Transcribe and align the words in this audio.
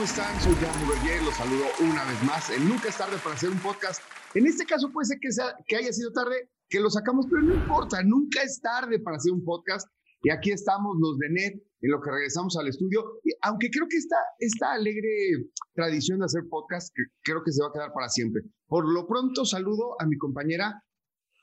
¿cómo 0.00 0.08
están? 0.08 0.40
Soy 0.40 0.54
Jan 0.54 0.88
Berger, 0.88 1.22
los 1.24 1.34
saludo 1.34 1.66
una 1.80 2.02
vez 2.04 2.22
más. 2.24 2.48
En 2.48 2.66
Nunca 2.66 2.88
es 2.88 2.96
tarde 2.96 3.18
para 3.22 3.34
hacer 3.34 3.50
un 3.50 3.58
podcast. 3.58 4.00
En 4.32 4.46
este 4.46 4.64
caso 4.64 4.90
puede 4.90 5.04
ser 5.04 5.18
que, 5.20 5.30
sea, 5.30 5.54
que 5.66 5.76
haya 5.76 5.92
sido 5.92 6.10
tarde, 6.10 6.48
que 6.70 6.80
lo 6.80 6.88
sacamos, 6.88 7.26
pero 7.28 7.42
no 7.42 7.54
importa, 7.54 8.02
nunca 8.02 8.40
es 8.42 8.62
tarde 8.62 8.98
para 9.00 9.18
hacer 9.18 9.30
un 9.30 9.44
podcast. 9.44 9.86
Y 10.22 10.30
aquí 10.30 10.52
estamos 10.52 10.96
los 10.98 11.18
de 11.18 11.28
NET, 11.28 11.62
en 11.82 11.90
lo 11.90 12.00
que 12.00 12.12
regresamos 12.12 12.56
al 12.56 12.68
estudio. 12.68 13.20
Y 13.24 13.32
aunque 13.42 13.68
creo 13.68 13.86
que 13.90 13.98
esta, 13.98 14.16
esta 14.38 14.72
alegre 14.72 15.50
tradición 15.74 16.20
de 16.20 16.24
hacer 16.24 16.44
podcast, 16.48 16.94
que 16.94 17.02
creo 17.22 17.42
que 17.44 17.52
se 17.52 17.62
va 17.62 17.68
a 17.68 17.72
quedar 17.72 17.92
para 17.92 18.08
siempre. 18.08 18.40
Por 18.68 18.90
lo 18.90 19.06
pronto 19.06 19.44
saludo 19.44 20.00
a 20.00 20.06
mi 20.06 20.16
compañera 20.16 20.82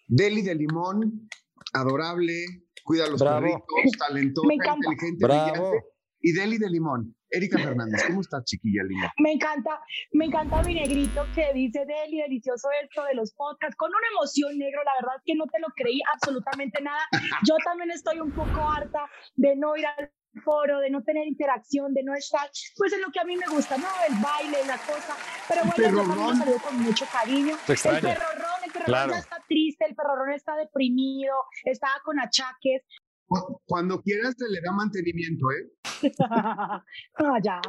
Deli 0.07 0.41
de 0.41 0.55
Limón, 0.55 1.29
adorable, 1.73 2.43
cuida 2.83 3.05
a 3.05 3.09
los 3.09 3.21
Bravo. 3.21 3.41
perritos, 3.41 3.99
talentosa, 3.99 4.47
inteligente, 4.51 5.23
Bravo. 5.23 5.51
brillante. 5.51 5.96
Y 6.27 6.33
Deli 6.33 6.57
de 6.57 6.69
Limón, 6.69 7.15
Erika 7.29 7.57
Fernández, 7.57 8.03
¿cómo 8.05 8.19
estás, 8.19 8.43
chiquilla 8.43 8.83
linda? 8.83 9.13
Me 9.17 9.31
encanta, 9.31 9.79
me 10.11 10.25
encanta 10.25 10.61
mi 10.63 10.73
negrito 10.73 11.25
que 11.33 11.53
dice 11.53 11.85
Deli, 11.85 12.19
delicioso 12.19 12.67
esto 12.83 13.05
de 13.05 13.15
los 13.15 13.33
podcasts, 13.33 13.77
con 13.77 13.89
una 13.91 14.07
emoción 14.11 14.57
negro, 14.57 14.83
la 14.83 14.91
verdad 14.99 15.15
es 15.15 15.23
que 15.23 15.35
no 15.35 15.45
te 15.45 15.57
lo 15.61 15.67
creí 15.73 16.01
absolutamente 16.13 16.83
nada. 16.83 16.99
Yo 17.47 17.55
también 17.63 17.91
estoy 17.91 18.19
un 18.19 18.33
poco 18.33 18.59
harta 18.59 19.09
de 19.37 19.55
no 19.55 19.77
ir 19.77 19.85
al 19.85 20.11
foro, 20.43 20.79
de 20.79 20.89
no 20.89 21.01
tener 21.01 21.25
interacción, 21.27 21.93
de 21.93 22.03
no 22.03 22.13
estar, 22.13 22.49
pues 22.75 22.91
en 22.91 22.99
lo 23.03 23.09
que 23.09 23.21
a 23.21 23.23
mí 23.23 23.37
me 23.37 23.47
gusta, 23.47 23.77
¿no? 23.77 23.87
El 24.09 24.15
baile, 24.21 24.67
la 24.67 24.77
cosa. 24.79 25.15
Pero 25.47 25.61
bueno, 25.61 25.75
yo 25.77 26.07
también 26.07 26.27
lo 26.27 26.35
saludo 26.35 26.59
con 26.59 26.79
mucho 26.81 27.05
cariño. 27.09 27.55
Te 27.65 27.71
El 27.71 27.73
extraño. 27.73 28.01
perrorrón, 28.01 28.59
el 28.65 28.71
perrorrón 28.73 28.85
Claro. 28.85 29.13
ya 29.13 29.19
está 29.19 29.37
triste, 29.47 29.85
el 29.85 29.95
perrorrón 29.95 30.33
está 30.33 30.57
deprimido, 30.57 31.33
estaba 31.63 32.01
con 32.03 32.19
achaques. 32.19 32.83
Cu- 33.27 33.61
Cuando 33.65 34.01
quieras 34.01 34.35
te 34.35 34.47
le 34.49 34.59
da 34.61 34.71
mantenimiento, 34.71 35.45
¿eh? 35.51 35.71
no, 37.19 37.33
ya. 37.43 37.61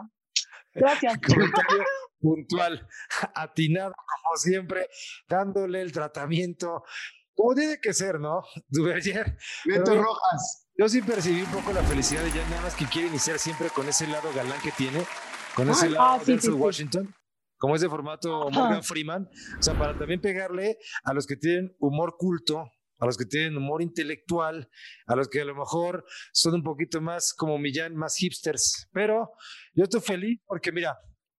Gracias. 0.74 1.18
Comentario 1.26 1.84
puntual, 2.20 2.86
atinado 3.34 3.92
como 3.94 4.36
siempre, 4.36 4.88
dándole 5.28 5.82
el 5.82 5.92
tratamiento 5.92 6.82
como 7.34 7.54
tiene 7.54 7.78
que 7.80 7.92
ser, 7.94 8.18
¿no? 8.18 8.42
Duverger. 8.66 9.36
Beto 9.64 9.94
Rojas. 9.94 10.66
Yo 10.76 10.88
sí 10.88 11.00
percibí 11.02 11.42
un 11.42 11.52
poco 11.52 11.72
la 11.72 11.84
felicidad 11.84 12.22
de 12.24 12.30
Jan, 12.32 12.50
nada 12.50 12.62
más 12.62 12.74
que 12.74 12.84
quiere 12.86 13.06
iniciar 13.08 13.38
siempre 13.38 13.68
con 13.70 13.88
ese 13.88 14.08
lado 14.08 14.32
galán 14.34 14.60
que 14.60 14.72
tiene, 14.72 15.04
con 15.54 15.70
ese 15.70 15.88
lado 15.88 16.04
ah, 16.04 16.18
sí, 16.18 16.32
Denzel 16.32 16.50
sí, 16.50 16.56
sí. 16.56 16.62
Washington, 16.62 17.14
como 17.56 17.76
ese 17.76 17.88
formato 17.88 18.48
Ajá. 18.48 18.58
Morgan 18.60 18.82
Freeman, 18.82 19.28
o 19.56 19.62
sea, 19.62 19.78
para 19.78 19.96
también 19.96 20.20
pegarle 20.20 20.78
a 21.04 21.14
los 21.14 21.28
que 21.28 21.36
tienen 21.36 21.76
humor 21.78 22.16
culto, 22.18 22.64
a 22.98 23.06
los 23.06 23.16
que 23.16 23.24
tienen 23.24 23.56
humor 23.56 23.82
intelectual, 23.82 24.68
a 25.06 25.16
los 25.16 25.28
que 25.28 25.40
a 25.40 25.44
lo 25.44 25.54
mejor 25.54 26.04
son 26.32 26.54
un 26.54 26.62
poquito 26.62 27.00
más 27.00 27.32
como 27.34 27.58
Millán, 27.58 27.94
más 27.96 28.16
hipsters. 28.16 28.88
Pero 28.92 29.32
yo 29.74 29.84
estoy 29.84 30.00
feliz 30.00 30.40
porque 30.46 30.72
mira, 30.72 30.96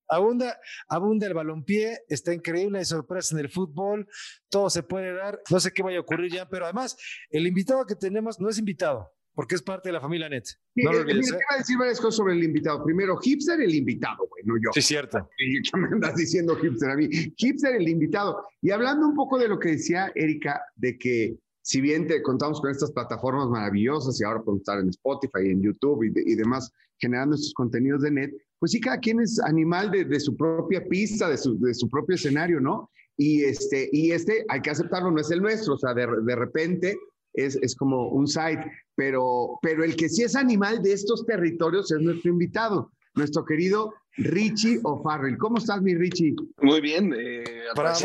abunda, 0.07 0.59
abunda 0.88 1.27
el 1.27 1.33
balompié, 1.33 1.99
está 2.07 2.33
increíble, 2.33 2.79
hay 2.79 2.85
sorpresas 2.85 3.33
en 3.33 3.39
el 3.39 3.49
fútbol, 3.49 4.07
todo 4.49 4.69
se 4.69 4.83
puede 4.83 5.13
dar, 5.13 5.39
no 5.51 5.59
sé 5.59 5.71
qué 5.71 5.83
vaya 5.83 5.97
a 5.97 6.01
ocurrir 6.01 6.31
ya, 6.31 6.47
pero 6.49 6.66
además 6.66 6.97
el 7.29 7.45
invitado 7.45 7.85
que 7.85 7.95
tenemos 7.95 8.39
no 8.39 8.49
es 8.49 8.57
invitado, 8.57 9.11
porque 9.35 9.55
es 9.55 9.61
parte 9.61 9.89
de 9.89 9.94
la 9.94 10.01
familia 10.01 10.27
NET. 10.27 10.45
No 10.75 10.91
lo 10.91 10.97
Eh, 10.97 11.01
olvides, 11.01 11.25
mira, 11.25 11.27
¿eh? 11.27 11.39
te 11.39 11.44
iba 11.44 11.55
a 11.55 11.57
decir 11.59 11.77
varias 11.77 11.99
cosas 11.99 12.16
sobre 12.16 12.33
el 12.33 12.44
invitado. 12.44 12.83
Primero, 12.83 13.17
hipster 13.17 13.61
el 13.61 13.75
invitado, 13.75 14.27
güey, 14.27 14.44
no 14.45 14.55
yo. 14.55 14.71
Sí, 14.73 14.81
cierto. 14.81 15.29
¿Qué 15.38 15.77
me 15.79 15.88
andas 15.89 16.16
diciendo 16.16 16.55
hipster 16.55 16.89
a 16.89 16.95
mí? 16.95 17.07
Hipster 17.38 17.75
el 17.75 17.88
invitado. 17.88 18.44
Y 18.61 18.72
hablando 18.72 19.05
un 19.07 19.16
poco 19.16 19.38
de 19.38 19.47
lo 19.47 19.59
que 19.59 19.69
decía 19.69 20.11
Erika, 20.16 20.61
de 20.75 20.97
que 20.97 21.38
si 21.62 21.81
bien 21.81 22.08
te 22.08 22.22
contamos 22.22 22.59
con 22.62 22.72
estas 22.72 22.92
plataformas 22.92 23.47
maravillosas 23.50 24.20
y 24.20 24.24
ahora 24.24 24.42
podemos 24.42 24.62
estar 24.62 24.80
en 24.80 24.90
Spotify, 24.90 25.50
en 25.52 25.62
YouTube 25.62 26.03
y, 26.03 26.09
de- 26.09 26.24
y 26.25 26.36
demás, 26.36 26.72
generando 26.97 27.36
estos 27.36 27.53
contenidos 27.53 28.02
de 28.02 28.12
net, 28.12 28.31
pues 28.59 28.72
sí, 28.72 28.80
cada 28.81 29.00
quien 29.00 29.22
es 29.22 29.40
animal 29.40 29.90
de, 29.92 30.03
de 30.06 30.20
su 30.20 30.36
propia 30.36 30.84
pista, 30.88 31.30
de 31.30 31.38
su, 31.38 31.58
de 31.59 31.74
su 31.74 31.90
propio 31.90 32.16
escenario, 32.16 32.59
¿no? 32.59 32.90
Y 33.18 33.44
este, 33.44 33.90
y 33.92 34.12
este, 34.12 34.46
hay 34.50 34.62
que 34.62 34.70
aceptarlo, 34.70 35.12
no 35.12 35.20
es 35.22 35.30
el 35.31 35.42
nuestro, 35.42 35.75
o 35.75 35.78
sea, 35.78 35.94
de, 35.94 36.08
de 36.25 36.36
repente 36.36 36.97
es, 37.34 37.58
es 37.62 37.76
como 37.76 38.09
un 38.09 38.28
site, 38.28 38.64
pero, 38.96 39.59
pero 39.62 39.84
el 39.84 39.96
que 39.96 40.09
sí 40.09 40.24
es 40.24 40.36
animal 40.36 40.81
de 40.81 40.94
estos 40.94 41.26
territorios 41.26 41.91
es 41.91 42.00
nuestro 42.02 42.31
invitado, 42.31 42.91
nuestro 43.16 43.46
querido 43.46 43.94
Richie 44.18 44.80
O'Farrell. 44.84 45.38
¿Cómo 45.38 45.58
estás, 45.58 45.81
mi 45.81 45.96
Richie? 45.96 46.36
Muy 46.62 46.81
bien, 46.81 47.14
eh, 47.18 47.44
Bravo. 47.76 47.96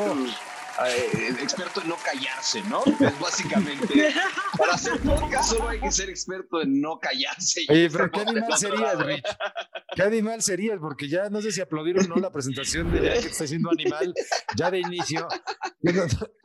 Eh, 0.86 1.36
experto 1.40 1.80
en 1.82 1.88
no 1.88 1.96
callarse, 1.96 2.62
¿no? 2.64 2.82
Es 2.84 3.20
básicamente, 3.20 4.14
para 4.58 4.74
hacer 4.74 4.98
podcast 5.00 5.50
solo 5.50 5.68
hay 5.68 5.80
que 5.80 5.90
ser 5.90 6.10
experto 6.10 6.62
en 6.62 6.80
no 6.80 6.98
callarse. 6.98 7.62
Oye, 7.68 7.88
pero 7.90 8.10
¿qué 8.10 8.20
animal 8.20 8.58
serías. 8.58 8.98
Rich? 8.98 9.24
¿Qué 9.94 10.02
animal 10.02 10.42
serías? 10.42 10.78
Porque 10.80 11.08
ya 11.08 11.30
no 11.30 11.40
sé 11.40 11.52
si 11.52 11.60
aplaudir 11.60 11.98
o 11.98 12.02
no 12.02 12.16
la 12.16 12.30
presentación 12.30 12.92
de 12.92 13.00
que 13.00 13.28
está 13.28 13.46
siendo 13.46 13.70
animal 13.70 14.12
ya 14.56 14.70
de 14.70 14.80
inicio. 14.80 15.28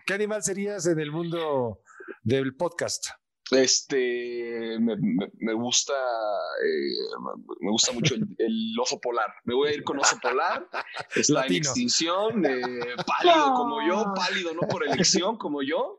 ¿Qué 0.05 0.13
animal 0.13 0.43
serías 0.43 0.85
en 0.85 0.99
el 0.99 1.11
mundo 1.11 1.81
del 2.23 2.55
podcast? 2.55 3.07
Este, 3.51 4.77
me, 4.79 4.95
me- 4.97 5.31
me 5.39 5.53
gusta, 5.53 5.93
eh, 5.93 7.17
me 7.59 7.71
gusta 7.71 7.91
mucho 7.91 8.15
el, 8.15 8.27
el 8.37 8.75
oso 8.79 8.99
polar. 8.99 9.33
Me 9.45 9.53
voy 9.55 9.69
a 9.69 9.73
ir 9.73 9.83
con 9.83 9.99
oso 9.99 10.17
polar. 10.21 10.67
Está 11.15 11.45
en 11.45 11.55
extinción, 11.55 12.45
eh, 12.45 12.61
pálido 13.07 13.53
como 13.55 13.85
yo, 13.87 14.13
pálido 14.15 14.53
no 14.53 14.61
por 14.67 14.85
elección 14.85 15.37
como 15.37 15.61
yo. 15.63 15.97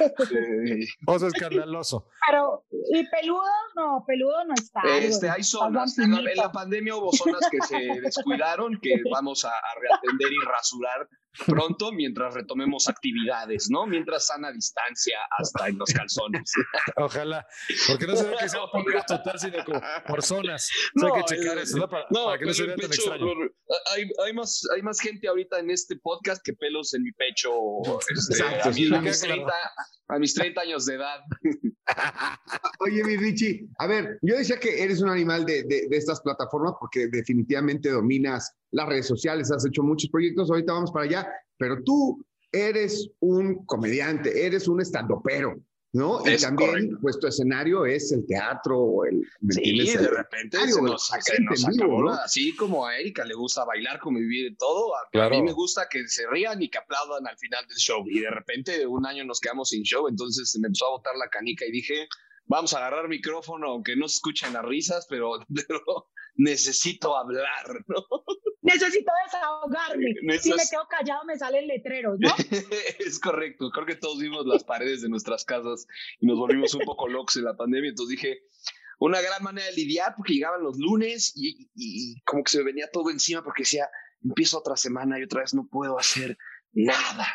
Eh, 0.00 0.86
Oso 1.06 1.28
escandaloso. 1.28 2.08
Pero, 2.28 2.64
¿y 2.90 3.06
peludo? 3.08 3.42
No, 3.76 4.04
peludo 4.06 4.44
no 4.44 4.54
está. 4.54 4.80
Este, 4.98 5.30
hay 5.30 5.42
zonas. 5.44 5.98
En 5.98 6.10
la, 6.12 6.30
en 6.30 6.36
la 6.36 6.52
pandemia 6.52 6.96
hubo 6.96 7.12
zonas 7.12 7.40
que 7.50 7.60
se 7.62 8.00
descuidaron, 8.02 8.78
que 8.82 8.94
vamos 9.10 9.44
a, 9.44 9.50
a 9.50 9.74
reatender 9.80 10.32
y 10.32 10.46
rasurar 10.46 11.08
pronto 11.46 11.92
mientras 11.92 12.34
retomemos 12.34 12.88
actividades, 12.88 13.68
¿no? 13.70 13.86
Mientras 13.86 14.26
sana 14.26 14.52
distancia 14.52 15.18
hasta 15.38 15.68
en 15.68 15.78
los 15.78 15.90
calzones. 15.92 16.52
Ojalá. 16.96 17.46
Porque 17.88 18.06
no 18.06 18.16
se 18.16 18.28
ve 18.28 18.36
que 18.40 18.48
sea 18.48 18.64
un 18.64 18.70
peligro 18.84 19.02
total, 19.06 19.38
sino 19.38 19.64
como 19.64 19.80
por 20.06 20.22
zonas. 20.22 20.68
O 20.96 21.00
sea, 21.00 21.08
hay 21.14 21.22
que 21.22 21.34
checar 21.36 21.58
eh, 21.58 21.62
eso, 21.62 21.78
¿no? 21.78 21.88
Para, 21.88 22.06
No, 22.10 22.24
para 22.26 22.38
que 22.38 22.44
no 22.46 22.52
se 22.54 22.66
vea 22.66 22.76
tan 22.76 22.90
pecho, 22.90 23.00
extraño. 23.02 23.24
lo- 23.34 23.50
hay, 23.94 24.10
hay, 24.26 24.32
más, 24.34 24.62
hay 24.74 24.82
más 24.82 25.00
gente 25.00 25.26
ahorita 25.28 25.58
en 25.58 25.70
este 25.70 25.96
podcast 25.96 26.42
que 26.44 26.52
pelos 26.52 26.92
en 26.94 27.02
mi 27.02 27.12
pecho 27.12 27.50
este, 28.14 28.34
Exacto, 28.34 28.68
a, 28.68 28.72
mis 28.72 29.20
queda 29.20 29.34
30, 29.34 29.52
a 30.08 30.18
mis 30.18 30.34
30 30.34 30.60
años 30.60 30.84
de 30.86 30.94
edad. 30.96 31.20
Oye, 32.80 33.04
mi 33.04 33.16
Richie, 33.16 33.68
a 33.78 33.86
ver, 33.86 34.18
yo 34.22 34.36
decía 34.36 34.58
que 34.58 34.82
eres 34.82 35.00
un 35.00 35.08
animal 35.08 35.44
de, 35.44 35.62
de- 35.64 35.86
de 35.88 35.96
estas 35.96 36.20
plataformas 36.20 36.74
porque 36.78 37.06
definitivamente 37.08 37.90
dominas 37.90 38.54
las 38.72 38.88
redes 38.88 39.06
sociales, 39.06 39.50
has 39.52 39.64
hecho 39.66 39.82
muchos 39.82 40.10
proyectos, 40.10 40.50
ahorita 40.50 40.72
vamos 40.72 40.90
para 40.90 41.04
allá, 41.04 41.28
pero 41.56 41.82
tú 41.84 42.24
eres 42.50 43.08
un 43.20 43.64
comediante, 43.66 44.44
eres 44.46 44.66
un 44.68 44.80
estandopero, 44.80 45.54
¿no? 45.94 46.20
Y 46.26 46.30
Es 46.34 46.42
también, 46.42 46.70
correcto. 46.70 46.96
pues 47.02 47.18
tu 47.18 47.26
escenario 47.26 47.84
es 47.86 48.12
el 48.12 48.26
teatro, 48.26 48.78
o 48.78 49.04
el, 49.04 49.20
¿me 49.40 49.54
Sí, 49.54 49.76
de 49.78 49.92
El- 49.92 50.08
repente 50.08 50.58
se 50.66 50.82
nos, 50.82 51.10
gente 51.10 51.44
nos 51.50 51.66
acabó 51.68 52.02
¿no? 52.04 52.12
Así 52.14 52.54
como 52.56 52.86
a 52.86 52.98
Erika 52.98 53.24
le 53.24 53.34
gusta 53.34 53.64
bailar, 53.64 54.00
convivir 54.00 54.46
y 54.52 54.56
todo, 54.56 54.94
a, 54.96 55.00
a 55.00 55.08
Claro. 55.12 55.36
mí 55.36 55.42
me 55.42 55.52
gusta 55.52 55.86
que 55.90 56.06
se 56.08 56.26
rían 56.28 56.62
y 56.62 56.68
que 56.70 56.78
aplaudan 56.78 57.26
al 57.26 57.36
final 57.38 57.66
del 57.66 57.76
show. 57.76 58.02
Y 58.06 58.20
de 58.20 58.30
repente 58.30 58.86
un 58.86 59.04
año 59.06 59.24
nos 59.24 59.38
quedamos 59.40 59.68
sin 59.70 59.82
show, 59.82 60.08
entonces 60.08 60.50
se 60.50 60.58
me 60.60 60.66
empezó 60.68 60.86
a 60.88 60.90
botar 60.92 61.14
la 61.16 61.28
canica 61.28 61.64
y 61.66 61.70
dije, 61.72 62.06
vamos 62.46 62.72
a 62.74 62.78
agarrar 62.78 63.08
micrófono, 63.08 63.68
aunque 63.68 63.96
no 63.96 64.08
se 64.08 64.14
escuchen 64.16 64.52
las 64.54 64.64
risas, 64.64 65.06
pero, 65.08 65.32
pero 65.68 66.08
necesito 66.36 67.16
hablar, 67.16 67.84
¿no? 67.86 68.02
Necesito 68.62 69.10
desahogarme. 69.26 70.14
Si 70.40 70.50
Neces- 70.50 70.56
me 70.56 70.62
quedo 70.70 70.86
callado, 70.88 71.24
me 71.24 71.36
salen 71.36 71.66
letreros, 71.66 72.18
¿no? 72.20 72.28
es 72.98 73.18
correcto. 73.18 73.70
Creo 73.70 73.86
que 73.86 73.96
todos 73.96 74.18
vimos 74.20 74.46
las 74.46 74.62
paredes 74.64 75.02
de 75.02 75.08
nuestras 75.08 75.44
casas 75.44 75.86
y 76.20 76.26
nos 76.26 76.38
volvimos 76.38 76.72
un 76.74 76.82
poco 76.84 77.08
locos 77.08 77.36
en 77.36 77.44
la 77.44 77.56
pandemia. 77.56 77.90
Entonces 77.90 78.16
dije, 78.16 78.42
una 78.98 79.20
gran 79.20 79.42
manera 79.42 79.66
de 79.66 79.74
lidiar 79.74 80.14
porque 80.16 80.34
llegaban 80.34 80.62
los 80.62 80.78
lunes 80.78 81.32
y, 81.34 81.70
y- 81.74 82.14
y 82.14 82.20
como 82.22 82.44
que 82.44 82.52
se 82.52 82.58
me 82.58 82.64
venía 82.64 82.88
todo 82.92 83.10
encima 83.10 83.42
porque 83.42 83.62
decía, 83.62 83.88
empiezo 84.22 84.58
otra 84.58 84.76
semana 84.76 85.18
y 85.18 85.24
otra 85.24 85.40
vez 85.40 85.52
no 85.54 85.66
puedo 85.68 85.98
hacer 85.98 86.38
nada. 86.72 87.26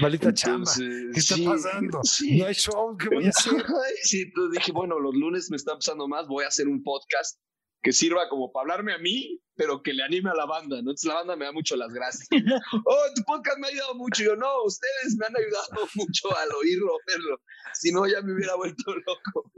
Maldita 0.00 0.32
chamba. 0.32 0.70
¿Qué 0.76 1.10
está 1.18 1.34
sí, 1.34 1.44
pasando? 1.44 2.00
sí. 2.04 2.38
No 2.38 2.46
hay 2.46 2.54
show, 2.54 2.96
¿qué 2.96 3.08
voy 3.08 3.26
a 3.26 3.30
hacer? 3.30 3.52
Sí, 4.02 4.22
entonces 4.22 4.58
dije, 4.60 4.72
bueno, 4.72 4.98
los 5.00 5.14
lunes 5.14 5.50
me 5.50 5.56
está 5.56 5.74
pasando 5.74 6.06
más, 6.08 6.26
voy 6.28 6.44
a 6.44 6.48
hacer 6.48 6.68
un 6.68 6.82
podcast 6.82 7.40
que 7.86 7.92
sirva 7.92 8.28
como 8.28 8.50
para 8.50 8.62
hablarme 8.62 8.94
a 8.94 8.98
mí, 8.98 9.40
pero 9.54 9.80
que 9.80 9.92
le 9.92 10.02
anime 10.02 10.28
a 10.30 10.34
la 10.34 10.44
banda, 10.44 10.74
¿no? 10.82 10.90
Entonces 10.90 11.04
la 11.04 11.14
banda 11.14 11.36
me 11.36 11.44
da 11.44 11.52
mucho 11.52 11.76
las 11.76 11.92
gracias. 11.92 12.26
oh, 12.84 13.04
tu 13.14 13.22
podcast 13.22 13.58
me 13.60 13.68
ha 13.68 13.70
ayudado 13.70 13.94
mucho. 13.94 14.24
Y 14.24 14.26
yo, 14.26 14.34
no, 14.34 14.64
ustedes 14.64 15.16
me 15.16 15.24
han 15.24 15.36
ayudado 15.36 15.86
mucho 15.94 16.36
al 16.36 16.48
oírlo, 16.52 16.98
verlo. 17.06 17.40
Si 17.74 17.92
no, 17.92 18.04
ya 18.08 18.22
me 18.22 18.34
hubiera 18.34 18.56
vuelto 18.56 18.92
loco. 18.92 19.52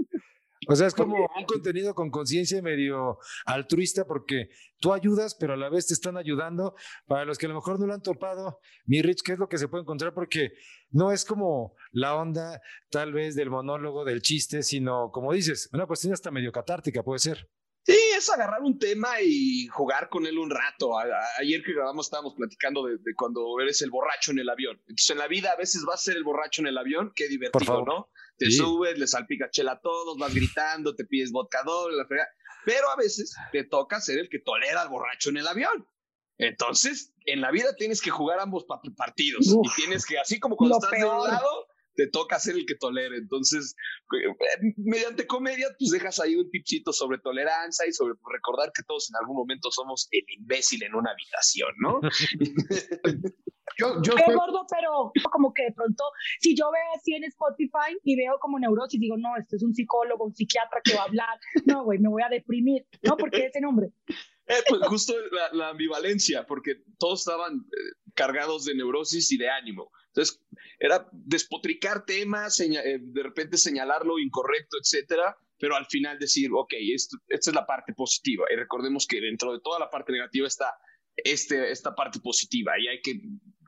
O 0.69 0.77
sea, 0.77 0.89
es 0.89 0.93
como 0.93 1.17
un 1.39 1.45
contenido 1.47 1.95
con 1.95 2.11
conciencia 2.11 2.61
medio 2.61 3.19
altruista 3.47 4.05
porque 4.05 4.51
tú 4.79 4.93
ayudas, 4.93 5.35
pero 5.35 5.55
a 5.55 5.57
la 5.57 5.71
vez 5.71 5.87
te 5.87 5.95
están 5.95 6.19
ayudando. 6.19 6.75
Para 7.07 7.25
los 7.25 7.39
que 7.39 7.47
a 7.47 7.49
lo 7.49 7.55
mejor 7.55 7.81
no 7.81 7.87
lo 7.87 7.95
han 7.95 8.03
topado, 8.03 8.61
mi 8.85 9.01
Rich, 9.01 9.23
¿qué 9.25 9.33
es 9.33 9.39
lo 9.39 9.49
que 9.49 9.57
se 9.57 9.69
puede 9.69 9.85
encontrar? 9.85 10.13
Porque 10.13 10.51
no 10.91 11.13
es 11.13 11.25
como 11.25 11.75
la 11.93 12.15
onda 12.15 12.61
tal 12.91 13.15
vez 13.15 13.35
del 13.37 13.49
monólogo, 13.49 14.05
del 14.05 14.21
chiste, 14.21 14.63
sino 14.63 15.11
como 15.13 15.33
dices, 15.33 15.71
una 15.73 15.87
cuestión 15.87 16.13
hasta 16.13 16.31
medio 16.31 16.53
catártica 16.53 17.03
puede 17.03 17.21
ser. 17.21 17.49
Sí, 17.85 17.97
es 18.17 18.29
agarrar 18.29 18.61
un 18.63 18.79
tema 18.79 19.21
y 19.23 19.67
jugar 19.69 20.11
con 20.11 20.27
él 20.27 20.39
un 20.39 20.51
rato. 20.51 20.99
ayer 21.39 21.63
que 21.63 21.73
grabamos 21.73 22.07
estábamos 22.07 22.35
platicando 22.35 22.85
de, 22.85 22.99
cuando 23.17 23.59
eres 23.61 23.81
el 23.81 23.91
borracho 23.91 24.31
en 24.33 24.41
el 24.41 24.49
avión. 24.51 24.77
Entonces 24.81 25.11
en 25.11 25.19
la 25.19 25.27
vida 25.27 25.53
a 25.53 25.57
veces 25.57 25.85
vas 25.87 26.01
a 26.01 26.05
ser 26.05 26.17
el 26.17 26.25
borracho 26.25 26.61
en 26.61 26.69
el 26.69 26.77
avión, 26.77 27.13
qué 27.15 27.29
divertido, 27.29 27.85
¿no? 27.85 28.11
Te 28.37 28.51
subes, 28.51 28.99
le 28.99 29.07
salpica 29.07 29.51
chela 29.51 29.73
a 29.73 29.81
todos, 29.81 30.19
vas 30.19 30.35
gritando, 30.35 30.95
te 30.95 31.05
pides 31.05 31.33
vodka 31.33 31.63
doble, 31.65 31.97
la 31.97 32.07
frega. 32.07 32.29
Pero 32.65 32.91
a 32.91 32.97
veces 32.97 33.35
te 33.53 33.65
toca 33.65 34.01
ser 34.01 34.19
el 34.19 34.29
que 34.29 34.41
tolera 34.41 34.83
al 34.83 34.91
borracho 34.91 35.31
en 35.31 35.39
el 35.39 35.47
avión. 35.47 35.89
Entonces, 36.37 37.13
en 37.25 37.41
la 37.41 37.51
vida 37.51 37.75
tienes 37.75 38.01
que 38.01 38.11
jugar 38.11 38.39
ambos 38.39 38.65
partidos 38.97 39.47
y 39.47 39.75
tienes 39.75 40.07
que, 40.07 40.19
así 40.19 40.39
como 40.39 40.57
cuando 40.57 40.77
estás 40.77 40.93
de 40.93 41.05
un 41.05 41.25
lado, 41.25 41.67
te 41.99 42.07
toca 42.07 42.39
ser 42.39 42.55
el 42.55 42.65
que 42.65 42.77
tolere. 42.77 43.17
Entonces, 43.17 43.75
eh, 44.15 44.73
mediante 44.77 45.27
comedia, 45.27 45.67
pues 45.77 45.91
dejas 45.91 46.21
ahí 46.21 46.37
un 46.37 46.49
tipcito 46.49 46.93
sobre 46.93 47.19
tolerancia 47.19 47.89
y 47.89 47.93
sobre 47.93 48.15
recordar 48.33 48.71
que 48.73 48.85
todos 48.85 49.11
en 49.11 49.17
algún 49.21 49.37
momento 49.37 49.73
somos 49.73 50.07
el 50.13 50.23
imbécil 50.39 50.85
en 50.85 50.95
una 50.95 51.11
habitación, 51.11 51.71
¿no? 51.81 52.01
yo, 53.79 54.01
yo 54.03 54.15
Qué 54.15 54.33
gordo, 54.33 54.65
pero 54.71 55.11
como 55.33 55.53
que 55.53 55.65
de 55.65 55.73
pronto, 55.73 56.05
si 56.39 56.55
yo 56.55 56.71
veo 56.71 56.95
así 56.95 57.15
en 57.15 57.25
Spotify 57.25 57.99
y 58.05 58.15
veo 58.15 58.39
como 58.41 58.61
neurosis, 58.61 59.01
digo, 59.01 59.17
no, 59.19 59.37
este 59.37 59.57
es 59.57 59.65
un 59.65 59.75
psicólogo, 59.75 60.27
un 60.27 60.35
psiquiatra 60.37 60.81
que 60.85 60.95
va 60.95 61.01
a 61.01 61.07
hablar, 61.07 61.41
no, 61.67 61.83
güey, 61.83 61.99
me 61.99 62.09
voy 62.09 62.23
a 62.23 62.29
deprimir, 62.29 62.87
¿no? 63.03 63.17
Porque 63.17 63.47
ese 63.47 63.61
nombre. 63.61 63.89
Eh, 64.49 64.63
pues 64.67 64.81
justo 64.87 65.15
la, 65.53 65.69
ambivalencia, 65.69 66.47
porque 66.47 66.77
todos 66.99 67.21
estaban 67.21 67.57
eh, 67.57 68.08
cargados 68.19 68.65
de 68.65 68.75
neurosis 68.75 69.31
y 69.31 69.39
de 69.39 69.49
ánimo. 69.49 69.93
Entonces, 70.09 70.43
era 70.81 71.09
despotricar 71.13 72.05
temas, 72.05 72.59
eh, 72.59 72.99
de 73.01 73.23
repente 73.23 73.57
señalar 73.57 74.05
lo 74.05 74.19
incorrecto, 74.19 74.77
etcétera, 74.83 75.37
pero 75.57 75.77
al 75.77 75.87
final 75.87 76.19
decir, 76.19 76.51
ok, 76.53 76.75
esto, 76.93 77.17
esta 77.29 77.51
es 77.51 77.55
la 77.55 77.65
parte 77.65 77.93
positiva. 77.95 78.45
Y 78.53 78.57
recordemos 78.57 79.07
que 79.07 79.21
dentro 79.21 79.53
de 79.53 79.61
toda 79.61 79.79
la 79.79 79.89
parte 79.89 80.13
negativa 80.13 80.49
está 80.49 80.75
este, 81.17 81.71
esta 81.71 81.95
parte 81.95 82.19
positiva 82.19 82.73
y 82.81 82.89
hay 82.89 83.01
que 83.03 83.21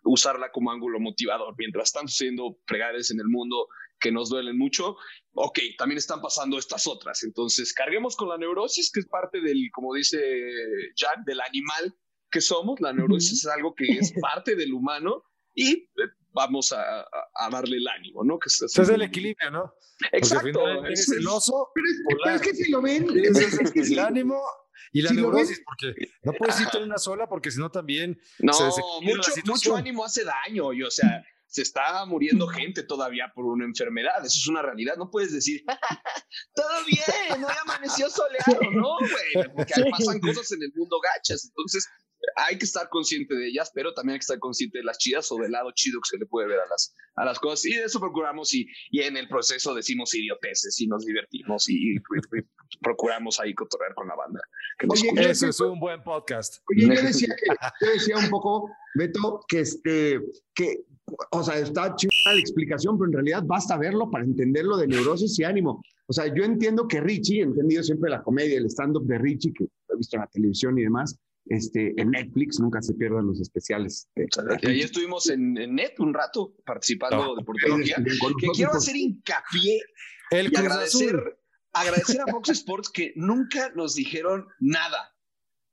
usarla 0.02 0.50
como 0.50 0.72
ángulo 0.72 0.98
motivador. 0.98 1.54
Mientras 1.56 1.90
están 1.90 2.08
sucediendo 2.08 2.58
fregares 2.66 3.12
en 3.12 3.20
el 3.20 3.28
mundo 3.28 3.68
que 4.00 4.10
nos 4.10 4.30
duelen 4.30 4.58
mucho, 4.58 4.96
ok, 5.34 5.60
también 5.78 5.98
están 5.98 6.20
pasando 6.20 6.58
estas 6.58 6.88
otras. 6.88 7.22
Entonces, 7.22 7.72
carguemos 7.72 8.16
con 8.16 8.28
la 8.28 8.38
neurosis, 8.38 8.90
que 8.90 9.00
es 9.00 9.06
parte 9.06 9.40
del, 9.40 9.70
como 9.72 9.94
dice 9.94 10.18
Jack, 10.96 11.24
del 11.24 11.40
animal 11.40 11.94
que 12.30 12.40
somos. 12.40 12.80
La 12.80 12.92
neurosis 12.92 13.44
es 13.44 13.46
algo 13.46 13.74
que 13.74 13.84
es 13.84 14.12
parte 14.20 14.56
del 14.56 14.72
humano 14.72 15.24
y 15.54 15.72
eh, 15.72 15.88
vamos 16.32 16.72
a, 16.72 17.06
darle 17.50 17.78
el 17.78 17.88
ánimo, 17.88 18.24
¿no? 18.24 18.38
Que 18.38 18.48
es, 18.48 18.62
es 18.62 18.88
el 18.88 19.02
equilibrio, 19.02 19.50
¿no? 19.50 19.74
Exacto. 20.12 20.86
Es 20.86 21.08
el 21.10 21.26
oso. 21.26 21.70
Pero 21.74 22.36
es, 22.36 22.42
que 22.42 22.54
si 22.54 22.70
lo 22.70 22.80
ven, 22.80 23.06
es, 23.14 23.90
el 23.90 23.98
ánimo 23.98 24.40
y 24.92 25.02
la 25.02 25.12
neurosis, 25.12 25.62
porque 25.64 25.94
no 26.22 26.32
puedes 26.32 26.60
irte 26.60 26.78
en 26.78 26.84
una 26.84 26.98
sola, 26.98 27.28
porque 27.28 27.50
si 27.50 27.58
no 27.58 27.70
también. 27.70 28.18
No, 28.38 28.52
mucho, 29.02 29.32
mucho 29.44 29.76
ánimo 29.76 30.04
hace 30.04 30.24
daño, 30.24 30.72
y 30.72 30.82
o 30.82 30.90
sea 30.90 31.24
se 31.50 31.62
está 31.62 32.06
muriendo 32.06 32.46
gente 32.46 32.84
todavía 32.84 33.32
por 33.34 33.44
una 33.44 33.64
enfermedad. 33.64 34.24
Eso 34.24 34.38
es 34.38 34.46
una 34.46 34.62
realidad. 34.62 34.94
No 34.96 35.10
puedes 35.10 35.32
decir, 35.32 35.64
todo 36.54 36.84
bien, 36.86 37.44
hoy 37.44 37.54
amaneció 37.62 38.08
soleado, 38.08 38.70
¿no, 38.70 38.96
güey? 38.98 39.48
Porque 39.54 39.74
pasan 39.90 40.20
cosas 40.20 40.52
en 40.52 40.62
el 40.62 40.72
mundo 40.74 40.96
gachas. 41.00 41.46
Entonces, 41.46 41.88
hay 42.36 42.58
que 42.58 42.64
estar 42.64 42.88
consciente 42.88 43.34
de 43.34 43.48
ellas, 43.48 43.70
pero 43.74 43.92
también 43.94 44.14
hay 44.14 44.18
que 44.18 44.24
estar 44.24 44.38
consciente 44.38 44.78
de 44.78 44.84
las 44.84 44.98
chidas 44.98 45.30
o 45.32 45.36
del 45.36 45.52
lado 45.52 45.70
chido 45.72 46.00
que 46.00 46.16
se 46.16 46.18
le 46.18 46.26
puede 46.26 46.48
ver 46.48 46.58
a 46.60 46.66
las, 46.68 46.94
a 47.16 47.24
las 47.24 47.38
cosas. 47.38 47.64
Y 47.66 47.74
de 47.74 47.84
eso 47.84 48.00
procuramos 48.00 48.52
y, 48.54 48.66
y 48.90 49.00
en 49.02 49.16
el 49.16 49.28
proceso 49.28 49.74
decimos 49.74 50.14
idioteces 50.14 50.80
y 50.80 50.86
nos 50.86 51.04
divertimos 51.04 51.68
y, 51.68 51.96
procuramos 52.82 53.40
ahí 53.40 53.54
cotorrear 53.54 53.94
con 53.94 54.08
la 54.08 54.14
banda. 54.14 54.40
Oye, 54.88 55.30
eso 55.30 55.48
es 55.48 55.60
un 55.60 55.80
buen 55.80 56.02
podcast. 56.02 56.62
Oye, 56.70 56.94
yo 56.94 57.02
decía, 57.02 57.34
que, 57.80 57.86
yo 57.86 57.92
decía 57.92 58.16
un 58.16 58.30
poco, 58.30 58.70
Beto, 58.94 59.44
que, 59.48 59.60
este, 59.60 60.20
que 60.54 60.84
o 61.30 61.42
sea, 61.42 61.58
está 61.58 61.94
chingada 61.96 62.34
la 62.34 62.40
explicación, 62.40 62.98
pero 62.98 63.08
en 63.08 63.14
realidad 63.14 63.42
basta 63.44 63.76
verlo 63.76 64.10
para 64.10 64.24
entenderlo 64.24 64.76
de 64.76 64.86
neurosis 64.86 65.38
y 65.38 65.44
ánimo. 65.44 65.82
O 66.06 66.12
sea, 66.12 66.32
yo 66.32 66.44
entiendo 66.44 66.86
que 66.88 67.00
Richie, 67.00 67.40
he 67.40 67.42
entendido 67.42 67.82
siempre 67.82 68.10
la 68.10 68.22
comedia, 68.22 68.58
el 68.58 68.66
stand-up 68.66 69.06
de 69.06 69.18
Richie, 69.18 69.52
que 69.52 69.64
he 69.64 69.96
visto 69.96 70.16
en 70.16 70.22
la 70.22 70.28
televisión 70.28 70.78
y 70.78 70.82
demás, 70.82 71.18
este, 71.50 72.00
en 72.00 72.12
Netflix, 72.12 72.60
nunca 72.60 72.80
se 72.80 72.94
pierdan 72.94 73.26
los 73.26 73.40
especiales. 73.40 74.08
ahí 74.62 74.80
estuvimos 74.80 75.28
en, 75.28 75.54
Net 75.54 75.98
un 75.98 76.14
rato 76.14 76.54
participando 76.64 77.34
de 77.34 77.44
Portología, 77.44 77.96
que 77.96 78.46
quiero 78.54 78.72
hacer 78.72 78.94
hincapié 78.94 79.80
y 80.30 80.56
agradecer, 80.56 81.38
agradecer 81.72 82.20
a 82.20 82.26
Fox 82.28 82.48
Sports 82.50 82.88
que 82.88 83.12
nunca 83.16 83.72
nos 83.74 83.96
dijeron 83.96 84.46
nada. 84.60 85.12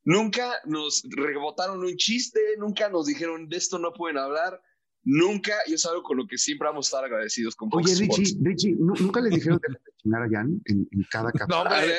Nunca 0.03 0.56
nos 0.65 1.03
rebotaron 1.15 1.83
un 1.83 1.95
chiste, 1.95 2.39
nunca 2.57 2.89
nos 2.89 3.06
dijeron 3.06 3.47
de 3.47 3.57
esto 3.57 3.77
no 3.77 3.94
pueden 3.94 4.18
hablar 4.18 4.59
nunca, 5.07 5.54
y 5.68 5.74
es 5.74 5.86
algo 5.86 6.04
con 6.04 6.18
lo 6.18 6.27
que 6.27 6.38
siempre 6.38 6.68
vamos 6.68 6.88
a 6.88 6.88
estar 6.89 7.06
agradecidos 7.06 7.56
con 7.56 7.69
Oye, 7.71 7.95
Richie, 7.95 8.38
Richie, 8.42 8.75
¿nunca 8.77 9.21
les 9.21 9.33
dijeron 9.33 9.59
de 9.65 9.80
chingar 9.98 10.24
a 10.24 10.30
Jan 10.30 10.62
en, 10.65 10.88
en 10.92 11.04
cada 11.09 11.31
capítulo? 11.31 11.63
No, 11.63 11.69
hombre, 11.69 11.95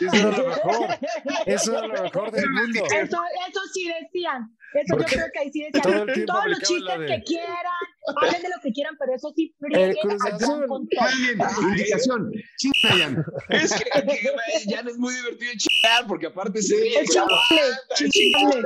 eso 0.00 0.16
era 0.16 0.36
lo 0.38 0.48
mejor. 0.48 0.98
Eso 1.46 1.78
era 1.78 1.86
lo 1.86 2.02
mejor 2.02 2.32
del 2.32 2.50
mundo. 2.50 2.84
Eso, 2.86 3.18
eso 3.48 3.60
sí 3.74 3.90
decían. 4.00 4.56
Eso 4.72 4.98
yo 4.98 5.04
creo 5.04 5.26
que 5.32 5.38
ahí 5.38 5.52
sí 5.52 5.66
decían. 5.70 6.06
Todos 6.26 6.46
los 6.48 6.58
chistes 6.60 6.98
que 7.06 7.22
quieran, 7.24 7.85
hablen 8.06 8.42
de 8.42 8.48
lo 8.48 8.62
que 8.62 8.72
quieran, 8.72 8.96
pero 8.98 9.14
eso 9.14 9.32
sí, 9.34 9.54
el 9.60 9.96
Cruz 9.96 10.24
Azul. 10.24 10.66
Muy 10.68 10.86
bien, 10.88 11.38
indicación, 11.70 12.30
chinga 12.58 13.04
Jan. 13.04 13.24
Es 13.50 13.72
que, 13.74 13.84
que 13.84 14.30
Jan 14.74 14.88
es 14.88 14.98
muy 14.98 15.14
divertido 15.14 15.52
chingar, 15.56 16.06
porque 16.06 16.26
aparte 16.26 16.62
se 16.62 16.76
ríe. 16.76 17.04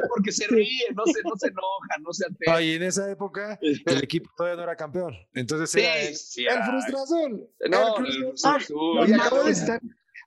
porque 0.09 0.33
se 0.33 0.47
ríe, 0.49 0.87
no 0.95 1.05
se, 1.07 1.23
no 1.23 1.37
se 1.37 1.49
enoja, 1.49 1.97
no 2.01 2.13
se 2.13 2.27
altera. 2.27 2.63
Y 2.63 2.75
en 2.75 2.83
esa 2.83 3.11
época 3.11 3.59
el 3.61 4.03
equipo 4.03 4.31
todavía 4.37 4.57
no 4.57 4.63
era 4.65 4.77
campeón. 4.77 5.15
Entonces 5.35 5.75
era 5.75 6.01
el, 6.01 6.17
sí, 6.17 6.45
el 6.45 6.63
Frustra 6.63 7.03
Azul. 7.03 7.49
No, 7.71 7.97
el 7.99 8.13
Frustra 8.13 8.57
Azul. 8.57 9.15
acabo 9.15 9.45
de 9.45 9.53
estar 9.53 9.81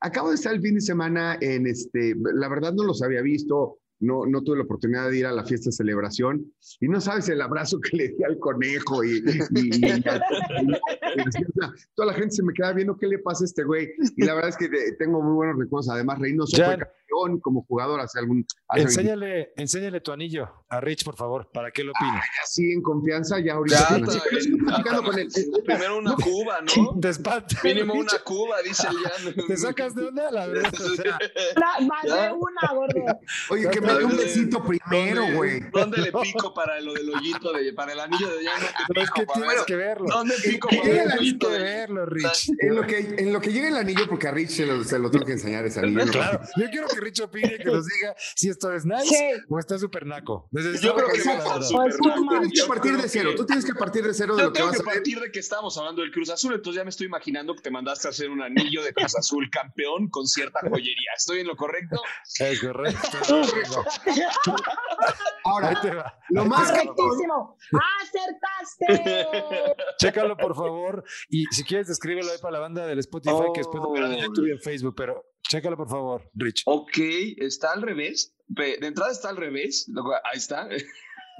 acabo 0.03 0.29
de 0.29 0.35
estar 0.35 0.53
el 0.53 0.61
fin 0.61 0.75
de 0.75 0.81
semana 0.81 1.37
en 1.39 1.65
este, 1.65 2.13
la 2.33 2.49
verdad 2.49 2.73
no 2.73 2.83
los 2.83 3.01
había 3.01 3.21
visto, 3.21 3.79
no, 4.03 4.25
no 4.25 4.43
tuve 4.43 4.57
la 4.57 4.63
oportunidad 4.63 5.09
de 5.09 5.17
ir 5.19 5.25
a 5.25 5.31
la 5.31 5.45
fiesta 5.45 5.69
de 5.69 5.71
celebración 5.71 6.45
y 6.79 6.87
no 6.87 6.99
sabes 6.99 7.29
el 7.29 7.41
abrazo 7.41 7.79
que 7.79 7.97
le 7.97 8.09
di 8.09 8.23
al 8.23 8.37
conejo 8.37 9.03
y, 9.03 9.23
toda 11.95 12.11
la 12.11 12.13
gente 12.13 12.31
se 12.31 12.43
me 12.43 12.53
queda 12.53 12.73
viendo 12.73 12.97
qué 12.97 13.07
le 13.07 13.19
pasa 13.19 13.43
a 13.43 13.45
este 13.45 13.63
güey 13.63 13.89
y 14.17 14.25
la 14.25 14.35
verdad 14.35 14.49
es 14.49 14.57
que 14.57 14.69
tengo 14.99 15.21
muy 15.21 15.33
buenos 15.33 15.57
recuerdos, 15.57 15.89
además 15.89 16.19
Reynoso 16.19 16.57
fue 16.57 16.77
campeón 16.77 17.39
como 17.41 17.63
jugador 17.63 18.01
hace 18.01 18.19
algún... 18.19 18.45
enséñale, 18.75 19.53
enséñale 19.55 20.01
tu 20.01 20.11
anillo 20.11 20.65
a 20.69 20.81
Rich, 20.81 21.03
por 21.03 21.15
favor, 21.15 21.49
para 21.53 21.71
que 21.71 21.83
lo 21.83 21.91
opine. 21.91 22.19
así 22.41 22.71
en 22.71 22.81
confianza, 22.81 23.39
ya 23.39 23.53
ahorita. 23.53 24.01
primero 25.65 25.97
una 25.97 26.15
cuba, 26.15 26.59
¿no? 26.61 26.99
Te 26.99 27.11
Mínimo 27.63 27.93
una 27.93 28.19
cuba, 28.23 28.57
dice 28.63 28.87
el 28.87 28.97
Jan. 28.97 29.47
Te 29.47 29.57
sacas 29.57 29.95
de 29.95 30.07
una, 30.07 30.31
la 30.31 30.47
verdad. 30.47 30.71
más 31.87 32.03
de 32.03 32.33
una, 32.33 32.73
gordo. 32.73 33.19
Oye, 33.49 33.69
que 33.69 33.81
me 33.81 33.92
un 34.01 34.17
besito 34.17 34.63
primero, 34.63 35.25
güey. 35.33 35.61
¿Dónde 35.71 35.97
le 35.97 36.11
pico 36.23 36.53
para 36.53 36.79
lo 36.81 36.93
del 36.93 37.09
hoyito, 37.09 37.51
de, 37.53 37.73
para 37.73 37.93
el 37.93 37.99
anillo 37.99 38.29
de 38.29 38.43
llano? 38.43 38.65
es 38.95 39.11
que 39.11 39.25
tienes 39.25 39.63
que 39.65 39.75
verlo. 39.75 40.07
¿Dónde 40.09 40.35
pico 40.43 40.69
para 40.69 41.03
el 41.03 41.11
anillo 41.11 41.49
de 41.49 41.59
verlo, 41.59 42.05
Rich? 42.05 42.51
En 42.59 42.75
lo, 42.75 42.85
que, 42.85 43.15
en 43.17 43.33
lo 43.33 43.41
que 43.41 43.51
llega 43.51 43.67
el 43.67 43.77
anillo, 43.77 44.07
porque 44.07 44.27
a 44.27 44.31
Rich 44.31 44.49
se 44.49 44.65
lo, 44.65 44.83
se 44.83 44.99
lo 44.99 45.09
tengo 45.11 45.25
que 45.25 45.33
enseñar 45.33 45.65
ese 45.65 45.79
anillo. 45.79 46.03
Claro, 46.13 46.41
yo 46.57 46.69
quiero 46.69 46.87
que 46.87 46.99
Rich 46.99 47.21
opine, 47.21 47.57
que 47.57 47.65
nos 47.65 47.87
diga 47.87 48.15
si 48.35 48.49
esto 48.49 48.71
es 48.71 48.85
nice 48.85 49.41
o 49.49 49.57
está 49.57 49.79
súper 49.79 50.05
naco. 50.05 50.47
Yo 50.51 50.95
creo 50.95 51.07
que 51.07 51.17
es 51.17 51.23
Tú 51.23 52.27
tienes 52.27 52.53
que 52.53 52.67
partir 52.67 52.97
de 52.97 53.09
cero, 53.09 53.31
tú 53.35 53.45
tienes 53.45 53.65
que 53.65 53.73
partir 53.73 54.03
de 54.05 54.13
cero 54.13 54.35
de 54.35 54.43
lo 54.43 54.53
que 54.53 54.61
vas 54.61 54.79
a 54.79 54.83
partir 54.83 55.19
de 55.19 55.31
que 55.31 55.39
estamos 55.39 55.77
hablando 55.77 56.01
del 56.01 56.11
Cruz 56.11 56.29
Azul, 56.29 56.53
entonces 56.53 56.77
ya 56.77 56.83
me 56.83 56.89
estoy 56.89 57.07
imaginando 57.07 57.55
que 57.55 57.61
te 57.61 57.71
mandaste 57.71 58.07
a 58.07 58.11
hacer 58.11 58.29
un 58.29 58.41
anillo 58.41 58.83
de 58.83 58.93
Cruz 58.93 59.15
Azul 59.17 59.49
campeón 59.49 60.09
con 60.09 60.27
cierta 60.27 60.59
joyería. 60.61 61.11
¿Estoy 61.17 61.39
en 61.39 61.47
lo 61.47 61.55
correcto? 61.55 62.01
Es 62.39 62.59
correcto. 62.61 63.82
Ahora, 65.43 66.19
lo 66.29 66.45
más 66.45 66.71
correctísimo. 66.71 67.57
¡Acertaste! 68.01 69.25
Chécalo, 69.97 70.37
por 70.37 70.55
favor. 70.55 71.03
Y 71.29 71.45
si 71.51 71.63
quieres, 71.63 71.87
descríbelo 71.87 72.31
ahí 72.31 72.37
para 72.41 72.53
la 72.53 72.59
banda 72.59 72.85
del 72.85 72.99
Spotify, 72.99 73.35
que 73.53 73.59
después 73.59 73.83
lo 73.83 73.91
verán 73.91 74.13
en 74.13 74.19
YouTube 74.21 74.47
y 74.47 74.51
en 74.51 74.59
Facebook, 74.59 74.95
pero 74.95 75.25
chécalo, 75.41 75.75
por 75.77 75.89
favor, 75.89 76.29
Rich. 76.33 76.63
Ok, 76.65 76.97
está 77.37 77.73
al 77.73 77.81
revés. 77.81 78.35
De 78.47 78.77
entrada 78.81 79.11
está 79.11 79.29
al 79.29 79.37
revés. 79.37 79.89
Ahí 80.23 80.37
está. 80.37 80.67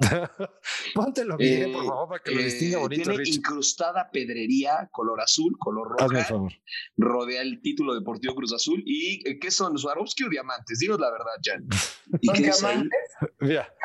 Póntelo 0.94 1.36
bien, 1.36 1.72
por 1.72 1.84
favor, 1.84 2.08
para 2.08 2.22
que 2.22 2.34
lo 2.34 2.42
distinga 2.42 2.78
eh, 2.78 2.80
bonito. 2.80 3.10
Tiene 3.10 3.28
incrustada 3.28 4.10
pedrería, 4.10 4.88
color 4.92 5.20
azul, 5.20 5.56
color 5.58 5.96
favor. 5.98 6.52
Rodea 6.96 7.42
el 7.42 7.60
título 7.60 7.94
deportivo 7.94 8.34
Cruz 8.34 8.52
Azul. 8.52 8.82
¿Y 8.86 9.28
eh, 9.28 9.38
qué 9.38 9.50
son? 9.50 9.76
¿Swarovski 9.78 10.24
o 10.24 10.28
diamantes? 10.28 10.78
Dinos 10.78 11.00
la 11.00 11.10
verdad, 11.10 11.32
Jan. 11.42 11.66
¿Y 12.20 12.32
qué 12.32 12.42
diamantes? 12.42 13.00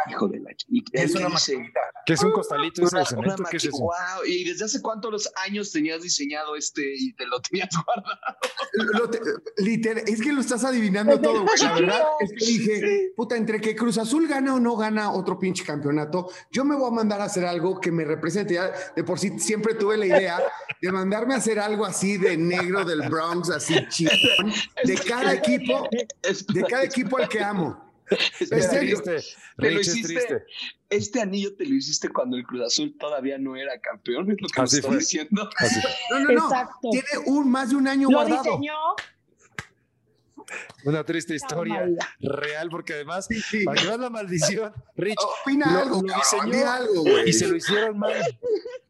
Hijo 0.09 0.27
de 0.27 0.39
la 0.39 0.51
Es 0.93 1.15
una 1.15 1.29
maquinita. 1.29 1.79
¿Qué 2.09 2.13
es 2.15 2.23
un 2.23 2.31
costalito 2.31 2.83
ese 2.83 2.97
de 2.97 3.05
cemento? 3.05 3.43
¿Qué 3.51 3.57
es 3.57 3.65
eso? 3.65 3.77
Wow. 3.77 4.25
¿Y 4.25 4.43
desde 4.45 4.65
hace 4.65 4.81
cuántos 4.81 5.31
años 5.45 5.71
tenías 5.71 6.01
diseñado 6.01 6.55
este 6.55 6.81
y 6.97 7.13
te 7.13 7.27
lo 7.27 7.39
tenías 7.39 7.69
guardado? 7.85 8.17
Lo 8.73 9.09
te- 9.09 9.19
literal, 9.57 10.03
es 10.07 10.19
que 10.19 10.33
lo 10.33 10.41
estás 10.41 10.63
adivinando 10.63 11.21
todo, 11.21 11.43
güey. 11.43 11.57
La 11.61 11.73
verdad 11.73 12.01
es 12.21 12.31
que 12.31 12.45
dije, 12.45 13.11
puta, 13.15 13.37
entre 13.37 13.61
que 13.61 13.75
Cruz 13.75 13.99
Azul 13.99 14.27
gana 14.27 14.55
o 14.55 14.59
no 14.59 14.75
gana 14.75 15.11
otro 15.11 15.37
pinche 15.37 15.63
campeonato, 15.63 16.31
yo 16.51 16.65
me 16.65 16.75
voy 16.75 16.87
a 16.87 16.91
mandar 16.95 17.21
a 17.21 17.25
hacer 17.25 17.45
algo 17.45 17.79
que 17.79 17.91
me 17.91 18.05
represente. 18.05 18.55
Ya 18.55 18.71
de 18.95 19.03
por 19.03 19.19
sí 19.19 19.37
siempre 19.37 19.75
tuve 19.75 19.97
la 19.97 20.07
idea 20.07 20.41
de 20.81 20.91
mandarme 20.91 21.35
a 21.35 21.37
hacer 21.37 21.59
algo 21.59 21.85
así 21.85 22.17
de 22.17 22.37
negro 22.37 22.83
del 22.85 23.07
Bronx, 23.07 23.51
así 23.51 23.75
chingón, 23.89 24.51
de 24.83 24.95
cada 24.95 25.33
equipo, 25.33 25.87
de 26.53 26.63
cada 26.63 26.83
equipo 26.83 27.17
al 27.17 27.29
que 27.29 27.43
amo. 27.43 27.88
Es 28.39 28.51
¿En 28.51 28.61
serio? 28.63 29.01
triste. 29.01 29.37
Te 29.57 29.71
lo 29.71 29.79
hiciste. 29.81 30.07
triste. 30.13 30.43
Este 30.89 31.21
anillo 31.21 31.55
te 31.55 31.65
lo 31.65 31.75
hiciste 31.75 32.09
cuando 32.09 32.37
el 32.37 32.43
Cruz 32.43 32.61
Azul 32.65 32.95
todavía 32.99 33.37
no 33.37 33.55
era 33.55 33.79
campeón, 33.79 34.31
es 34.31 34.41
lo 34.41 34.47
que 34.47 34.61
Así 34.61 34.77
estás 34.77 34.89
fue. 34.89 34.97
diciendo. 34.99 35.49
Así. 35.57 35.79
No, 36.11 36.19
no, 36.19 36.31
no. 36.31 36.43
Exacto. 36.45 36.89
Tiene 36.91 37.07
un, 37.27 37.49
más 37.51 37.69
de 37.69 37.75
un 37.75 37.87
año 37.87 38.09
Lo 38.09 38.17
guardado. 38.17 38.43
diseñó. 38.43 38.73
Una 40.85 41.03
triste 41.03 41.35
historia 41.35 41.87
real, 42.19 42.69
porque 42.69 42.93
además, 42.93 43.25
Sí, 43.27 43.41
sí. 43.41 43.63
para 43.65 43.79
que 43.81 43.87
veas 43.87 43.99
la 43.99 44.09
maldición, 44.09 44.73
Rich, 44.95 45.17
Opina 45.41 45.71
Lo- 45.71 45.79
algo, 45.79 46.01
lo 46.01 46.13
diseñó 46.15 46.53
di 46.55 46.61
algo, 46.63 47.01
güey. 47.03 47.29
y 47.29 47.33
se 47.33 47.47
lo 47.47 47.55
hicieron 47.55 47.97
mal. 47.99 48.13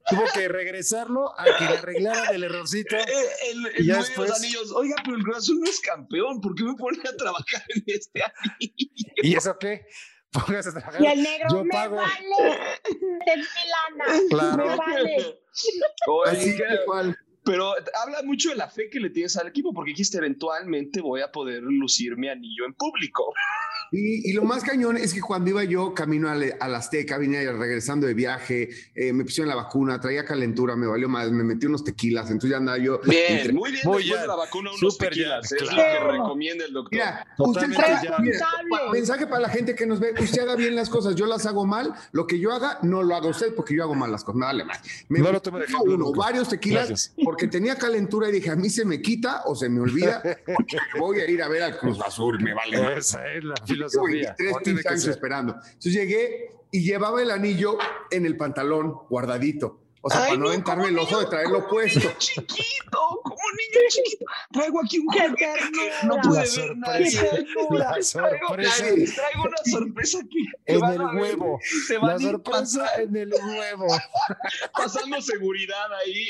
Tuvo 0.09 0.23
que 0.33 0.47
regresarlo 0.47 1.39
a 1.39 1.43
que 1.45 1.65
le 1.65 1.77
arreglara 1.77 2.31
del 2.31 2.43
errorcito. 2.43 2.95
Eh, 2.95 3.03
El, 3.51 3.67
el 3.67 3.83
Y 3.83 3.87
ya 3.87 3.97
después- 3.97 4.31
anillos, 4.31 4.71
oiga, 4.71 4.95
pero 5.03 5.17
el 5.17 5.23
Cruz 5.23 5.49
no 5.49 5.65
es 5.69 5.79
campeón, 5.79 6.41
¿por 6.41 6.55
qué 6.55 6.63
me 6.63 6.73
pone 6.75 6.97
a 7.07 7.15
trabajar 7.15 7.63
en 7.69 7.83
este 7.87 8.21
anillo? 8.23 9.13
¿Y 9.21 9.35
eso 9.35 9.57
qué? 9.59 9.85
Póngase 10.31 10.69
a 10.69 10.73
trabajar. 10.73 11.01
Y 11.01 11.07
el 11.07 11.23
negro 11.23 11.47
Yo 11.51 11.63
me 11.63 11.71
pago. 11.71 11.95
vale. 11.97 12.79
Es 12.85 13.37
mi 13.37 14.05
lana. 14.05 14.19
Claro. 14.29 14.65
Me 14.65 14.75
vale. 14.75 15.41
Oye, 16.07 16.31
Así 16.31 16.55
que. 16.57 16.63
Pero 17.43 17.73
habla 18.03 18.21
mucho 18.23 18.49
de 18.49 18.55
la 18.55 18.69
fe 18.69 18.89
que 18.89 18.99
le 18.99 19.09
tienes 19.09 19.35
al 19.37 19.47
equipo, 19.47 19.73
porque 19.73 19.91
dijiste 19.91 20.17
eventualmente 20.17 21.01
voy 21.01 21.21
a 21.21 21.31
poder 21.31 21.63
lucir 21.63 22.17
mi 22.17 22.27
anillo 22.29 22.65
en 22.65 22.73
público. 22.73 23.33
Y, 23.91 24.29
y 24.29 24.33
lo 24.33 24.43
más 24.43 24.63
cañón 24.63 24.97
es 24.97 25.15
que 25.15 25.21
cuando 25.21 25.49
iba 25.49 25.63
yo 25.63 25.95
camino 25.95 26.29
al, 26.29 26.53
al 26.59 26.75
Azteca, 26.75 27.17
vine 27.17 27.51
regresando 27.51 28.05
de 28.05 28.13
viaje, 28.13 28.69
eh, 28.93 29.11
me 29.13 29.23
pusieron 29.23 29.49
la 29.49 29.55
vacuna, 29.55 29.99
traía 29.99 30.23
calentura, 30.25 30.75
me 30.75 30.85
valió 30.85 31.09
más, 31.09 31.31
me 31.31 31.43
metí 31.43 31.65
unos 31.65 31.83
tequilas, 31.83 32.25
entonces 32.29 32.51
ya 32.51 32.57
andaba 32.57 32.77
yo. 32.77 32.99
Bien, 33.05 33.37
entre- 33.39 33.53
muy 33.53 33.71
bien, 33.71 33.81
Muy 33.85 34.03
después 34.03 34.05
ya. 34.05 34.21
de 34.21 34.27
la 34.27 34.35
vacuna 34.35 34.69
unos 34.69 34.93
Súper 34.93 35.09
tequilas, 35.09 35.49
ya, 35.49 35.55
es 35.57 35.63
claro. 35.71 36.05
lo 36.05 36.11
que 36.11 36.17
recomienda 36.21 36.65
el 36.65 36.73
doctor. 36.73 36.91
Mira, 36.91 37.27
usted 37.39 37.67
mira, 37.67 38.19
mensaje 38.91 39.25
para 39.25 39.41
la 39.41 39.49
gente 39.49 39.73
que 39.73 39.87
nos 39.87 39.99
ve, 39.99 40.13
usted 40.19 40.41
haga 40.43 40.55
bien 40.55 40.75
las 40.75 40.89
cosas, 40.89 41.15
yo 41.15 41.25
las 41.25 41.47
hago 41.47 41.65
mal, 41.65 41.91
lo 42.11 42.27
que 42.27 42.39
yo 42.39 42.51
haga, 42.51 42.77
no 42.83 43.01
lo 43.01 43.15
haga 43.15 43.27
usted 43.29 43.55
porque 43.55 43.75
yo 43.75 43.81
hago 43.83 43.95
mal 43.95 44.11
las 44.11 44.23
cosas, 44.23 44.39
me 44.39 44.45
vale 44.45 44.65
más. 44.65 44.79
Me 45.09 45.19
No 45.19 45.31
de 45.31 45.39
puso 45.39 45.57
ejemplo 45.63 45.93
uno, 45.95 46.05
nunca. 46.05 46.19
varios 46.19 46.47
tequilas, 46.49 46.89
Gracias. 46.89 47.13
Porque 47.29 47.47
tenía 47.47 47.75
calentura 47.75 48.27
y 48.27 48.31
dije, 48.31 48.49
a 48.49 48.55
mí 48.55 48.71
se 48.71 48.83
me 48.83 49.03
quita 49.03 49.43
o 49.45 49.53
se 49.53 49.69
me 49.69 49.79
olvida, 49.81 50.19
porque 50.47 50.77
voy 50.97 51.19
a 51.19 51.29
ir 51.29 51.43
a 51.43 51.47
ver 51.47 51.61
al 51.61 51.77
Cruz 51.77 52.01
Azul, 52.01 52.39
me 52.41 52.55
vale 52.55 52.81
más. 52.81 52.97
Esa 52.97 53.31
es 53.31 53.43
la 53.43 53.53
filosofía. 53.67 54.35
23 54.39 54.51
¿Cómo 54.51 54.63
tiene 54.63 54.77
pinches 54.77 54.83
que 54.83 54.89
años 54.89 55.03
ser? 55.03 55.11
esperando. 55.11 55.53
Entonces 55.53 55.93
llegué 55.93 56.51
y 56.71 56.81
llevaba 56.81 57.21
el 57.21 57.29
anillo 57.29 57.77
en 58.09 58.25
el 58.25 58.35
pantalón, 58.35 58.95
guardadito. 59.11 59.79
O 60.01 60.09
sea, 60.09 60.21
Ay, 60.21 60.25
para 60.29 60.37
no 60.39 60.43
no, 60.45 60.49
aventarme 60.49 60.87
el 60.87 60.97
oso 60.97 61.19
de 61.19 61.27
traerlo 61.27 61.67
puesto. 61.67 61.99
chiquito, 62.17 63.21
niño 63.51 63.87
chiquito. 63.89 64.25
Traigo 64.51 64.81
aquí 64.83 64.99
un 64.99 65.05
juguete 65.07 65.47
no 66.03 66.17
puede 66.21 66.35
La 66.35 66.41
ver 66.41 66.49
ternura. 67.29 67.79
La 67.79 67.89
Traigo, 67.91 68.03
sorpresa 68.03 68.83
traigo 68.83 69.43
una 69.43 69.57
sorpresa 69.71 70.19
aquí. 70.19 70.45
en 70.65 70.75
el 70.85 71.01
a 71.01 71.11
huevo. 71.13 71.59
Se 71.87 71.97
van 71.97 72.09
La 72.09 72.15
a 72.15 72.19
sorpresa 72.19 72.95
en 72.97 73.15
el 73.15 73.33
huevo. 73.33 73.87
pasando 74.73 75.21
seguridad 75.21 75.93
ahí. 76.05 76.29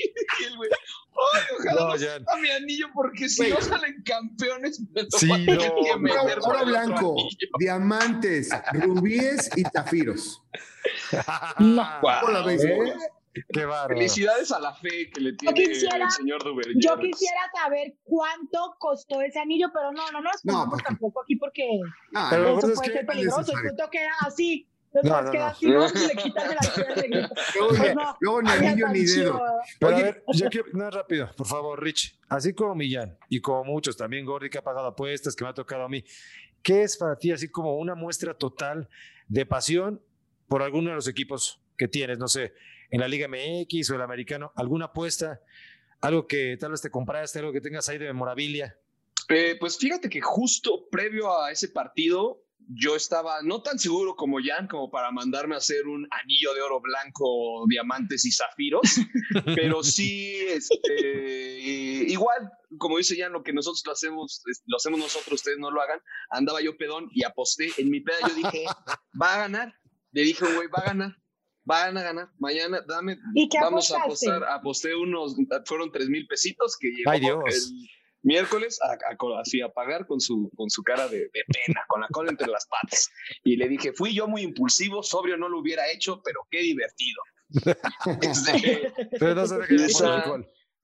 Ay, 1.34 1.42
ojalá 1.60 1.82
No, 1.82 1.96
ya. 1.98 2.00
sea 2.00 2.20
mi 2.42 2.50
anillo, 2.50 2.88
porque 2.94 3.28
si 3.28 3.50
no 3.50 3.60
salen 3.62 4.02
campeones, 4.04 4.80
me 4.94 5.06
Sí, 5.18 5.30
a 5.32 5.38
no, 5.38 6.24
Oro, 6.44 6.66
blanco, 6.66 7.16
diamantes, 7.60 8.50
rubíes 8.74 9.50
y 9.58 9.64
zafiros. 9.64 10.42
No. 11.60 11.86
Guau, 12.02 12.22
¿Cómo 12.22 12.32
la 12.34 12.42
ves? 12.46 12.66
güey. 12.66 12.94
Qué 13.34 13.64
bárbaro. 13.66 13.96
Felicidades 13.96 14.52
a 14.52 14.60
la 14.60 14.74
fe 14.74 15.10
que 15.12 15.22
le 15.22 15.34
tiene 15.34 15.54
quisiera- 15.54 16.04
el 16.06 16.12
señor 16.12 16.44
Duber. 16.44 16.66
Yo 16.76 16.98
quisiera 16.98 17.40
saber 17.62 17.96
cuánto 18.04 18.76
costó 18.80 19.22
ese 19.22 19.40
anillo, 19.40 19.68
pero 19.74 19.92
no, 19.92 20.10
no 20.12 20.22
nos 20.22 20.44
No, 20.44 20.68
porque- 20.70 20.84
tampoco 20.86 21.22
aquí 21.22 21.36
porque 21.36 21.68
Ah, 22.16 22.28
Pero 22.32 22.58
eso 22.58 22.68
es 22.70 22.74
puede 22.76 22.90
que 22.92 22.98
ser 22.98 23.06
peligroso. 23.06 23.52
El 23.58 23.68
punto 23.70 23.90
queda 23.92 24.12
así. 24.26 24.68
No, 24.92 25.22
no, 25.22 25.32
queda 25.32 25.42
no. 25.42 25.52
así, 25.52 25.66
¿no? 25.68 25.86
Y 25.88 26.08
le 26.08 26.16
quitas 26.16 26.50
de 26.50 26.56
la 26.56 26.62
piel 26.96 26.96
negrito. 27.12 27.36
luego, 27.60 27.70
Pues 27.78 27.82
ni, 27.90 27.96
no. 27.96 28.18
luego 28.20 28.42
ni 28.42 28.50
anillo 28.50 28.88
ni 28.88 29.02
dedo. 29.06 29.42
Pero 29.80 29.96
Oye. 29.96 30.02
a 30.02 30.04
ver, 30.06 30.24
yo 30.34 30.50
quiero, 30.50 30.68
no 30.74 30.90
rápido, 30.90 31.32
por 31.38 31.46
favor, 31.46 31.84
Rich. 31.84 32.20
Así 32.28 32.54
como 32.56 32.74
Millán 32.74 33.16
y 33.30 33.40
como 33.40 33.64
muchos, 33.66 33.96
también 33.96 34.26
Gordy 34.26 34.50
que 34.50 34.58
ha 34.58 34.64
pagado 34.64 34.88
apuestas, 34.88 35.36
que 35.36 35.44
me 35.44 35.52
ha 35.52 35.54
tocado 35.54 35.84
a 35.84 35.90
mí. 35.90 36.04
¿Qué 36.64 36.82
es 36.82 36.98
para 36.98 37.16
ti 37.16 37.32
así 37.32 37.50
como 37.50 37.78
una 37.78 37.94
muestra 37.94 38.34
total 38.34 38.90
de 39.28 39.46
pasión 39.46 40.02
por 40.48 40.64
alguno 40.64 40.90
de 40.90 40.96
los 40.96 41.08
equipos 41.08 41.62
que 41.78 41.88
tienes? 41.88 42.18
No 42.18 42.28
sé, 42.28 42.54
en 42.90 43.00
la 43.00 43.08
Liga 43.08 43.28
MX 43.28 43.92
o 43.92 43.96
el 43.96 44.02
americano, 44.02 44.52
alguna 44.56 44.86
apuesta, 44.86 45.42
algo 46.02 46.28
que 46.28 46.58
tal 46.58 46.72
vez 46.72 46.82
te 46.82 46.90
compraste, 46.90 47.40
algo 47.40 47.52
que 47.52 47.62
tengas 47.62 47.88
ahí 47.90 47.98
de 47.98 48.08
memorabilia. 48.08 48.78
Eh, 49.30 49.58
pues 49.60 49.78
fíjate 49.78 50.10
que 50.10 50.22
justo 50.22 50.88
previo 50.90 51.40
a 51.40 51.52
ese 51.52 51.70
partido, 51.70 52.44
yo 52.72 52.96
estaba 52.96 53.42
no 53.42 53.62
tan 53.62 53.80
seguro 53.80 54.16
como 54.16 54.38
Jan, 54.44 54.68
como 54.68 54.92
para 54.92 55.12
mandarme 55.12 55.56
a 55.56 55.60
hacer 55.60 55.88
un 55.88 56.08
anillo 56.12 56.54
de 56.54 56.62
oro 56.62 56.80
blanco, 56.82 57.66
diamantes 57.68 58.26
y 58.26 58.32
zafiros, 58.32 58.82
pero 59.56 59.84
sí, 59.84 60.36
este, 60.48 61.60
igual, 62.08 62.52
como 62.78 62.98
dice 62.98 63.16
Jan, 63.18 63.34
lo 63.34 63.44
que 63.44 63.54
nosotros 63.54 63.84
lo 63.86 63.94
hacemos, 63.94 64.44
lo 64.66 64.78
hacemos 64.78 65.00
nosotros, 65.00 65.34
ustedes 65.34 65.58
no 65.58 65.72
lo 65.72 65.82
hagan, 65.82 66.00
andaba 66.30 66.62
yo 66.62 66.78
pedón 66.78 67.10
y 67.12 67.24
aposté, 67.24 67.70
en 67.78 67.90
mi 67.90 68.02
peda 68.02 68.18
yo 68.28 68.36
dije, 68.36 68.66
va 69.22 69.36
a 69.36 69.38
ganar, 69.40 69.76
le 70.12 70.22
dije, 70.22 70.46
güey, 70.54 70.68
va 70.68 70.80
a 70.80 70.86
ganar. 70.86 71.19
Van 71.70 71.96
a 71.98 72.02
ganar. 72.04 72.30
Mañana, 72.40 72.82
dame. 72.88 73.18
¿Y 73.36 73.48
qué 73.48 73.60
Vamos 73.62 73.92
a 73.92 73.98
apostaste? 74.02 74.30
apostar. 74.32 74.52
Aposté 74.60 74.96
unos. 74.96 75.36
Fueron 75.66 75.92
tres 75.92 76.10
mil 76.10 76.26
pesitos 76.28 76.76
que 76.80 76.88
llegó 76.90 77.12
Ay, 77.12 77.20
Dios. 77.20 77.44
el, 77.46 77.62
miércoles 78.24 78.80
a, 78.82 78.92
a- 78.94 79.40
así 79.42 79.62
a 79.62 79.70
pagar 79.70 80.06
con 80.08 80.20
su, 80.20 80.52
con 80.58 80.70
su 80.70 80.84
cara 80.84 81.08
de, 81.08 81.20
de 81.20 81.44
pena, 81.48 81.82
con 81.88 82.02
la 82.02 82.08
cola 82.10 82.32
entre 82.32 82.48
las 82.48 82.66
patas. 82.68 83.10
Y 83.44 83.56
le 83.56 83.70
dije, 83.70 83.94
fui 83.94 84.14
yo 84.16 84.28
muy 84.28 84.42
impulsivo, 84.42 85.04
sobrio 85.04 85.38
no 85.38 85.48
lo 85.48 85.60
hubiera 85.60 85.90
hecho, 85.92 86.22
pero 86.26 86.42
qué 86.52 86.60
divertido. 86.62 87.22
Este, 88.22 88.92
Pero 89.20 89.36
no 89.36 89.46
se 89.48 89.86
Esa- 89.86 90.24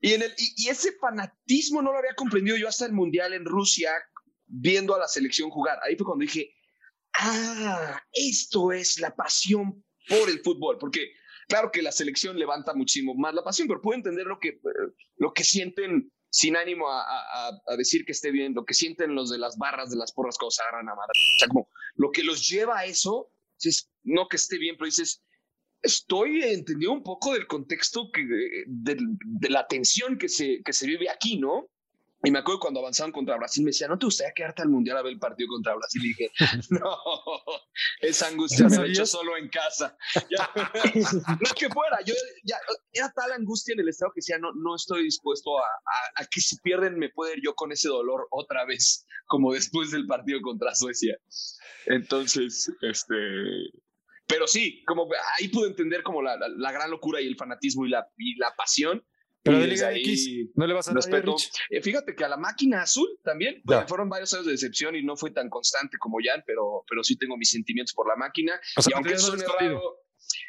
y, 0.02 0.14
en 0.14 0.22
el, 0.22 0.34
y, 0.38 0.66
y 0.66 0.70
ese 0.70 0.92
fanatismo 0.94 1.82
no 1.82 1.92
lo 1.92 1.98
había 1.98 2.14
comprendido 2.16 2.58
yo 2.58 2.68
hasta 2.68 2.86
el 2.86 2.94
Mundial 2.94 3.34
en 3.34 3.44
Rusia, 3.46 3.92
viendo 4.46 4.94
a 4.96 5.00
la 5.00 5.08
selección 5.08 5.50
jugar. 5.50 5.80
Ahí 5.84 5.96
fue 5.96 6.06
cuando 6.06 6.24
dije, 6.24 6.54
ah, 7.18 8.00
esto 8.14 8.72
es 8.72 9.00
la 9.00 9.16
pasión 9.16 9.84
por 10.10 10.30
el 10.30 10.40
fútbol, 10.42 10.78
porque 10.80 11.12
claro 11.48 11.72
que 11.72 11.82
la 11.82 11.92
selección 11.92 12.38
levanta 12.38 12.74
muchísimo 12.74 13.14
más 13.16 13.34
la 13.34 13.44
pasión, 13.44 13.68
pero 13.68 13.82
puedo 13.82 13.98
entender 13.98 14.26
lo 14.26 14.40
que, 14.40 14.50
eh, 14.50 14.60
lo 15.18 15.34
que 15.34 15.44
sienten 15.44 16.12
sin 16.30 16.56
ánimo 16.58 16.90
a, 16.90 17.02
a- 17.02 17.62
a- 17.68 17.78
decir 17.78 18.04
que 18.06 18.12
esté 18.12 18.32
bien, 18.32 18.54
lo 18.54 18.66
que 18.66 18.74
sienten 18.74 19.16
los 19.16 19.30
de 19.30 19.38
las 19.38 19.58
barras, 19.58 19.90
de 19.90 19.98
las 19.98 20.12
porras 20.12 20.38
cuando 20.38 20.52
se 20.52 20.62
agarran 20.64 20.90
a 20.90 20.96
madre. 20.96 21.12
O 21.14 21.40
sea, 21.40 21.48
como 21.48 21.70
lo 21.96 22.12
que 22.12 22.24
los 22.24 22.48
lleva 22.50 22.80
a 22.80 22.86
eso, 22.86 23.32
es 23.62 23.90
no 24.04 24.28
que 24.28 24.36
esté 24.36 24.58
bien, 24.58 24.76
pero 24.78 24.88
dices, 24.88 25.24
estoy 25.82 26.42
entendiendo 26.44 26.94
un 26.94 27.04
poco 27.04 27.34
del 27.34 27.48
contexto 27.48 28.10
que, 28.12 28.26
de, 28.68 28.98
de 28.98 29.50
la 29.50 29.66
tensión 29.68 30.18
que 30.18 30.28
se, 30.28 30.62
que 30.64 30.74
se 30.74 30.88
vive 30.88 31.10
aquí, 31.10 31.38
¿no? 31.40 31.70
Y 32.26 32.32
me 32.32 32.40
acuerdo 32.40 32.60
cuando 32.60 32.80
avanzaban 32.80 33.12
contra 33.12 33.38
Brasil, 33.38 33.64
me 33.64 33.70
decía, 33.70 33.88
¿no 33.88 33.98
te 34.00 34.06
gustaría 34.08 34.34
quedarte 34.34 34.62
al 34.64 34.70
Mundial 34.70 34.98
a 34.98 35.02
ver 35.04 35.14
el 35.14 35.20
partido 35.20 35.48
contra 35.50 35.76
Brasil? 35.76 36.02
Y 36.04 36.08
dije, 36.10 36.32
no, 36.72 36.98
esa 38.02 38.28
angustia 38.28 38.66
¿Ya 38.68 38.70
me 38.70 38.78
la 38.78 38.86
he 38.86 38.90
hecho 38.90 39.06
solo 39.06 39.38
en 39.38 39.50
casa. 39.50 39.98
Ya- 40.30 40.50
no 41.28 41.50
que 41.56 41.70
fuera, 41.70 42.00
yo 42.06 42.14
ya, 42.44 42.58
era 42.92 43.12
tal 43.16 43.32
angustia 43.32 43.74
en 43.74 43.80
el 43.82 43.90
estado 43.90 44.12
que 44.14 44.20
decía, 44.20 44.38
no, 44.40 44.52
no 44.56 44.76
estoy 44.76 45.04
dispuesto 45.04 45.58
a, 45.60 45.62
a- 45.64 46.24
a 46.24 46.26
que 46.26 46.42
si 46.42 46.58
pierden 46.62 46.98
me 46.98 47.10
pueda 47.10 47.34
ir 47.34 47.42
yo 47.44 47.54
con 47.56 47.72
ese 47.72 47.88
dolor 47.90 48.28
otra 48.32 48.66
vez, 48.66 49.06
como 49.28 49.54
después 49.54 49.92
del 49.92 50.08
partido 50.08 50.42
contra 50.42 50.74
Suecia. 50.76 51.18
Entonces, 51.86 52.72
este... 52.82 53.16
Pero 54.28 54.48
sí, 54.48 54.84
como 54.86 55.08
ahí 55.38 55.50
pude 55.50 55.68
entender 55.68 56.02
como 56.02 56.22
la, 56.24 56.36
la- 56.36 56.50
la 56.50 56.72
gran 56.72 56.90
locura 56.90 57.22
y 57.22 57.28
el 57.28 57.36
fanatismo 57.38 57.86
y 57.86 57.90
la, 57.90 58.08
y 58.18 58.36
la 58.38 58.56
pasión. 58.56 59.06
Pero 59.46 59.60
de 59.60 59.68
Liga 59.68 59.94
X, 59.94 60.50
¿no 60.56 60.66
le 60.66 60.74
vas 60.74 60.88
a 60.88 60.92
dar 60.92 60.96
respeto. 60.96 61.36
Eh, 61.70 61.80
fíjate 61.80 62.16
que 62.16 62.26
a 62.26 62.30
la 62.30 62.38
máquina 62.38 62.82
azul 62.82 63.08
también, 63.24 63.62
pues, 63.64 63.86
fueron 63.88 64.10
varios 64.10 64.34
años 64.34 64.48
de 64.48 64.54
decepción 64.54 64.96
y 64.96 65.04
no 65.04 65.16
fue 65.16 65.30
tan 65.30 65.50
constante 65.50 65.98
como 66.00 66.18
Jan, 66.24 66.44
pero, 66.48 66.84
pero 66.90 67.04
sí 67.04 67.16
tengo 67.16 67.38
mis 67.38 67.52
sentimientos 67.52 67.94
por 67.94 68.08
la 68.08 68.16
máquina. 68.16 68.60
O 68.76 68.82
sea, 68.82 68.90
y 68.90 68.92
lo 68.92 68.98
aunque 68.98 69.20
suene 69.20 69.44
raro, 69.46 70.00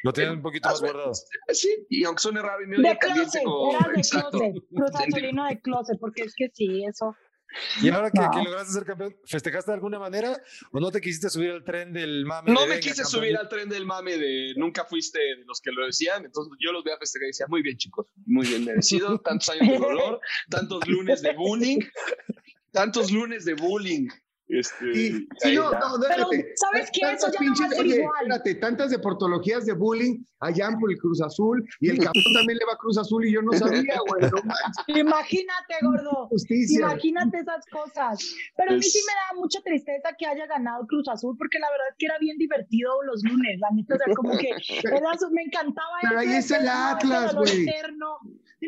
Lo 0.03 0.11
tienen 0.13 0.33
un 0.33 0.41
poquito 0.41 0.67
más 0.67 0.81
guardado. 0.81 1.11
eh, 1.11 1.53
sí, 1.53 1.85
y 1.89 2.03
aunque 2.05 2.21
suene 2.23 2.41
raro 2.41 2.63
y 2.63 2.67
me 2.67 2.77
De 2.77 2.97
caliente 2.97 3.39
closet, 3.39 3.43
como... 3.43 3.71
eras 3.71 3.87
de 3.87 3.93
exacto. 3.97 4.29
closet, 4.31 4.63
Cruz 4.75 4.91
Azulino 4.95 5.45
de 5.47 5.61
closet, 5.61 5.97
porque 5.99 6.23
es 6.23 6.33
que 6.35 6.49
sí, 6.51 6.83
eso. 6.83 7.15
Y 7.81 7.89
ahora 7.89 8.11
que, 8.11 8.19
que, 8.19 8.43
lograste 8.43 8.73
ser 8.73 8.85
campeón, 8.85 9.15
¿festejaste 9.25 9.71
de 9.71 9.75
alguna 9.75 9.99
manera 9.99 10.41
o 10.71 10.79
no 10.79 10.91
te 10.91 11.01
quisiste 11.01 11.29
subir 11.29 11.51
al 11.51 11.63
tren 11.63 11.93
del 11.93 12.25
mame? 12.25 12.51
No 12.51 12.67
me 12.67 12.79
quise 12.79 13.05
subir 13.05 13.37
al 13.37 13.47
tren 13.49 13.69
del 13.69 13.85
mame 13.85 14.17
de 14.17 14.53
nunca 14.55 14.85
fuiste 14.85 15.19
de 15.19 15.45
los 15.45 15.61
que 15.61 15.71
lo 15.71 15.85
decían, 15.85 16.25
entonces 16.25 16.53
yo 16.59 16.71
los 16.71 16.83
voy 16.83 16.93
a 16.93 16.97
festejar 16.97 17.25
y 17.25 17.29
decía, 17.29 17.45
muy 17.49 17.61
bien 17.61 17.77
chicos, 17.77 18.07
muy 18.25 18.47
bien 18.47 18.65
merecido, 18.65 19.19
tantos 19.19 19.49
años 19.49 19.67
de 19.67 19.77
dolor, 19.77 20.19
tantos 20.49 20.87
lunes 20.87 21.21
de 21.21 21.33
bullying, 21.33 21.79
tantos 22.71 23.11
lunes 23.11 23.45
de 23.45 23.53
bullying. 23.53 24.07
Este, 24.49 24.93
sí, 24.93 25.27
sí 25.39 25.55
no, 25.55 25.71
no, 25.71 25.99
Pero, 26.07 26.29
¿sabes 26.55 26.89
qué? 26.93 27.01
Eso 27.11 27.29
ya 27.31 27.39
pinches, 27.39 27.59
no 27.59 27.67
va 27.67 27.73
a 27.73 27.75
ser 27.75 27.85
oye, 27.85 27.95
igual. 27.97 28.21
Espérate, 28.21 28.55
tantas 28.55 28.91
deportologías 28.91 29.65
de 29.65 29.73
bullying 29.73 30.23
allá 30.39 30.69
por 30.79 30.89
el 30.89 30.97
Cruz 30.97 31.21
Azul 31.21 31.67
y 31.81 31.89
el 31.89 31.97
cabrón 31.97 32.23
también 32.33 32.57
le 32.57 32.65
va 32.65 32.73
a 32.73 32.77
Cruz 32.77 32.97
Azul 32.97 33.25
y 33.25 33.33
yo 33.33 33.41
no 33.41 33.51
sabía, 33.51 33.99
güey. 34.07 34.21
No 34.31 34.37
Imagínate, 34.87 35.75
gordo. 35.81 36.27
Justicia. 36.29 36.79
Imagínate 36.79 37.39
esas 37.39 37.65
cosas. 37.65 38.19
Pero 38.55 38.71
a 38.71 38.75
mí 38.75 38.83
sí 38.83 38.99
me 39.05 39.13
da 39.13 39.41
mucha 39.41 39.59
tristeza 39.61 40.15
que 40.17 40.25
haya 40.25 40.45
ganado 40.47 40.87
Cruz 40.87 41.09
Azul 41.09 41.35
porque 41.37 41.59
la 41.59 41.69
verdad 41.69 41.87
es 41.91 41.95
que 41.97 42.05
era 42.05 42.17
bien 42.19 42.37
divertido 42.37 43.03
los 43.03 43.23
lunes, 43.23 43.59
la 43.59 43.69
neta, 43.75 43.95
o 43.95 43.97
sea, 43.97 44.15
como 44.15 44.37
que 44.37 44.49
era, 44.95 45.11
me 45.31 45.41
encantaba. 45.43 45.97
Pero 46.03 46.19
ahí 46.19 46.33
es 46.33 46.51
el 46.51 46.67
Atlas, 46.69 47.35
güey. 47.35 47.67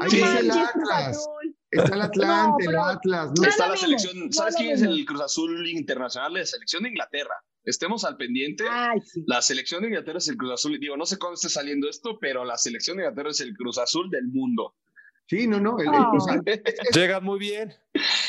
Ahí 0.01 0.21
es 0.21 0.39
el 0.41 0.51
Atlas. 0.51 1.29
Está 1.71 1.95
el 1.95 2.01
Atlante, 2.01 2.65
no, 2.65 2.71
el 2.71 2.77
Atlas. 2.77 3.31
No, 3.37 3.47
está 3.47 3.69
la 3.69 3.77
selección. 3.77 4.31
¿Sabes 4.31 4.55
quién 4.55 4.71
es 4.71 4.81
el 4.81 5.05
Cruz 5.05 5.21
Azul 5.21 5.67
internacional? 5.67 6.33
La 6.33 6.45
selección 6.45 6.83
de 6.83 6.89
Inglaterra. 6.89 7.35
Estemos 7.63 8.03
al 8.05 8.17
pendiente. 8.17 8.63
Ay, 8.69 9.01
sí. 9.01 9.23
La 9.27 9.41
selección 9.41 9.81
de 9.81 9.89
Inglaterra 9.89 10.17
es 10.17 10.27
el 10.27 10.37
Cruz 10.37 10.53
Azul. 10.53 10.79
Digo, 10.79 10.97
no 10.97 11.05
sé 11.05 11.17
cuándo 11.19 11.35
esté 11.35 11.49
saliendo 11.49 11.89
esto, 11.89 12.17
pero 12.19 12.43
la 12.45 12.57
selección 12.57 12.97
de 12.97 13.03
Inglaterra 13.03 13.29
es 13.29 13.41
el 13.41 13.55
Cruz 13.55 13.77
Azul 13.77 14.09
del 14.09 14.27
mundo. 14.27 14.75
Sí, 15.27 15.45
no, 15.45 15.59
no. 15.59 15.77
El, 15.79 15.89
Oh. 15.89 16.11
o 16.15 16.19
sea, 16.19 16.41
Llegan 16.93 17.23
muy 17.23 17.37
bien. 17.37 17.71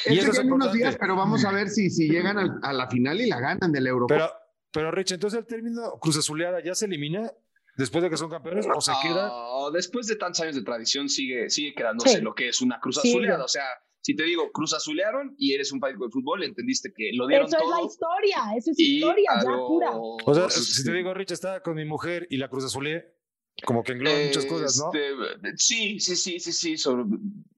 Y 0.04 0.18
eso 0.18 0.32
es 0.32 0.38
en 0.38 0.52
unos 0.52 0.72
días, 0.72 0.96
pero 1.00 1.16
vamos 1.16 1.44
a 1.46 1.52
ver 1.52 1.70
si, 1.70 1.88
si 1.88 2.08
llegan 2.08 2.36
a, 2.62 2.72
la 2.74 2.88
final 2.88 3.20
y 3.20 3.26
la 3.26 3.40
ganan 3.40 3.72
del 3.72 3.86
Europa. 3.86 4.14
Pero, 4.14 4.30
pero 4.70 4.90
Rich, 4.90 5.12
entonces 5.12 5.38
el 5.38 5.46
término 5.46 5.98
Cruz 5.98 6.18
Azuleada 6.18 6.62
ya 6.62 6.74
se 6.74 6.84
elimina 6.84 7.32
después 7.80 8.02
de 8.04 8.10
que 8.10 8.16
son 8.16 8.30
campeones 8.30 8.66
o 8.74 8.80
se 8.80 8.92
queda. 9.02 9.28
Ah, 9.32 9.68
después 9.72 10.06
de 10.06 10.16
tantos 10.16 10.40
años 10.40 10.54
de 10.54 10.62
tradición, 10.62 11.08
sigue, 11.08 11.50
sigue 11.50 11.74
quedándose 11.74 12.16
Sí. 12.18 12.20
lo 12.22 12.34
que 12.34 12.48
es 12.48 12.60
una 12.60 12.78
Cruz 12.80 13.00
Sí. 13.02 13.10
Azuleada. 13.10 13.44
O 13.44 13.48
sea, 13.48 13.64
si 14.02 14.14
te 14.16 14.22
digo 14.24 14.50
Cruz 14.52 14.72
Azulearon 14.74 15.34
y 15.38 15.52
eres 15.54 15.72
un 15.72 15.80
fanático 15.80 16.06
de 16.06 16.10
fútbol, 16.12 16.42
entendiste 16.44 16.92
que 16.96 17.10
lo 17.14 17.26
dieron 17.26 17.46
Eso 17.48 17.56
es 17.58 17.62
la 17.68 17.76
todo. 17.76 17.86
historia, 17.86 18.36
eso 18.56 18.70
es 18.70 18.78
historia, 18.80 19.30
ya 19.42 19.50
pura. 19.66 19.90
O 19.92 20.34
sea, 20.34 20.48
si 20.50 20.84
te 20.84 20.92
digo, 20.92 21.12
Rich, 21.14 21.32
estaba 21.32 21.60
con 21.60 21.74
mi 21.74 21.84
mujer 21.84 22.26
y 22.30 22.36
la 22.38 22.48
Cruz 22.48 22.64
Azulé, 22.64 23.14
como 23.64 23.82
que 23.82 23.92
engloba 23.92 24.16
muchas 24.26 24.46
cosas, 24.46 24.76
¿no? 24.78 24.90
Este, 24.92 25.56
Sí, 25.56 26.00
sí, 26.00 26.16
sí, 26.16 26.40
sí, 26.40 26.52
sí. 26.52 26.76
sobre- 26.78 27.04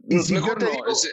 Y 0.09 0.19
si 0.19 0.35
mejor 0.35 0.51
yo 0.53 0.59
te 0.59 0.65
no. 0.65 0.71
digo- 0.73 0.87
ese- 0.89 1.13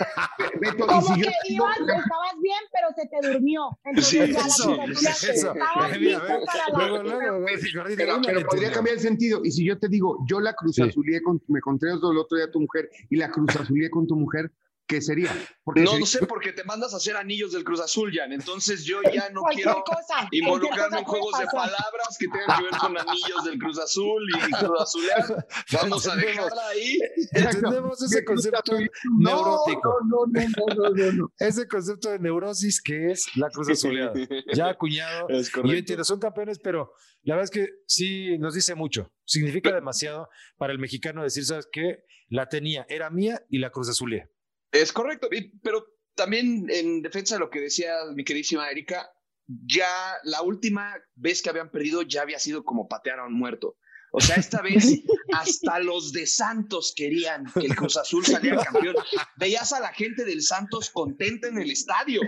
Beto, 0.60 0.86
Como 0.86 1.02
si 1.14 1.20
que 1.20 1.30
ibas, 1.48 1.76
estabas 1.78 2.34
bien, 2.42 2.58
pero 2.72 2.88
se 2.96 3.06
te 3.06 3.28
durmió. 3.32 3.78
Entonces 3.84 4.08
Sí, 4.10 4.18
ya 4.18 4.24
eso, 4.40 5.30
eso. 5.32 5.52
estabas 5.52 5.98
listo 5.98 6.20
para 6.20 6.38
la 6.38 6.88
Luego, 6.88 8.22
pero, 8.26 8.46
podría 8.46 8.72
cambiar 8.72 8.96
el 8.96 9.02
sentido. 9.02 9.40
Y 9.44 9.50
si 9.50 9.64
yo 9.66 9.78
te 9.78 9.88
digo, 9.88 10.24
yo 10.28 10.40
la 10.40 10.54
Cruz 10.54 10.76
Sí. 10.76 10.82
Azulié 10.82 11.20
con, 11.22 11.42
me 11.48 11.60
conté 11.60 11.88
el 11.90 11.96
otro 12.02 12.36
día 12.36 12.46
a 12.46 12.50
tu 12.50 12.60
mujer 12.60 12.88
y 13.10 13.16
la 13.16 13.30
Cruz 13.30 13.54
Azulié 13.56 13.90
con 13.90 14.06
tu 14.06 14.16
mujer, 14.16 14.50
¿qué 14.90 15.00
sería? 15.00 15.30
Porque 15.64 15.82
No, 15.82 15.90
sería- 15.92 16.00
no 16.00 16.06
sé, 16.06 16.26
porque 16.26 16.52
te 16.52 16.64
mandas 16.64 16.92
a 16.92 16.96
hacer 16.96 17.16
anillos 17.16 17.52
del 17.52 17.62
Cruz 17.64 17.80
Azul, 17.80 18.12
Jan. 18.12 18.32
Entonces 18.32 18.84
yo 18.84 19.00
ya 19.14 19.30
no 19.30 19.42
quiero 19.54 19.82
cosa. 19.84 20.28
involucrarme 20.32 20.98
en 20.98 21.04
juegos 21.04 21.38
de 21.38 21.46
palabras 21.46 22.16
que 22.18 22.26
tengan 22.26 22.58
que 22.58 22.64
ver 22.64 22.72
con 22.80 22.98
anillos 22.98 23.44
del 23.44 23.58
Cruz 23.58 23.78
Azul 23.78 24.22
y 24.28 24.50
Cruz 24.52 24.80
Azulear. 24.80 25.46
Vamos 25.80 26.06
a 26.08 26.16
dejarla 26.16 26.68
ahí. 26.68 26.98
Entendemos 27.32 28.02
ese 28.02 28.24
concepto 28.24 28.72
Azul. 28.74 28.90
neurótico. 29.18 29.94
No, 30.08 30.26
no, 30.26 30.42
no, 30.66 30.74
no, 30.74 30.90
no, 30.90 31.12
no. 31.12 31.32
Ese 31.38 31.68
concepto 31.68 32.10
de 32.10 32.18
neurosis 32.18 32.82
que 32.82 33.12
es 33.12 33.26
la 33.36 33.48
Cruz 33.50 33.68
Azuleada. 33.70 34.12
Ya 34.54 34.68
acuñado. 34.70 35.28
Es 35.28 35.48
Y 35.48 35.50
yo 35.50 35.54
correcto. 35.62 35.78
entiendo, 35.78 36.04
son 36.04 36.18
campeones, 36.18 36.58
pero 36.58 36.92
la 37.22 37.36
verdad 37.36 37.44
es 37.44 37.50
que 37.50 37.68
sí 37.86 38.38
nos 38.38 38.54
dice 38.54 38.74
mucho. 38.74 39.12
Significa 39.24 39.72
demasiado 39.72 40.28
para 40.56 40.72
el 40.72 40.78
mexicano 40.78 41.22
decir, 41.22 41.44
¿sabes 41.44 41.68
qué? 41.70 42.04
La 42.28 42.48
tenía, 42.48 42.86
era 42.88 43.10
mía 43.10 43.42
y 43.48 43.58
la 43.58 43.70
Cruz 43.70 43.88
Azulé. 43.88 44.30
Es 44.72 44.92
correcto, 44.92 45.28
pero 45.62 45.84
también 46.14 46.66
en 46.70 47.02
defensa 47.02 47.34
de 47.34 47.40
lo 47.40 47.50
que 47.50 47.60
decía 47.60 47.92
mi 48.14 48.24
queridísima 48.24 48.70
Erika, 48.70 49.10
ya 49.46 49.88
la 50.24 50.42
última 50.42 50.94
vez 51.14 51.42
que 51.42 51.50
habían 51.50 51.70
perdido 51.70 52.02
ya 52.02 52.22
había 52.22 52.38
sido 52.38 52.64
como 52.64 52.88
patear 52.88 53.20
a 53.20 53.26
un 53.26 53.34
muerto. 53.34 53.76
O 54.12 54.20
sea, 54.20 54.36
esta 54.36 54.60
vez 54.62 55.02
hasta 55.32 55.78
los 55.80 56.12
de 56.12 56.26
Santos 56.26 56.92
querían 56.96 57.44
que 57.52 57.66
el 57.66 57.76
Cruz 57.76 57.96
Azul 57.96 58.24
saliera 58.24 58.62
campeón. 58.64 58.96
Veías 59.36 59.72
a 59.72 59.80
la 59.80 59.92
gente 59.92 60.24
del 60.24 60.42
Santos 60.42 60.90
contenta 60.90 61.48
en 61.48 61.58
el 61.58 61.70
estadio. 61.70 62.20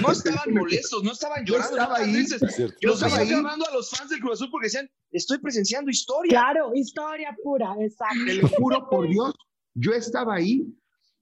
No 0.00 0.12
estaban 0.12 0.54
molestos, 0.54 1.02
no 1.02 1.12
estaban 1.12 1.44
Yo 1.44 1.54
llorando. 1.54 1.76
estaba 1.76 1.98
no 1.98 2.04
ahí. 2.04 2.26
Yo 2.80 2.92
estaba 2.94 3.16
ahí. 3.18 3.30
llamando 3.30 3.66
a 3.66 3.72
los 3.72 3.90
fans 3.90 4.10
del 4.10 4.20
Cruz 4.20 4.34
Azul 4.34 4.50
porque 4.50 4.66
decían, 4.66 4.90
estoy 5.10 5.38
presenciando 5.38 5.90
historia. 5.90 6.30
Claro, 6.30 6.72
historia 6.74 7.36
pura, 7.42 7.74
exacto. 7.80 8.24
Te 8.26 8.34
lo 8.34 8.48
juro 8.48 8.88
por 8.88 9.08
Dios, 9.08 9.34
yo 9.74 9.92
estaba 9.92 10.36
ahí 10.36 10.66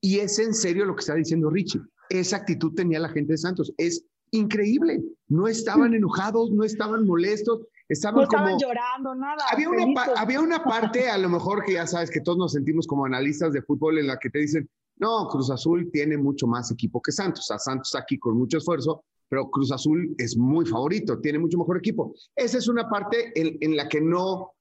y 0.01 0.19
es 0.19 0.39
en 0.39 0.53
serio 0.53 0.85
lo 0.85 0.95
que 0.95 1.01
está 1.01 1.15
diciendo 1.15 1.49
Richie. 1.49 1.81
Esa 2.09 2.37
actitud 2.37 2.73
tenía 2.73 2.99
la 2.99 3.09
gente 3.09 3.33
de 3.33 3.37
Santos. 3.37 3.71
Es 3.77 4.03
increíble. 4.31 5.01
No 5.27 5.47
estaban 5.47 5.93
enojados, 5.93 6.51
no 6.51 6.63
estaban 6.63 7.05
molestos, 7.05 7.61
estaban 7.87 8.17
No 8.17 8.23
estaban 8.23 8.53
como... 8.53 8.59
llorando, 8.59 9.15
nada. 9.15 9.43
Había 9.51 9.69
una, 9.69 10.03
había 10.17 10.39
parte, 10.63 11.09
a 11.09 11.17
lo 11.17 11.29
mejor 11.29 11.63
que 11.63 11.73
ya 11.73 11.87
sabes 11.87 12.09
que 12.09 12.21
todos 12.21 12.37
nos 12.37 12.53
sentimos 12.53 12.87
como 12.87 13.05
analistas 13.05 13.53
de 13.53 13.61
fútbol, 13.61 13.99
en 13.99 14.07
la 14.07 14.17
que 14.17 14.29
te 14.29 14.39
dicen, 14.39 14.69
no, 14.97 15.27
Cruz 15.29 15.49
Azul 15.51 15.89
tiene 15.91 16.17
mucho 16.17 16.47
más 16.47 16.71
equipo 16.71 17.01
que 17.01 17.11
Santos. 17.11 17.45
Sea, 17.45 17.59
Santos 17.59 17.95
aquí 17.95 18.17
con 18.17 18.37
mucho 18.37 18.57
esfuerzo, 18.57 19.03
pero 19.29 19.49
Cruz 19.49 19.71
Azul 19.71 20.13
es 20.17 20.35
muy 20.35 20.65
favorito, 20.65 21.19
tiene 21.19 21.39
mucho 21.39 21.57
mejor 21.57 21.77
equipo. 21.77 22.13
Esa 22.35 22.57
es 22.57 22.67
una 22.67 22.89
parte 22.89 23.31
en, 23.39 23.57
en 23.61 23.75
la 23.75 23.87
que 23.87 24.01
no 24.01 24.51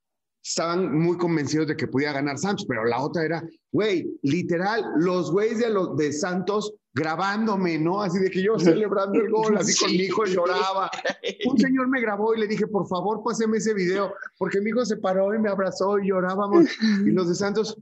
estaban 0.43 0.99
muy 0.99 1.17
convencidos 1.19 1.67
de 1.67 1.77
que 1.77 1.87
podía 1.87 2.13
ganar 2.13 2.39
Santos, 2.39 2.67
pero 2.69 2.85
la 2.85 3.01
otra 3.01 3.25
era, 3.25 3.43
güey, 3.73 4.07
literal, 4.23 4.85
los 4.97 5.31
güeyes 5.31 5.59
de, 5.59 5.71
los, 5.71 5.97
de 5.97 6.13
Santos 6.13 6.75
grabándome, 6.93 7.79
¿no? 7.79 8.03
Así 8.03 8.19
de 8.19 8.31
que 8.31 8.43
yo 8.43 8.59
celebrando 8.59 9.21
el 9.21 9.31
gol, 9.31 9.57
así 9.57 9.79
con 9.79 9.91
mi 9.91 10.05
hijo 10.05 10.25
lloraba. 10.25 10.91
Un 11.47 11.59
señor 11.59 11.89
me 11.89 12.01
grabó 12.01 12.35
y 12.35 12.41
le 12.41 12.47
dije, 12.47 12.67
por 12.67 12.87
favor, 12.89 13.23
páseme 13.25 13.59
ese 13.59 13.75
video, 13.75 14.15
porque 14.39 14.61
mi 14.61 14.71
hijo 14.71 14.85
se 14.85 14.97
paró 14.97 15.35
y 15.35 15.39
me 15.39 15.51
abrazó 15.51 15.99
y 15.99 16.09
llorábamos. 16.09 16.67
Y 17.05 17.11
los 17.11 17.29
de 17.29 17.35
Santos, 17.35 17.77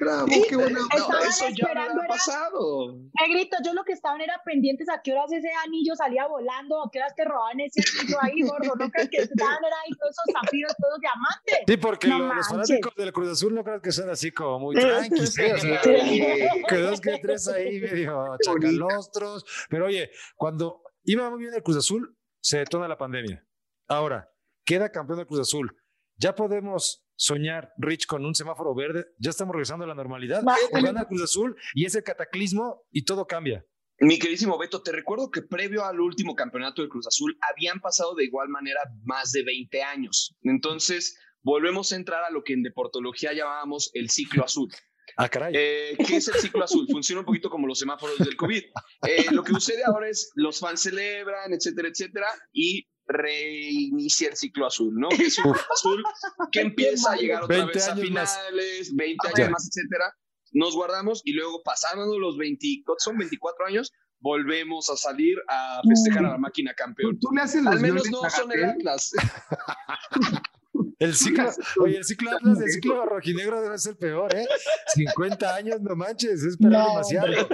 bravo, 0.00 0.26
qué 0.48 0.56
buena 0.56 0.80
onda". 0.80 0.96
Eso 0.96 1.08
ya 1.08 1.14
no 1.14 1.48
esperando, 1.48 1.90
había 1.90 1.98
era- 2.04 2.08
pasado. 2.08 2.94
Negrito, 3.20 3.56
yo 3.64 3.72
lo 3.74 3.84
que 3.84 3.92
estaban 3.92 4.20
era 4.20 4.40
pendientes 4.44 4.88
a 4.88 5.00
qué 5.02 5.12
horas 5.12 5.32
ese 5.32 5.48
anillo 5.64 5.94
salía 5.96 6.26
volando, 6.26 6.82
a 6.82 6.90
qué 6.90 6.98
horas 6.98 7.14
te 7.14 7.24
robaban 7.24 7.60
ese 7.60 7.80
anillo 8.00 8.16
ahí, 8.22 8.42
gordo. 8.42 8.74
No 8.76 8.90
crees 8.90 9.08
que 9.10 9.16
estaban 9.18 9.58
era 9.64 9.76
ahí 9.84 9.92
todos 9.98 10.12
esos 10.12 10.40
zafiros, 10.42 10.74
todos 10.80 11.00
diamantes. 11.00 11.58
Sí, 11.66 11.76
porque 11.76 12.08
No 12.08 12.18
lo- 12.18 12.24
los 12.26 12.34
manches. 12.34 12.48
fanáticos 12.50 12.94
del 12.96 13.12
Cruz 13.12 13.28
Azul 13.30 13.54
no 13.54 13.64
creo 13.64 13.80
que 13.80 13.92
sean 13.92 14.10
así 14.10 14.30
como 14.32 14.58
muy 14.60 14.74
tranquilos. 14.76 15.38
¿eh? 15.38 15.52
O 15.54 15.58
sea, 15.58 15.80
que 15.82 16.76
dos 16.78 17.00
que 17.00 17.18
tres 17.18 17.48
ahí 17.48 17.80
medio 17.80 18.36
chacalostros. 18.42 19.44
Pero 19.68 19.86
oye, 19.86 20.10
cuando 20.36 20.82
iba 21.04 21.28
muy 21.30 21.40
bien 21.40 21.54
el 21.54 21.62
Cruz 21.62 21.76
Azul, 21.78 22.16
se 22.40 22.58
detona 22.58 22.88
la 22.88 22.98
pandemia. 22.98 23.44
Ahora, 23.88 24.28
queda 24.64 24.90
campeón 24.90 25.18
del 25.18 25.26
Cruz 25.26 25.40
Azul. 25.40 25.76
Ya 26.16 26.34
podemos 26.34 27.05
soñar, 27.16 27.72
Rich, 27.78 28.06
con 28.06 28.24
un 28.24 28.34
semáforo 28.34 28.74
verde. 28.74 29.06
Ya 29.18 29.30
estamos 29.30 29.54
regresando 29.54 29.84
a 29.84 29.88
la 29.88 29.94
normalidad. 29.94 30.42
Gana 30.72 31.00
el 31.00 31.06
Cruz 31.06 31.22
Azul 31.22 31.56
y 31.74 31.84
ese 31.84 32.02
cataclismo 32.02 32.84
y 32.90 33.04
todo 33.04 33.26
cambia. 33.26 33.64
Mi 33.98 34.18
queridísimo 34.18 34.58
Beto, 34.58 34.82
te 34.82 34.92
recuerdo 34.92 35.30
que 35.30 35.40
previo 35.40 35.84
al 35.84 36.00
último 36.00 36.34
campeonato 36.34 36.82
del 36.82 36.90
Cruz 36.90 37.06
Azul 37.06 37.38
habían 37.40 37.80
pasado 37.80 38.14
de 38.14 38.24
igual 38.24 38.50
manera 38.50 38.80
más 39.04 39.32
de 39.32 39.42
20 39.42 39.82
años. 39.82 40.36
Entonces, 40.42 41.18
volvemos 41.42 41.92
a 41.92 41.96
entrar 41.96 42.22
a 42.24 42.30
lo 42.30 42.42
que 42.44 42.52
en 42.52 42.62
deportología 42.62 43.32
llamábamos 43.32 43.90
el 43.94 44.10
ciclo 44.10 44.44
azul. 44.44 44.68
Ah, 45.18 45.28
caray. 45.28 45.54
Eh, 45.56 45.96
¿Qué 46.04 46.16
es 46.16 46.28
el 46.28 46.34
ciclo 46.34 46.64
azul? 46.64 46.84
Funciona 46.90 47.20
un 47.20 47.26
poquito 47.26 47.48
como 47.48 47.68
los 47.68 47.78
semáforos 47.78 48.18
del 48.18 48.36
COVID. 48.36 48.62
Eh, 49.06 49.26
lo 49.30 49.44
que 49.44 49.52
sucede 49.52 49.82
ahora 49.86 50.08
es 50.08 50.32
los 50.34 50.58
fans 50.58 50.82
celebran, 50.82 51.54
etcétera, 51.54 51.88
etcétera, 51.88 52.26
y 52.52 52.86
reinicia 53.06 54.28
el 54.30 54.36
ciclo 54.36 54.66
azul, 54.66 54.94
¿no? 54.98 55.08
Que 55.08 55.24
es 55.26 55.38
un 55.38 55.54
ciclo 55.54 55.72
azul 55.74 56.04
que 56.52 56.60
empieza 56.62 57.12
a 57.12 57.16
llegar 57.16 57.44
otra 57.44 57.56
20 57.56 57.72
vez 57.74 57.88
a 57.88 57.94
más. 57.94 58.00
finales, 58.04 58.94
20 58.94 59.16
Ya. 59.36 59.44
años 59.44 59.50
más, 59.52 59.68
etcétera. 59.68 60.12
Nos 60.52 60.74
guardamos 60.74 61.22
y 61.24 61.32
luego 61.32 61.62
pasando 61.62 62.18
los 62.18 62.36
20, 62.38 62.66
¿cuántos 62.84 63.02
son 63.04 63.18
24 63.18 63.66
años, 63.66 63.92
volvemos 64.20 64.88
a 64.90 64.96
salir 64.96 65.36
a 65.48 65.80
festejar 65.88 66.24
a 66.24 66.30
la 66.30 66.38
máquina 66.38 66.70
Tú, 66.72 66.76
campeón. 66.84 67.18
tú 67.20 67.28
le 67.34 67.42
haces 67.42 67.62
los 67.62 67.74
Al 67.74 67.80
menos 67.80 68.10
no 68.10 68.28
son 68.30 68.50
el. 68.52 68.64
Atlas. 68.64 69.10
El 70.98 71.14
ciclo, 71.14 71.50
oye, 71.82 71.96
el 71.98 72.04
ciclo 72.04 72.30
Atlas, 72.30 72.58
el 72.60 72.70
ciclo 72.70 73.04
rojinegro 73.06 73.60
debe 73.62 73.78
ser 73.78 73.96
peor, 73.96 74.34
¿eh? 74.34 74.46
50 74.94 75.54
años, 75.54 75.80
no 75.82 75.94
manches, 75.96 76.32
es 76.32 76.44
esperar 76.44 76.72
No, 76.82 76.88
demasiado. 76.88 77.48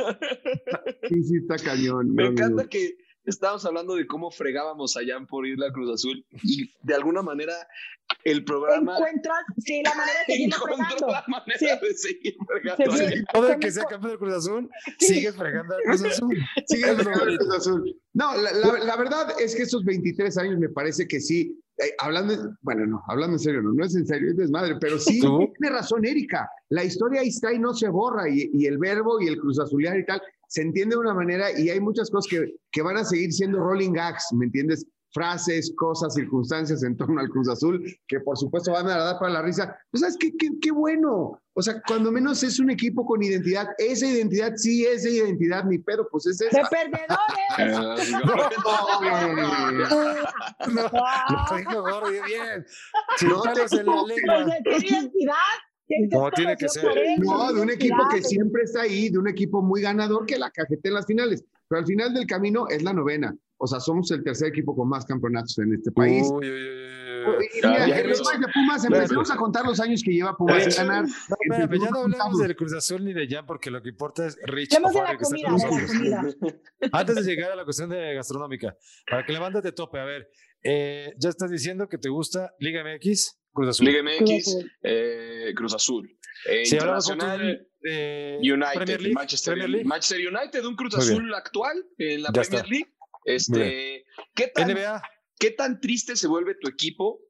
Sí, 1.09 1.23
sí, 1.25 1.37
está 1.41 1.57
cañón. 1.57 2.15
Me 2.15 2.27
encanta 2.27 2.69
que 2.69 2.97
estábamos 3.25 3.65
hablando 3.67 3.95
de 3.95 4.07
cómo 4.07 4.31
fregábamos 4.31 4.97
allá 4.97 5.19
por 5.29 5.47
ir 5.47 5.63
a 5.63 5.73
Cruz 5.73 5.93
Azul 5.95 6.25
y 6.43 6.71
de 6.83 6.95
alguna 6.95 7.23
manera 7.23 7.55
el 8.25 8.45
programa 8.45 8.97
encuentras 8.99 9.39
sí 9.59 9.81
la 9.83 9.95
manera 9.95 10.19
de 10.27 10.33
seguir 10.35 10.47
encontró 10.55 11.07
la 11.09 11.25
manera 11.29 11.59
Sí. 11.59 11.67
de 11.67 11.95
seguir 11.95 12.35
fregando. 12.47 12.97
Sí. 12.97 13.25
Todo 13.33 13.53
el 13.53 13.59
que 13.59 13.71
sea 13.71 13.85
campeón 13.85 14.11
del 14.11 14.19
Cruz 14.19 14.35
Azul, 14.35 14.71
sigue 14.99 15.33
fregando 15.33 15.75
al 15.75 15.83
Cruz 15.83 16.05
Azul. 16.05 16.37
Sigue 16.67 16.95
fregando 16.95 17.13
el 17.13 17.19
bonito. 17.21 17.45
Cruz 17.45 17.57
Azul. 17.57 18.01
No, 18.15 18.37
la, 18.37 18.53
la- 18.53 18.79
la 18.85 18.97
verdad 18.97 19.35
es 19.41 19.55
que 19.57 19.63
estos 19.63 19.85
23 19.85 20.37
años 20.39 20.59
me 20.59 20.69
parece 20.69 21.07
que 21.09 21.21
sí, 21.21 21.59
eh, 21.85 21.95
hablando, 21.99 22.35
bueno, 22.63 22.87
no, 22.87 23.03
hablando 23.09 23.37
en 23.37 23.41
serio, 23.41 23.63
no, 23.63 23.73
no 23.73 23.85
es 23.85 23.95
en 23.95 24.07
serio, 24.07 24.31
es 24.31 24.37
desmadre, 24.37 24.77
pero 24.81 24.99
sí, 24.99 25.21
tiene 25.21 25.75
razón 25.75 26.05
Erika, 26.05 26.49
la 26.71 26.85
historia 26.85 27.21
ahí 27.21 27.29
está 27.29 27.53
y 27.53 27.59
no 27.59 27.75
se 27.75 27.89
borra, 27.89 28.29
y, 28.29 28.51
y 28.53 28.67
el 28.67 28.79
verbo 28.79 29.21
y 29.21 29.29
el 29.29 29.39
Cruz 29.39 29.59
Azulear 29.59 29.99
y 29.99 30.07
tal, 30.07 30.23
se 30.53 30.61
entiende 30.61 30.95
de 30.95 31.01
una 31.01 31.15
manera 31.15 31.59
y 31.59 31.71
hay 31.71 31.81
muchas 31.81 32.11
cosas 32.11 32.31
que, 32.31 32.55
que 32.71 32.83
van 32.83 32.99
a 32.99 33.05
seguir 33.05 33.33
siendo 33.33 33.59
rolling 33.59 33.93
gags, 33.93 34.27
¿me 34.33 34.45
entiendes? 34.45 34.87
Frases, 35.13 35.73
cosas, 35.77 36.15
circunstancias 36.15 36.83
en 36.83 36.97
torno 36.97 37.21
al 37.21 37.29
Cruz 37.29 37.49
Azul, 37.49 37.85
que 38.09 38.21
por 38.21 38.39
supuesto 38.39 38.73
van 38.73 38.87
a 38.89 38.97
dar 38.97 39.19
para 39.19 39.33
la 39.33 39.43
risa. 39.43 39.77
Pues, 39.91 40.01
¿sabes 40.01 40.17
qué, 40.19 40.33
qué, 40.39 40.49
qué 40.61 40.71
bueno? 40.71 41.41
O 41.55 41.63
sea, 41.63 41.83
cuando 41.87 42.11
menos 42.11 42.43
es 42.43 42.59
un 42.59 42.71
equipo 42.71 43.05
con 43.05 43.23
identidad, 43.23 43.69
esa 43.77 44.07
identidad 44.07 44.55
sí 44.57 44.87
es 44.87 45.03
de 45.03 45.11
identidad, 45.11 45.65
ni 45.65 45.79
pedo, 45.79 46.09
pues 46.11 46.27
es 46.27 46.39
de 46.39 46.47
esa. 46.47 46.63
perdedores 46.69 47.13
No, 51.73 52.01
bien. 52.11 52.65
No 53.29 53.43
te 53.43 53.51
palos 53.51 53.73
en 53.73 53.87
la 53.87 54.03
lengua. 54.03 54.45
de 54.45 54.63
tu 54.65 54.71
identidad 54.71 55.35
Tienes 55.87 56.11
Como 56.13 56.31
tiene 56.31 56.57
que 56.57 56.69
ser. 56.69 56.85
No, 57.19 57.53
de 57.53 57.61
un 57.61 57.71
equipo 57.71 58.09
que 58.11 58.23
siempre 58.23 58.63
está 58.63 58.83
ahí, 58.83 59.11
de 59.11 59.19
un 59.19 59.29
equipo 59.29 59.63
muy 59.63 59.83
ganador 59.83 60.27
que 60.27 60.39
la 60.39 60.51
cajetea 60.51 60.91
en 60.91 60.95
las 60.95 61.07
finales. 61.07 61.45
Pero 61.69 61.81
al 61.81 61.87
final 61.87 62.15
del 62.15 62.27
camino 62.27 62.67
es 62.69 62.83
la 62.83 62.93
novena. 62.93 63.37
O 63.65 63.67
sea, 63.69 63.79
somos 63.79 64.11
el 64.11 64.25
tercer 64.25 64.49
equipo 64.49 64.75
con 64.75 64.89
más 64.89 65.05
campeonatos 65.05 65.57
en 65.59 65.73
este 65.75 65.93
país. 65.93 66.27
Uy, 66.33 66.49
uy, 66.49 66.53
uy, 66.53 66.69
uy. 67.39 67.47
Y 67.53 67.57
mira, 67.67 67.87
Ya, 67.87 67.97
ya, 68.03 68.03
después 68.09 68.41
de 68.41 68.47
Pumas, 68.53 68.85
empecemos 68.85 69.31
a 69.31 69.37
contar 69.37 69.65
los 69.65 69.79
años 69.79 70.03
que 70.05 70.11
lleva 70.11 70.37
Pumas 70.37 70.65
sin 70.65 70.75
ganar. 70.89 71.05
No, 71.05 71.37
Empecemos 71.41 71.79
ya 71.85 71.91
no 71.91 71.99
a 71.99 72.03
contarlos. 72.03 72.39
del 72.41 72.57
Cruz 72.57 72.73
Azul 72.75 73.05
ni 73.05 73.13
de 73.13 73.29
Jan, 73.29 73.47
porque 73.47 73.71
lo 73.71 73.81
que 73.81 73.91
importa 73.91 74.27
es 74.27 74.37
Rich 74.43 74.71
que 74.71 74.77
está 74.77 74.89
comida, 75.17 75.17
con 75.49 75.53
nosotros. 75.53 75.93
comida. 75.93 76.25
Antes 76.93 77.15
de 77.15 77.23
llegar 77.23 77.53
a 77.53 77.55
la 77.57 77.65
cuestión 77.65 77.91
de 77.91 78.15
gastronómica, 78.15 78.77
para 79.09 79.25
que 79.25 79.33
levantes 79.33 79.63
de 79.63 79.71
tope, 79.71 80.01
a 80.01 80.05
ver, 80.05 80.29
eh, 80.65 81.13
ya 81.19 81.29
estás 81.29 81.49
diciendo 81.51 81.89
que 81.89 81.99
te 81.99 82.09
gusta 82.09 82.53
Liga 82.59 82.83
MX, 82.83 83.39
Cruz 83.53 83.69
Azul. 83.69 83.87
Liga 83.87 84.01
Cruz 84.01 84.21
MX, 84.31 84.49
Azul. 84.49 84.73
eh, 84.83 85.53
Cruz 85.55 85.75
Azul. 85.75 86.19
Eh, 86.49 86.67
Si 86.67 86.77
hablamos 86.77 87.07
poquito 87.07 87.25
internacional, 87.27 87.69
United, 88.43 88.75
Premier 88.75 89.01
League, 89.01 89.15
Manchester, 89.15 89.53
Premier 89.53 89.71
League, 89.71 89.87
Manchester 89.87 90.19
United, 90.27 90.65
un 90.65 90.75
Cruz. 90.75 90.95
Azul 90.97 91.33
actual 91.35 91.85
en 91.99 92.23
la 92.23 92.29
Ya 92.31 92.33
Premier 92.43 92.55
está. 92.65 92.69
League. 92.69 92.93
Este, 93.25 94.05
¿qué, 94.35 94.49
tan, 94.49 94.69
NBA, 94.71 95.03
¿Qué 95.39 95.51
tan 95.51 95.81
triste 95.81 96.17
se 96.17 96.27
vuelve 96.29 96.55
tu 96.61 96.69
equipo 96.69 97.21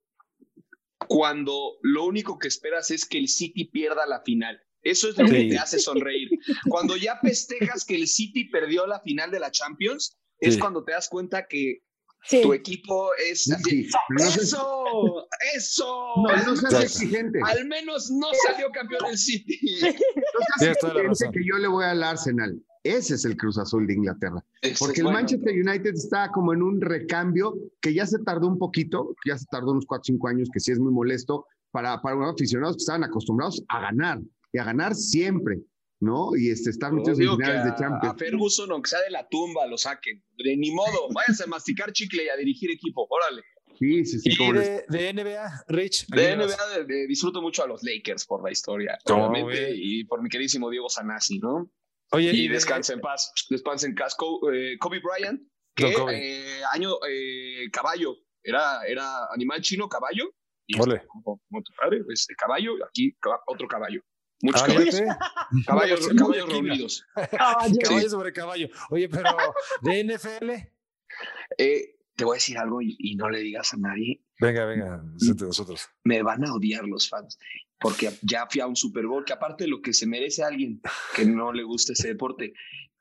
cuando 1.08 1.76
lo 1.82 2.04
único 2.04 2.38
que 2.38 2.48
esperas 2.48 2.90
es 2.90 3.04
que 3.06 3.18
el 3.18 3.28
City 3.28 3.64
pierda 3.66 4.06
la 4.06 4.20
final? 4.22 4.60
Eso 4.82 5.08
es 5.08 5.16
lo 5.16 5.26
Sí. 5.28 5.32
que 5.34 5.48
te 5.50 5.58
hace 5.58 5.78
sonreír. 5.78 6.28
Cuando 6.68 6.96
ya 6.96 7.16
festejas 7.18 7.84
que 7.84 7.94
el 7.94 8.08
City 8.08 8.44
perdió 8.50 8.86
la 8.86 9.00
final 9.00 9.30
de 9.30 9.40
la 9.40 9.50
Champions, 9.50 10.18
es 10.40 10.54
Sí. 10.54 10.60
cuando 10.60 10.84
te 10.84 10.92
das 10.92 11.08
cuenta 11.08 11.46
que 11.46 11.82
Sí. 12.24 12.40
tu 12.42 12.52
equipo 12.52 13.10
es 13.30 13.50
así, 13.50 13.88
no 14.10 14.24
¡Eso! 14.24 15.28
¡Eso! 15.56 16.12
No, 16.16 16.22
no 16.36 16.56
seas 16.56 16.58
Exacto. 16.72 16.80
exigente. 16.82 17.40
Al 17.44 17.64
menos 17.66 18.10
no 18.12 18.28
salió 18.46 18.70
campeón 18.70 19.06
el 19.10 19.18
City. 19.18 19.58
No 19.82 19.88
seas 20.58 20.76
exigente 20.82 21.30
que 21.32 21.44
yo 21.44 21.58
le 21.58 21.68
voy 21.68 21.84
al 21.84 22.02
Arsenal. 22.02 22.60
Ese 22.84 23.14
es 23.14 23.24
el 23.24 23.36
Cruz 23.36 23.58
Azul 23.58 23.86
de 23.86 23.94
Inglaterra. 23.94 24.44
Ese 24.60 24.76
Porque 24.78 25.00
el 25.00 25.04
bueno. 25.04 25.18
Manchester 25.20 25.52
United 25.54 25.94
está 25.94 26.30
como 26.32 26.52
en 26.52 26.62
un 26.62 26.80
recambio 26.80 27.54
que 27.80 27.94
ya 27.94 28.06
se 28.06 28.18
tardó 28.18 28.48
un 28.48 28.58
poquito, 28.58 29.14
ya 29.26 29.38
se 29.38 29.46
tardó 29.50 29.70
unos 29.72 29.86
4 29.86 30.00
o 30.00 30.04
5 30.04 30.28
años, 30.28 30.48
que 30.52 30.58
sí 30.60 30.72
es 30.72 30.78
muy 30.80 30.92
molesto 30.92 31.46
para, 31.70 32.00
para 32.02 32.16
unos 32.16 32.34
aficionados 32.34 32.76
que 32.76 32.80
estaban 32.82 33.04
acostumbrados 33.04 33.62
a 33.68 33.80
ganar 33.80 34.20
y 34.52 34.58
a 34.58 34.64
ganar 34.64 34.94
siempre, 34.96 35.60
¿no? 36.00 36.34
Y 36.36 36.50
este, 36.50 36.70
estar 36.70 36.92
metidos 36.92 37.20
en 37.20 37.30
finales 37.36 37.64
de 37.64 37.70
a, 37.70 37.72
a 37.72 37.76
Champions. 37.76 38.14
Ferguson, 38.18 38.72
aunque 38.72 38.90
sea 38.90 39.00
de 39.02 39.10
la 39.10 39.28
tumba, 39.28 39.64
lo 39.66 39.78
saquen. 39.78 40.20
De 40.36 40.56
ni 40.56 40.72
modo, 40.72 41.08
váyanse 41.14 41.44
a 41.44 41.46
masticar 41.46 41.92
chicle 41.92 42.24
y 42.24 42.28
a 42.28 42.36
dirigir 42.36 42.70
equipo. 42.72 43.06
Órale. 43.08 43.42
Sí, 43.78 44.04
sí, 44.04 44.18
sí. 44.18 44.30
y 44.38 44.52
de, 44.52 44.84
de 44.88 45.12
NBA, 45.14 45.64
Rich. 45.68 46.06
De. 46.08 46.36
NBA 46.36 46.68
de- 46.78 46.84
de- 46.84 47.06
disfruto 47.06 47.40
mucho 47.40 47.64
a 47.64 47.66
los 47.66 47.82
Lakers 47.82 48.26
por 48.26 48.42
la 48.44 48.50
historia, 48.52 48.98
obviamente, 49.06 49.72
y 49.74 50.04
por 50.04 50.22
mi 50.22 50.28
queridísimo 50.28 50.68
Diego 50.68 50.88
Sanasi, 50.90 51.38
¿no? 51.38 51.70
Oye, 52.12 52.30
Y 52.32 52.48
de- 52.48 52.54
descansa 52.54 52.92
en 52.92 53.00
paz, 53.00 53.32
descansa 53.50 53.86
en 53.86 53.94
paz. 53.94 54.14
Co- 54.14 54.50
eh, 54.52 54.76
Kobe 54.78 55.00
Bryant, 55.00 55.40
que 55.74 55.92
Kobe. 55.94 56.58
eh, 56.58 56.62
año 56.72 56.90
eh, 57.08 57.70
caballo, 57.72 58.16
era, 58.42 58.82
era 58.86 59.26
animal 59.34 59.60
chino 59.62 59.88
caballo, 59.88 60.34
y 60.66 60.78
Ole. 60.80 60.96
este, 60.96 61.06
como, 61.08 61.40
como 61.48 61.62
tu 61.62 61.72
padre, 61.74 62.02
este 62.12 62.34
caballo, 62.34 62.72
aquí 62.86 63.16
otro 63.46 63.66
caballo. 63.68 64.02
Muchos 64.42 64.62
Ah, 64.62 64.66
caballos, 64.66 64.94
caballos, 65.66 66.08
caballos 66.18 66.48
reunidos. 66.48 67.06
Caballo. 67.30 67.74
Caballo 67.82 68.10
sobre 68.10 68.32
caballo. 68.32 68.68
Oye, 68.90 69.08
pero 69.08 69.30
de 69.82 70.04
NFL. 70.04 70.50
Eh, 71.58 71.96
te 72.16 72.24
voy 72.24 72.34
a 72.34 72.38
decir 72.38 72.58
algo 72.58 72.82
y, 72.82 72.96
y 72.98 73.14
no 73.16 73.30
le 73.30 73.38
digas 73.40 73.72
a 73.74 73.76
nadie. 73.76 74.20
Venga, 74.40 74.64
venga, 74.66 75.02
entre 75.28 75.46
nosotros. 75.46 75.88
me 76.04 76.22
van 76.22 76.44
a 76.44 76.52
odiar 76.54 76.84
los 76.84 77.08
fans, 77.08 77.38
porque 77.82 78.10
ya 78.22 78.46
fui 78.50 78.60
a 78.60 78.66
un 78.66 78.76
Super 78.76 79.06
Bowl, 79.06 79.24
que 79.24 79.32
aparte 79.32 79.64
de 79.64 79.70
lo 79.70 79.80
que 79.82 79.92
se 79.92 80.06
merece 80.06 80.42
a 80.42 80.46
alguien 80.48 80.80
que 81.16 81.24
no 81.24 81.52
le 81.52 81.62
gusta 81.64 81.92
ese 81.92 82.08
deporte, 82.08 82.52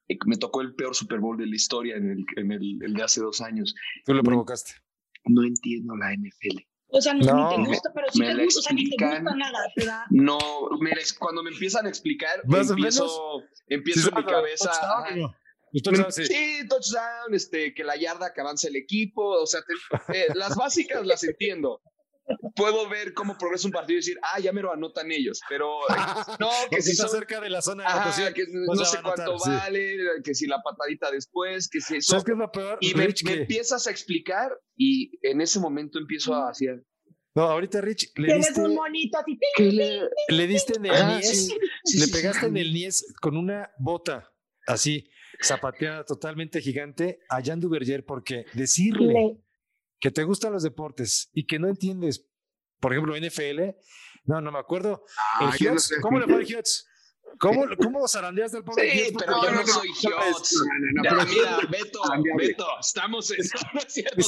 eh, 0.08 0.17
me 0.26 0.38
tocó 0.38 0.62
el 0.62 0.74
peor 0.76 0.96
Super 0.96 1.20
Bowl 1.20 1.38
de 1.38 1.46
la 1.48 1.56
historia 1.56 1.96
en 1.96 2.10
el, 2.12 2.26
en 2.36 2.52
el, 2.52 2.80
el 2.84 2.94
de 2.94 3.04
hace 3.04 3.22
dos 3.22 3.39
años. 3.41 3.74
Tú 4.06 4.13
lo 4.13 4.24
provocaste. 4.24 4.74
No 5.26 5.44
entiendo 5.44 5.96
la 5.96 6.12
NFL. 6.13 6.60
O 6.94 7.00
sea, 7.02 7.13
No. 7.13 7.58
ni 7.58 7.63
te 7.63 7.70
gusta, 7.70 7.91
pero 7.94 8.08
Me 8.15 8.36
te 8.36 8.44
gusta, 8.44 8.60
o 8.60 8.63
sea, 8.63 8.74
ni 8.74 8.84
te 8.84 8.96
explican. 8.96 9.24
gusta 9.24 9.38
nada, 9.38 9.60
¿verdad? 9.78 10.04
No, 10.10 10.38
me 10.82 10.91
cuando 11.20 11.41
me 11.44 11.52
empiezan 11.52 11.86
a 11.86 11.89
explicar, 11.89 12.41
empiezo, 12.44 12.74
empiezo 12.74 13.39
Sí, 13.54 13.63
en 13.70 13.84
mi 13.86 13.94
sabes, 13.94 14.26
cabeza. 14.26 14.72
touchdown, 14.72 15.32
touchdowns, 15.84 16.15
sí. 16.15 16.26
Sí, 16.26 16.67
touchdown, 16.67 17.34
este, 17.34 17.74
que 17.74 17.84
la 17.86 17.96
yarda 17.96 18.34
que 18.34 18.41
avance 18.41 18.67
el 18.67 18.76
equipo, 18.76 19.24
o 19.26 19.46
sea, 19.48 19.62
te- 19.62 20.17
eh, 20.20 20.26
las 20.36 20.56
básicas 20.58 21.06
las 21.06 21.24
entiendo. 21.24 21.82
Puedo 22.56 22.88
ver 22.89 23.13
cómo 23.13 23.38
progresa 23.38 23.67
un 23.67 23.72
partido 23.72 23.96
y 23.98 24.02
decir, 24.02 24.17
ah, 24.24 24.39
ya 24.39 24.52
me 24.54 24.62
lo 24.62 24.72
anotan 24.74 25.12
ellos, 25.12 25.39
pero 25.50 25.80
eh, 25.89 25.94
no, 26.39 26.50
que 26.50 26.67
Porque 26.70 26.82
si 26.82 26.91
está 26.91 27.08
son, 27.08 27.17
cerca 27.20 27.39
de 27.41 27.50
la 27.50 27.62
zona 27.62 27.84
de 27.84 27.89
ajá, 27.89 28.02
anotación. 28.02 28.34
que 28.34 28.44
no 28.50 28.86
sé 28.86 28.98
anotar, 28.98 29.26
cuánto 29.28 29.39
sí. 29.39 29.50
vale, 29.50 29.98
que 30.24 30.34
si 30.36 30.48
la 30.48 30.62
patadita 30.62 31.12
después, 31.12 31.67
que 31.70 31.82
si 31.82 31.98
eso. 31.98 32.12
¿Sabes 32.12 32.24
qué 32.26 32.32
es 32.34 32.38
lo 32.38 32.52
peor? 32.52 32.78
Y 32.82 32.94
me, 32.96 33.08
Rich, 33.08 33.24
me 33.26 33.34
que- 33.36 33.41
empiezas 33.41 33.88
a 33.88 33.91
explicar 33.91 34.52
y 34.76 35.12
en 35.22 35.41
ese 35.41 35.60
momento 35.60 36.00
empiezo 36.00 36.34
a 36.34 36.50
hacer. 36.50 36.84
No, 37.34 37.44
ahorita 37.44 37.80
Rich, 37.80 38.12
le 38.17 38.28
Tienes 38.28 38.48
diste, 38.48 38.62
un 38.62 38.76
monito 38.76 39.17
así. 39.17 39.36
¡ping! 39.36 39.39
¿Qué 39.56 39.72
le, 39.72 40.02
le 40.28 40.48
diste 40.48 40.74
en 40.76 40.86
el 40.86 40.91
Ah, 40.91 41.17
niés, 41.17 41.48
sí, 41.48 41.54
sí, 41.86 42.00
le 42.00 42.06
sí, 42.08 42.12
pegaste 42.12 42.41
sí. 42.41 42.46
en 42.48 42.58
el 42.58 42.74
niés 42.74 43.13
con 43.22 43.38
una 43.38 43.72
bota 43.80 44.34
así, 44.67 45.10
zapateada 45.41 46.04
totalmente 46.06 46.60
gigante 46.62 47.22
a 47.30 47.41
Jan 47.41 47.60
Duverger 47.60 48.06
porque 48.06 48.46
decirle 48.54 49.13
Le- 49.13 49.38
que 50.02 50.12
te 50.12 50.24
gustan 50.24 50.52
los 50.52 50.64
deportes 50.64 51.30
y 51.34 51.46
que 51.46 51.60
no 51.60 51.70
entiendes, 51.70 52.28
por 52.82 52.92
ejemplo, 52.92 53.16
NFL, 53.16 53.76
no, 54.26 54.42
no 54.42 54.52
me 54.52 54.60
acuerdo. 54.60 55.06
El 55.40 55.48
Ah, 55.48 55.56
yo 55.58 55.70
no 55.70 55.74
Hiots, 55.76 55.84
sé. 55.88 56.02
¿Cómo 56.02 56.20
le 56.20 56.26
fue 56.26 56.36
al 56.36 56.46
Hiots? 56.46 56.88
¿Cómo, 57.40 57.66
¿Cómo 57.82 58.06
zarandeaste 58.08 58.58
al 58.58 58.64
pobre 58.66 58.92
Sí, 58.92 59.14
pero 59.18 59.42
yo 59.42 59.52
no 59.52 59.62
no 59.62 59.68
soy. 59.68 59.88
Hiots. 60.02 60.54
No, 60.58 61.04
no, 61.04 61.04
no, 61.04 61.24
pero- 61.24 61.26
mira, 61.32 61.58
Beto. 61.70 62.02
Beto, 62.38 62.68
estamos 62.82 63.32
en. 63.32 63.38
No 63.74 63.80
es 63.80 63.94
cierto, 63.94 64.20
Es 64.20 64.28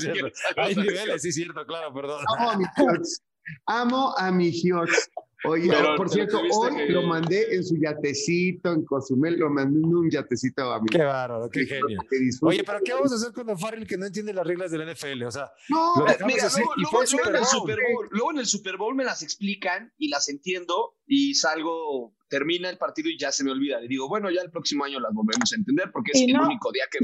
cierto, 0.00 0.28
Hay 0.56 0.74
niveles, 0.74 1.22
sí 1.22 1.32
cierto, 1.32 1.64
claro, 1.64 1.94
perdón. 1.94 2.22
Amo 2.36 2.50
a 2.50 2.56
mi 2.58 2.64
Hiots. 2.76 3.22
Amo 3.66 4.14
a 4.18 4.30
mi 4.30 4.50
Hiots. 4.50 5.10
Oye, 5.46 5.68
Pero- 5.68 5.96
por 5.96 6.08
cierto, 6.10 6.40
hoy 6.40 6.76
que- 6.76 6.86
lo 6.92 7.02
mandé 7.02 7.54
en 7.54 7.64
su 7.64 7.76
yatecito 7.76 8.72
en 8.72 8.84
Cozumel, 8.84 9.38
lo 9.38 9.50
mandé 9.50 9.78
en 9.78 9.84
un 9.94 10.10
yatecito 10.10 10.72
a 10.72 10.80
mi 10.80 10.86
Qué 10.86 11.02
bárbaro, 11.02 11.48
qué 11.50 11.66
genio. 11.66 11.98
Oye, 12.42 12.62
pero 12.64 12.78
¿qué 12.84 12.92
vamos 12.94 13.12
a 13.12 13.16
hacer 13.16 13.32
con 13.32 13.46
Don 13.46 13.58
Farrell 13.58 13.86
que 13.86 13.96
no 13.98 14.06
entiende 14.06 14.32
las 14.32 14.46
reglas 14.46 14.70
de 14.70 14.78
la 14.78 14.84
NFL? 14.92 15.24
O 15.26 15.30
sea, 15.30 15.50
No, 15.68 15.92
Lo 15.98 16.04
dejamos 16.04 16.32
Mira, 16.34 16.46
así, 16.46 16.60
luego, 16.60 16.72
y 16.76 16.80
luego- 16.82 16.96
fue 16.96 17.04
el 17.04 17.10
luego 17.12 17.28
en 17.30 17.36
el 17.36 17.44
Super 17.46 17.78
Bowl, 17.92 18.08
luego 18.10 18.30
en 18.32 18.38
el 18.38 18.46
Super 18.46 18.76
Bowl 18.76 18.94
me 18.94 19.04
las 19.04 19.22
explican 19.22 19.92
y 19.98 20.08
las 20.08 20.28
entiendo 20.28 20.94
y 21.06 21.34
salgo, 21.34 22.14
termina 22.28 22.70
el 22.70 22.78
partido 22.78 23.10
y 23.10 23.18
ya 23.18 23.30
se 23.30 23.44
me 23.44 23.50
olvida. 23.52 23.78
Le 23.80 23.88
digo, 23.88 24.08
bueno, 24.08 24.30
ya 24.30 24.40
el 24.42 24.50
próximo 24.50 24.84
año 24.84 24.98
las 24.98 25.12
volvemos 25.12 25.52
a 25.52 25.56
entender 25.56 25.90
porque 25.92 26.12
es 26.14 26.22
el 26.22 26.38
único 26.40 26.72
día 26.72 26.84
que 26.90 26.98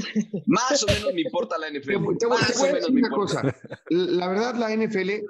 más 0.46 0.82
o 0.82 0.86
menos 0.86 1.12
me 1.14 1.20
importa 1.20 1.56
la 1.58 1.68
NFL. 1.68 1.92
te 1.92 1.96
voy 1.98 2.16
te 2.16 2.24
a 2.26 2.28
menos 2.30 2.60
decir 2.80 2.90
una 2.94 3.10
cosa. 3.10 3.42
La 3.90 4.28
verdad, 4.28 4.54
la 4.56 4.72
NFL, 4.72 5.22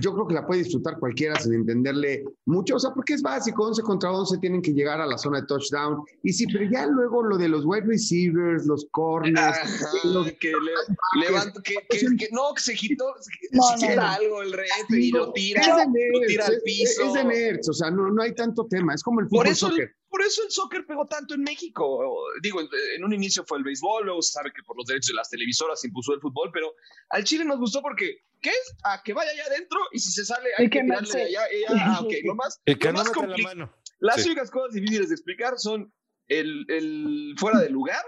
yo 0.00 0.12
creo 0.14 0.26
que 0.26 0.34
la 0.34 0.46
puede 0.46 0.62
disfrutar 0.62 0.98
cualquiera 0.98 1.38
sin 1.38 1.54
entenderle 1.54 2.24
mucho. 2.46 2.76
O 2.76 2.78
sea, 2.78 2.92
porque 2.92 3.14
es 3.14 3.22
básico, 3.22 3.64
11 3.66 3.82
contra 3.82 4.10
11 4.12 4.38
tienen 4.38 4.62
que 4.62 4.72
llegar 4.72 5.00
a 5.00 5.06
la 5.06 5.18
zona 5.18 5.40
de 5.40 5.46
touchdown. 5.46 6.02
Y 6.22 6.32
sí, 6.32 6.46
pero 6.52 6.68
ya 6.70 6.86
luego 6.86 7.22
lo 7.22 7.36
de 7.38 7.48
los 7.48 7.64
wide 7.64 7.86
receivers, 7.86 8.66
los 8.66 8.86
corners, 8.90 9.56
los- 10.04 10.32
que 10.40 10.48
le, 10.52 11.22
levanta, 11.26 11.60
que, 11.62 11.74
que, 11.88 11.98
que 12.16 12.28
no, 12.32 12.52
que 12.54 12.62
se 12.62 12.74
quitó, 12.74 13.04
No, 13.52 13.62
quiera 13.78 13.96
no. 14.02 14.08
algo 14.08 14.42
el 14.42 14.52
reto 14.52 14.94
y 14.96 15.10
lo 15.10 15.32
tira, 15.32 15.60
es 15.60 15.92
de 15.92 16.08
lo 16.12 16.20
tira 16.26 16.46
al 16.46 16.60
piso. 16.64 17.02
Es 17.06 17.12
de 17.14 17.24
nerds, 17.24 17.68
o 17.68 17.72
sea, 17.72 17.90
no, 17.90 18.10
no 18.10 18.22
hay 18.22 18.34
tanto 18.34 18.66
tema. 18.68 18.94
Es 18.94 19.02
como 19.02 19.20
el 19.20 19.26
fútbol 19.26 19.44
Por 19.44 19.48
eso, 19.52 19.68
soccer. 19.70 19.90
Por 20.16 20.24
eso 20.24 20.42
el 20.44 20.50
soccer 20.50 20.86
pegó 20.86 21.04
tanto 21.04 21.34
en 21.34 21.42
México. 21.42 22.24
Digo, 22.42 22.62
en 22.62 23.04
un 23.04 23.12
inicio 23.12 23.44
fue 23.44 23.58
el 23.58 23.64
béisbol, 23.64 24.06
luego 24.06 24.22
se 24.22 24.32
sabe 24.32 24.50
que 24.50 24.62
por 24.62 24.74
los 24.74 24.86
derechos 24.86 25.08
de 25.08 25.14
las 25.14 25.28
televisoras 25.28 25.78
se 25.78 25.88
impuso 25.88 26.14
el 26.14 26.22
fútbol, 26.22 26.50
pero 26.54 26.74
al 27.10 27.22
Chile 27.22 27.44
nos 27.44 27.58
gustó 27.58 27.82
porque, 27.82 28.24
¿qué 28.40 28.48
es? 28.48 28.76
A 28.84 29.02
que 29.02 29.12
vaya 29.12 29.30
allá 29.30 29.44
adentro 29.44 29.78
y 29.92 29.98
si 29.98 30.10
se 30.10 30.24
sale 30.24 30.48
hay 30.56 30.70
que, 30.70 30.80
tirarle 30.80 31.12
de 31.12 31.22
allá. 31.22 31.42
ah, 31.80 32.00
ok, 32.02 32.14
lo 32.24 32.34
más, 32.34 32.58
lo 32.64 32.92
más 32.94 33.10
complicado. 33.10 33.76
Las 33.98 34.24
únicas 34.24 34.50
cosas 34.50 34.72
difíciles 34.72 35.10
de 35.10 35.16
explicar 35.16 35.58
son 35.58 35.92
el, 36.28 36.64
el 36.68 37.34
fuera 37.36 37.60
de 37.60 37.68
lugar. 37.68 38.02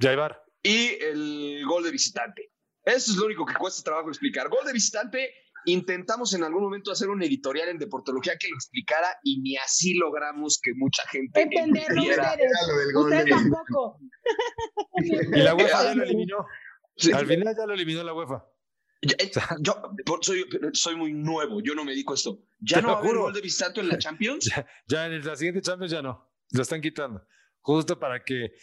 Jaibar. 0.00 0.42
Y 0.64 1.00
el 1.00 1.62
gol 1.66 1.84
de 1.84 1.92
visitante. 1.92 2.50
Eso 2.82 3.12
es 3.12 3.16
lo 3.16 3.26
único 3.26 3.46
que 3.46 3.54
cuesta 3.54 3.84
trabajo 3.84 4.08
explicar. 4.08 4.48
Gol 4.48 4.66
de 4.66 4.72
visitante 4.72 5.32
Intentamos 5.68 6.34
en 6.34 6.44
algún 6.44 6.62
momento 6.62 6.90
hacer 6.90 7.08
un 7.08 7.22
editorial 7.22 7.68
en 7.68 7.78
deportología 7.78 8.36
que 8.38 8.48
lo 8.48 8.56
explicara 8.56 9.08
y 9.22 9.40
ni 9.40 9.56
así 9.56 9.94
logramos 9.94 10.60
que 10.62 10.72
mucha 10.74 11.06
gente 11.08 11.42
entenderlo 11.42 12.02
ustedes. 12.02 12.52
Ustedes 12.94 13.26
tampoco. 13.26 13.98
y 15.02 15.40
la 15.40 15.54
UEFA 15.54 15.84
ya 15.84 15.94
lo 15.94 16.02
eliminó. 16.04 16.46
Al 17.14 17.26
final 17.26 17.54
ya 17.56 17.66
lo 17.66 17.74
eliminó 17.74 18.02
la 18.02 18.14
UEFA. 18.14 18.44
Eh, 19.02 19.30
yo, 19.60 19.74
soy, 20.22 20.44
soy, 20.72 20.96
muy 20.96 21.12
nuevo, 21.12 21.60
yo 21.62 21.74
no 21.74 21.84
me 21.84 21.92
dedico 21.92 22.12
a 22.12 22.16
esto. 22.16 22.42
¿Ya 22.58 22.80
no 22.80 22.88
va 22.88 22.94
a 22.94 22.98
haber 22.98 23.16
gol 23.16 23.32
de 23.32 23.40
visitante 23.40 23.80
en 23.80 23.88
la 23.88 23.98
Champions? 23.98 24.46
Ya, 24.46 24.66
ya, 24.86 25.06
en 25.06 25.24
la 25.24 25.36
siguiente 25.36 25.60
Champions 25.60 25.92
ya 25.92 26.02
no. 26.02 26.28
Lo 26.50 26.62
están 26.62 26.80
quitando. 26.80 27.24
Justo 27.60 27.98
para 27.98 28.24
que 28.24 28.54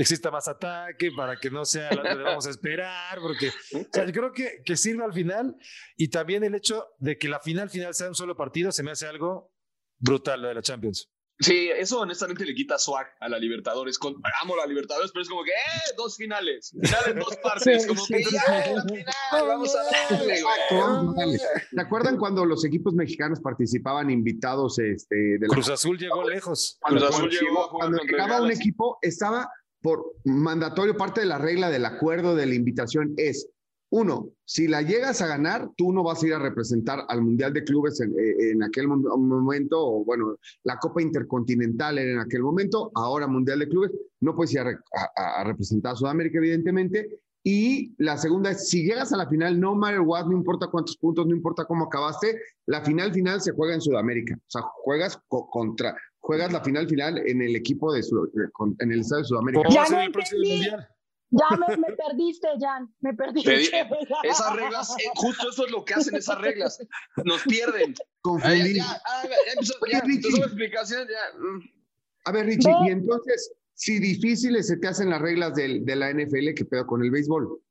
exista 0.00 0.30
más 0.30 0.48
ataque, 0.48 1.10
para 1.14 1.36
que 1.36 1.50
no 1.50 1.64
sea 1.64 1.92
lo 1.92 2.02
que 2.02 2.08
debemos 2.08 2.46
esperar, 2.46 3.18
porque 3.20 3.50
yo 3.72 4.12
creo 4.12 4.32
que, 4.32 4.62
que 4.64 4.76
sirve 4.76 5.04
al 5.04 5.12
final 5.12 5.56
y 5.96 6.08
también 6.08 6.42
el 6.42 6.54
hecho 6.54 6.86
de 6.98 7.18
que 7.18 7.28
la 7.28 7.40
final 7.40 7.68
final 7.68 7.94
sea 7.94 8.08
un 8.08 8.14
solo 8.14 8.36
partido 8.36 8.72
se 8.72 8.82
me 8.82 8.92
hace 8.92 9.06
algo 9.06 9.52
brutal 9.98 10.40
lo 10.40 10.48
de 10.48 10.54
la 10.54 10.62
Champions. 10.62 11.10
Sí, 11.42 11.70
eso 11.74 12.00
honestamente 12.00 12.44
le 12.44 12.54
quita 12.54 12.78
swag 12.78 13.06
a 13.18 13.26
la 13.26 13.38
Libertadores. 13.38 13.98
Con, 13.98 14.14
amo 14.42 14.56
la 14.56 14.66
Libertadores, 14.66 15.10
pero 15.10 15.22
es 15.22 15.28
como 15.28 15.42
que, 15.42 15.52
¡eh! 15.52 15.94
Dos 15.96 16.14
finales. 16.16 16.70
Finales 16.70 17.16
dos 17.16 17.36
partes. 17.42 17.86
como 17.86 18.04
que, 18.06 18.22
¡ya! 18.24 18.74
La 18.74 18.82
final, 18.82 19.46
vamos 19.48 19.74
a 19.74 20.10
darle, 20.10 21.38
¿Se 21.38 21.80
acuerdan 21.80 22.18
cuando 22.18 22.44
los 22.44 22.62
equipos 22.66 22.92
mexicanos 22.92 23.40
participaban 23.40 24.10
invitados 24.10 24.78
este, 24.78 25.16
de 25.16 25.46
la... 25.46 25.48
Cruz 25.48 25.70
Azul 25.70 25.96
llegó 25.98 26.28
lejos. 26.28 26.78
Cruz 26.82 27.02
Azul 27.04 27.30
llegó 27.30 27.70
Cuando 27.70 28.02
llegaba 28.02 28.42
un 28.42 28.50
equipo, 28.50 28.98
estaba 29.00 29.50
por 29.82 30.14
mandatorio, 30.24 30.96
parte 30.96 31.20
de 31.20 31.26
la 31.26 31.38
regla 31.38 31.70
del 31.70 31.84
acuerdo 31.84 32.34
de 32.34 32.46
la 32.46 32.54
invitación 32.54 33.14
es, 33.16 33.48
uno, 33.92 34.30
si 34.44 34.68
la 34.68 34.82
llegas 34.82 35.20
a 35.20 35.26
ganar, 35.26 35.68
tú 35.76 35.92
no 35.92 36.04
vas 36.04 36.22
a 36.22 36.26
ir 36.26 36.34
a 36.34 36.38
representar 36.38 37.04
al 37.08 37.22
Mundial 37.22 37.52
de 37.52 37.64
Clubes 37.64 38.00
en, 38.00 38.12
eh, 38.12 38.64
aquel 38.64 38.86
momento, 38.86 39.84
o 39.84 40.04
bueno, 40.04 40.36
la 40.62 40.78
Copa 40.78 41.02
Intercontinental 41.02 41.98
en 41.98 42.18
aquel 42.20 42.42
momento, 42.42 42.92
ahora 42.94 43.26
Mundial 43.26 43.58
de 43.58 43.68
Clubes, 43.68 43.90
no 44.20 44.36
puedes 44.36 44.52
ir 44.54 44.60
a, 44.60 45.44
representar 45.44 45.92
a 45.92 45.96
Sudamérica, 45.96 46.38
evidentemente. 46.38 47.20
Y 47.42 47.94
la 47.96 48.16
segunda 48.18 48.50
es, 48.50 48.68
si 48.68 48.84
llegas 48.84 49.12
a 49.12 49.16
la 49.16 49.28
final, 49.28 49.58
no 49.58 49.74
matter 49.74 50.00
what, 50.00 50.26
no 50.26 50.36
importa 50.36 50.68
cuántos 50.68 50.96
puntos, 50.96 51.26
no 51.26 51.34
importa 51.34 51.64
cómo 51.64 51.86
acabaste, 51.86 52.38
la 52.66 52.82
final 52.82 53.12
final 53.12 53.40
se 53.40 53.52
juega 53.52 53.74
en 53.74 53.80
Sudamérica. 53.80 54.36
O 54.36 54.50
sea, 54.50 54.62
juegas 54.62 55.18
contra, 55.26 55.96
juegas 56.20 56.52
la 56.52 56.62
final 56.62 56.88
final 56.88 57.18
en 57.18 57.42
el 57.42 57.56
equipo 57.56 57.92
de 57.92 58.00
en 58.78 58.92
el 58.92 59.00
Estado 59.00 59.22
de 59.22 59.28
Sudamérica. 59.28 59.68
Ya 59.70 59.88
no 59.88 60.00
entendí. 60.00 60.66
Ya 61.32 61.56
me, 61.56 61.76
me, 61.76 61.94
perdiste, 61.94 62.48
Jan, 62.58 62.92
me 63.00 63.14
perdiste. 63.14 63.54
esas 64.24 64.56
reglas, 64.56 64.90
eh, 64.98 65.10
justo 65.14 65.50
eso 65.50 65.64
es 65.64 65.70
lo 65.70 65.84
que 65.84 65.94
hacen 65.94 66.16
esas 66.16 66.40
reglas, 66.40 66.78
nos 67.24 67.42
pierden. 67.44 67.94
Confundir. 68.20 68.78
Ya, 68.78 69.00
ya, 69.88 70.02
ya, 70.02 70.44
explicación, 70.44 71.06
ya. 71.06 71.38
Mm. 71.38 71.60
A 72.24 72.32
ver, 72.32 72.46
Richie, 72.46 72.72
y 72.84 72.90
entonces, 72.90 73.52
si 73.74 74.00
difíciles 74.00 74.66
se 74.66 74.76
te 74.78 74.88
hacen 74.88 75.08
las 75.08 75.20
reglas 75.20 75.54
de, 75.54 75.80
de 75.82 75.96
la 75.96 76.12
NFL, 76.12 76.52
¿qué 76.56 76.64
pedo 76.64 76.84
con 76.84 77.04
el 77.04 77.12
béisbol? 77.12 77.62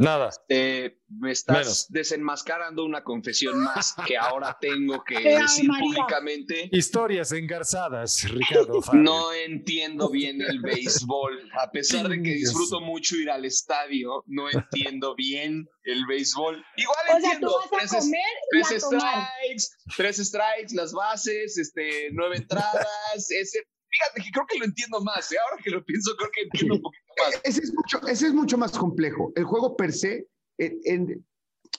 Nada. 0.00 0.30
Eh, 0.48 0.96
me 1.08 1.32
estás 1.32 1.86
desenmascarando 1.90 2.86
una 2.86 3.04
confesión 3.04 3.58
más 3.62 3.94
que 4.06 4.16
ahora 4.16 4.56
tengo 4.60 5.04
que 5.04 5.18
decir 5.18 5.68
públicamente. 5.78 6.70
Historias 6.72 7.32
engarzadas, 7.32 8.24
Ricardo. 8.30 8.80
No 8.94 9.34
entiendo 9.34 10.08
bien 10.08 10.40
el 10.40 10.60
béisbol. 10.60 11.50
A 11.60 11.70
pesar 11.70 12.08
de 12.08 12.22
que 12.22 12.30
disfruto 12.30 12.80
mucho 12.80 13.16
ir 13.16 13.28
al 13.30 13.44
estadio, 13.44 14.24
no 14.26 14.48
entiendo 14.50 15.14
bien 15.14 15.68
el 15.84 16.06
béisbol. 16.06 16.64
Igual 16.76 16.98
o 17.12 17.16
entiendo. 17.16 17.48
Sea, 17.50 17.68
tú 17.68 17.76
vas 17.76 17.84
a 17.84 17.98
tres, 17.98 18.04
comer 18.04 18.68
tres 18.68 18.82
strikes, 18.82 19.64
tres 19.98 20.16
strikes, 20.16 20.74
las 20.74 20.92
bases, 20.92 21.58
este, 21.58 22.08
nueve 22.12 22.38
entradas, 22.38 23.30
ese 23.30 23.66
fíjate 23.90 24.22
que 24.22 24.30
creo 24.30 24.46
que 24.46 24.58
lo 24.58 24.64
entiendo 24.64 25.00
más. 25.02 25.30
¿eh? 25.32 25.36
Ahora 25.38 25.62
que 25.62 25.70
lo 25.70 25.84
pienso, 25.84 26.16
creo 26.16 26.30
que 26.30 26.42
entiendo 26.42 26.74
un 26.76 26.82
poquito 26.82 27.04
más. 27.24 27.40
Ese 27.44 27.62
es 27.62 27.74
mucho, 27.74 28.06
ese 28.06 28.26
es 28.28 28.34
mucho 28.34 28.58
más 28.58 28.72
complejo. 28.72 29.32
El 29.36 29.44
juego 29.44 29.76
per 29.76 29.92
se, 29.92 30.26
en, 30.58 31.24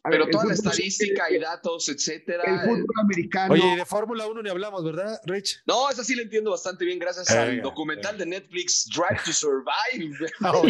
pero 0.03 0.27
toda 0.29 0.45
la 0.45 0.53
estadística 0.53 1.29
y 1.29 1.37
datos, 1.37 1.89
etcétera. 1.89 2.43
El 2.45 2.61
fútbol 2.61 2.95
americano. 3.03 3.53
Oye, 3.53 3.75
de 3.75 3.85
Fórmula 3.85 4.25
1 4.25 4.41
ni 4.41 4.49
hablamos, 4.49 4.83
¿verdad, 4.83 5.21
Rich? 5.25 5.61
No, 5.67 5.87
esa 5.89 6.03
sí 6.03 6.15
la 6.15 6.23
entiendo 6.23 6.49
bastante 6.51 6.85
bien 6.85 6.97
gracias 6.97 7.29
al 7.29 7.61
documental 7.61 8.17
de 8.17 8.25
Netflix 8.25 8.89
Drive 8.89 9.21
to 9.25 9.33
Survive. 9.33 10.17
Oh, 10.43 10.63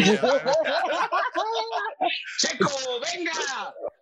Checo, 2.38 2.68
venga. 3.00 3.32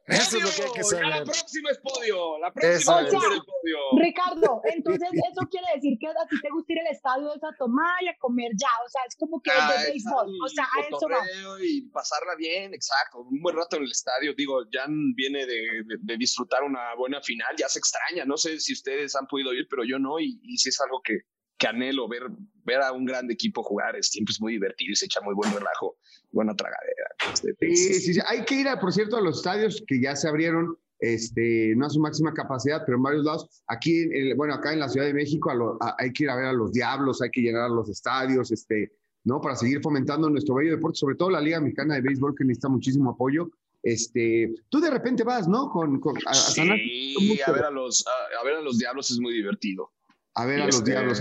Eso 0.06 0.38
es 0.38 0.42
lo 0.42 0.50
que 0.50 0.62
hay 0.62 0.72
que 0.74 0.84
saber. 0.84 1.06
la 1.06 1.24
próxima 1.24 1.70
es 1.70 1.78
podio. 1.78 2.38
La 2.38 2.52
próxima 2.52 3.00
es 3.02 3.12
el 3.12 3.20
podio. 3.20 3.78
Ricardo, 3.98 4.60
entonces 4.74 5.08
eso 5.12 5.46
quiere 5.48 5.66
decir 5.74 5.98
que 5.98 6.08
a 6.08 6.26
ti 6.28 6.40
te 6.40 6.50
gusta 6.50 6.72
ir 6.72 6.80
al 6.80 6.86
estadio 6.88 7.30
a 7.30 7.56
tomar 7.56 8.02
y 8.02 8.08
a 8.08 8.16
comer 8.18 8.52
ya. 8.56 8.70
O 8.84 8.88
sea, 8.88 9.02
es 9.06 9.16
como 9.16 9.40
que 9.40 9.50
ah, 9.50 9.74
es 9.76 9.82
de 9.82 9.90
béisbol. 9.92 10.34
O 10.44 10.48
sea, 10.48 10.64
a 10.64 10.80
eso 10.80 11.08
va. 11.08 11.22
Y 11.62 11.82
pasarla 11.90 12.34
bien, 12.36 12.74
exacto. 12.74 13.20
Un 13.20 13.40
buen 13.40 13.56
rato 13.56 13.76
en 13.76 13.84
el 13.84 13.90
estadio. 13.90 14.34
Digo, 14.34 14.62
Jan 14.70 15.14
viene 15.14 15.46
de, 15.46 15.84
de, 16.00 16.16
disfrutar 16.16 16.62
una 16.62 16.94
buena 16.96 17.20
final. 17.22 17.54
Ya 17.56 17.68
se 17.68 17.78
extraña. 17.78 18.24
No 18.24 18.36
sé 18.36 18.58
si 18.58 18.72
ustedes 18.72 19.14
han 19.16 19.26
podido 19.26 19.52
ir, 19.54 19.66
pero 19.68 19.84
yo 19.84 19.98
no. 19.98 20.18
Y, 20.18 20.40
y 20.42 20.56
si 20.58 20.70
es 20.70 20.80
algo 20.80 21.00
que, 21.02 21.20
que 21.60 21.68
anhelo 21.68 22.08
ver, 22.08 22.22
ver 22.64 22.80
a 22.80 22.90
un 22.90 23.04
gran 23.04 23.30
equipo 23.30 23.62
jugar. 23.62 23.94
Es, 23.94 24.08
siempre 24.08 24.32
es 24.32 24.40
muy 24.40 24.54
divertido 24.54 24.92
y 24.92 24.96
se 24.96 25.04
echa 25.04 25.20
muy 25.20 25.34
buen 25.34 25.52
relajo, 25.52 25.96
buena 26.32 26.56
tragadera. 26.56 27.06
Este, 27.32 27.54
sí, 27.60 27.94
sí, 28.00 28.14
sí, 28.14 28.20
Hay 28.26 28.44
que 28.44 28.56
ir, 28.56 28.66
por 28.80 28.92
cierto, 28.92 29.16
a 29.16 29.20
los 29.20 29.36
estadios 29.36 29.84
que 29.86 30.00
ya 30.00 30.16
se 30.16 30.26
abrieron, 30.26 30.76
este, 30.98 31.74
no 31.76 31.86
a 31.86 31.90
su 31.90 32.00
máxima 32.00 32.32
capacidad, 32.32 32.82
pero 32.84 32.96
en 32.96 33.02
varios 33.02 33.24
lados. 33.24 33.62
Aquí, 33.68 34.08
bueno, 34.34 34.54
acá 34.54 34.72
en 34.72 34.80
la 34.80 34.88
Ciudad 34.88 35.06
de 35.06 35.14
México 35.14 35.78
hay 35.98 36.12
que 36.12 36.24
ir 36.24 36.30
a 36.30 36.36
ver 36.36 36.46
a 36.46 36.52
los 36.52 36.72
Diablos, 36.72 37.20
hay 37.20 37.30
que 37.30 37.42
llenar 37.42 37.70
los 37.70 37.90
estadios, 37.90 38.50
este, 38.50 38.92
¿no? 39.24 39.40
Para 39.40 39.54
seguir 39.54 39.82
fomentando 39.82 40.30
nuestro 40.30 40.54
bello 40.54 40.72
deporte, 40.72 40.96
sobre 40.96 41.16
todo 41.16 41.30
la 41.30 41.42
Liga 41.42 41.60
Mexicana 41.60 41.94
de 41.94 42.00
Béisbol, 42.00 42.34
que 42.34 42.44
necesita 42.44 42.68
muchísimo 42.68 43.10
apoyo. 43.10 43.50
Este, 43.82 44.54
tú 44.70 44.80
de 44.80 44.90
repente 44.90 45.24
vas, 45.24 45.46
¿no? 45.46 45.70
Con, 45.70 46.00
a, 46.26 46.34
sí, 46.34 47.40
a, 47.46 47.52
ver 47.52 47.64
a, 47.64 47.70
los, 47.70 48.04
a 48.06 48.44
ver 48.44 48.56
a 48.56 48.60
los 48.62 48.78
Diablos 48.78 49.10
es 49.10 49.18
muy 49.20 49.34
divertido. 49.34 49.92
A 50.40 50.46
ver 50.46 50.62
a 50.62 50.66
los 50.66 50.76
este, 50.76 50.92
diablos. 50.92 51.20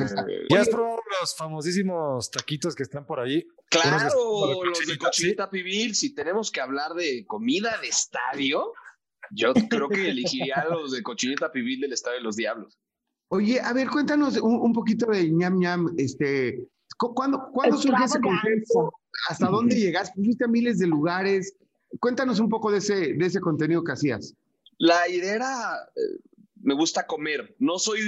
¿Ya 0.49 0.61
has 0.61 0.69
probado 0.69 1.01
los 1.19 1.35
famosísimos 1.35 2.31
taquitos 2.31 2.73
que 2.73 2.83
están 2.83 3.05
por 3.05 3.19
ahí? 3.19 3.45
Claro, 3.69 4.63
los 4.63 4.87
de 4.87 4.97
cochinita 4.97 5.49
pibil. 5.49 5.93
Si 5.93 6.15
tenemos 6.15 6.49
que 6.49 6.61
hablar 6.61 6.93
de 6.93 7.25
comida 7.27 7.77
de 7.81 7.89
estadio, 7.89 8.71
yo 9.31 9.53
creo 9.69 9.89
que 9.89 10.09
elegiría 10.09 10.65
los 10.69 10.93
de 10.93 11.03
cochinita 11.03 11.51
pibil 11.51 11.81
del 11.81 11.91
Estadio 11.91 12.19
de 12.19 12.23
los 12.23 12.37
Diablos. 12.37 12.79
Oye, 13.27 13.59
a 13.59 13.73
ver, 13.73 13.89
cuéntanos 13.89 14.37
un, 14.37 14.71
poquito 14.71 15.07
de 15.07 15.29
ñam 15.29 15.59
ñam. 15.59 15.93
Este, 15.97 16.65
¿Cuándo, 16.97 17.49
¿cuándo 17.51 17.77
surgió 17.77 18.05
ese 18.05 18.21
concepto? 18.21 18.93
¿Hasta 19.27 19.47
dónde 19.47 19.75
llegaste? 19.75 20.13
Fuiste 20.23 20.45
a 20.45 20.47
miles 20.47 20.79
de 20.79 20.87
lugares. 20.87 21.57
Cuéntanos 21.99 22.39
un 22.39 22.47
poco 22.47 22.71
de 22.71 22.77
ese, 22.77 23.13
de 23.15 23.25
ese 23.25 23.41
contenido 23.41 23.83
que 23.83 23.91
hacías. 23.91 24.33
La 24.77 25.09
idea 25.09 25.35
era 25.35 25.75
eh, 25.95 26.19
me 26.61 26.73
gusta 26.73 27.07
comer. 27.07 27.55
No 27.59 27.79
soy, 27.79 27.99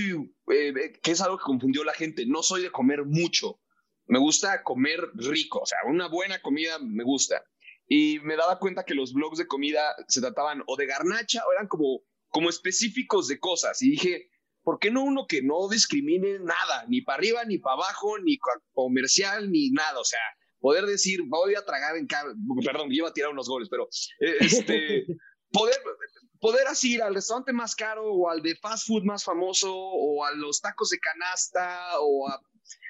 eh, 0.52 0.70
eh, 0.70 1.00
que 1.02 1.12
es 1.12 1.22
algo 1.22 1.38
que 1.38 1.44
confundió 1.44 1.84
la 1.84 1.94
gente, 1.94 2.26
no 2.26 2.44
soy 2.44 2.64
de 2.64 2.72
comer 2.72 3.06
mucho. 3.06 3.60
Me 4.08 4.20
gusta 4.20 4.64
comer 4.64 5.00
rico, 5.16 5.60
o 5.60 5.66
sea, 5.66 5.78
una 5.88 6.08
buena 6.08 6.42
comida 6.42 6.80
me 6.80 7.04
gusta. 7.04 7.44
Y 7.88 8.20
me 8.20 8.36
daba 8.36 8.60
cuenta 8.60 8.84
que 8.84 8.96
los 8.96 9.14
blogs 9.14 9.38
de 9.38 9.48
comida 9.48 9.82
se 10.08 10.22
trataban 10.22 10.64
o 10.68 10.76
de 10.76 10.86
garnacha 10.86 11.44
o 11.46 11.52
eran 11.52 11.68
como, 11.68 12.02
como 12.30 12.50
específicos 12.50 13.28
de 13.28 13.40
cosas. 13.40 13.82
Y 13.82 13.92
dije, 13.92 14.30
¿por 14.64 14.80
qué 14.80 14.92
no 14.92 15.04
uno 15.04 15.26
que 15.28 15.42
no 15.42 15.68
discrimine 15.70 16.40
nada, 16.40 16.86
ni 16.88 17.02
para 17.02 17.18
arriba, 17.18 17.46
ni 17.46 17.58
para 17.58 17.76
abajo, 17.76 18.18
ni 18.20 18.38
comercial, 18.74 19.52
ni 19.52 19.72
nada? 19.72 20.00
O 20.00 20.06
sea, 20.06 20.20
poder 20.60 20.86
decir, 20.86 21.22
voy 21.28 21.56
a 21.56 21.66
tragar 21.66 21.98
en 21.98 22.08
cada, 22.08 22.34
perdón, 22.64 22.92
iba 22.92 23.10
a 23.10 23.14
tirar 23.14 23.32
unos 23.32 23.50
goles, 23.50 23.68
pero 23.70 23.90
eh, 24.20 24.36
este, 24.40 25.06
poder, 25.52 25.76
poder 26.42 26.68
así 26.68 26.96
ir 26.96 27.04
al 27.04 27.14
restaurante 27.14 27.54
más 27.54 27.76
caro 27.76 28.12
o 28.12 28.30
al 28.30 28.42
de 28.42 28.56
fast 28.56 28.88
food 28.88 29.04
más 29.04 29.24
famoso 29.24 29.74
o 29.74 30.26
a 30.26 30.32
los 30.34 30.60
tacos 30.60 30.90
de 30.90 31.00
canasta 31.00 32.00
o 32.00 32.28
a, 32.28 32.42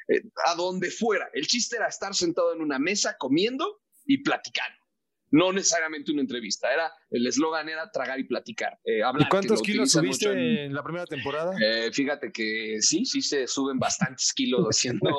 eh, 0.08 0.24
a 0.46 0.56
donde 0.56 0.90
fuera. 0.90 1.30
El 1.34 1.46
chiste 1.46 1.76
era 1.76 1.88
estar 1.88 2.16
sentado 2.16 2.54
en 2.54 2.62
una 2.62 2.80
mesa 2.80 3.16
comiendo 3.20 3.82
y 4.06 4.24
platicando. 4.24 4.80
no 5.34 5.54
necesariamente 5.54 6.12
una 6.12 6.22
entrevista, 6.22 6.74
era 6.74 6.92
el 7.10 7.26
eslogan 7.26 7.70
era 7.70 7.90
tragar 7.90 8.20
y 8.20 8.26
platicar. 8.26 8.78
Eh, 8.84 9.02
hablar, 9.02 9.28
¿Y 9.28 9.30
cuántos 9.30 9.62
kilos 9.62 9.92
subiste 9.92 10.30
en, 10.30 10.74
la 10.74 10.84
primera 10.84 11.06
temporada? 11.06 11.54
Eh, 11.62 11.90
fíjate 11.94 12.34
que 12.34 12.78
sí, 12.82 13.06
sí 13.06 13.22
se 13.22 13.48
suben 13.48 13.80
bastantes 13.80 14.34
kilos 14.34 14.66
haciendo, 14.70 15.10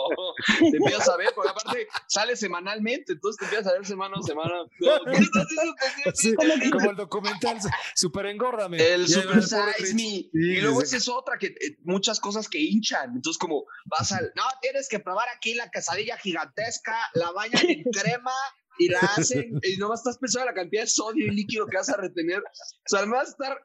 te 0.58 0.76
empiezas 0.76 1.08
a 1.08 1.16
ver, 1.16 1.30
porque 1.34 1.50
aparte 1.50 1.88
sale 2.06 2.36
semanalmente, 2.36 3.12
entonces 3.14 3.38
te 3.38 3.44
empiezas 3.44 3.72
a 3.72 3.76
ver 3.76 3.86
semana 3.86 4.16
a 4.18 4.22
semana. 4.22 4.54
como 6.72 6.90
el 6.90 6.96
documental, 6.96 7.58
super 7.94 8.26
engórdame. 8.26 8.78
El 8.78 9.08
super 9.08 9.42
size 9.42 9.94
me. 9.94 10.28
y 10.32 10.60
luego 10.60 10.82
esa 10.82 10.96
es 10.96 11.08
otra, 11.08 11.38
que 11.38 11.46
eh, 11.48 11.78
muchas 11.84 12.20
cosas 12.20 12.48
que 12.48 12.58
hinchan, 12.58 13.12
entonces 13.16 13.38
como 13.38 13.64
vas 13.86 14.12
al, 14.12 14.32
no, 14.36 14.44
tienes 14.60 14.88
que 14.88 15.00
probar 15.00 15.28
aquí 15.36 15.54
la 15.54 15.70
quesadilla 15.70 16.16
gigantesca, 16.18 16.96
la 17.14 17.30
bañan 17.32 17.68
en 17.68 17.82
crema 17.92 18.32
y 18.78 18.88
la 18.88 19.00
hacen 19.00 19.60
y 19.62 19.76
nomás 19.76 20.00
estás 20.00 20.18
pensando 20.18 20.48
en 20.48 20.54
la 20.54 20.60
cantidad 20.60 20.82
de 20.82 20.88
sodio 20.88 21.26
y 21.26 21.30
líquido 21.30 21.66
que 21.66 21.76
vas 21.76 21.88
a 21.88 21.96
retener. 21.96 22.38
O 22.40 22.88
sea, 22.88 23.00
además 23.00 23.26
de 23.26 23.30
estar 23.30 23.58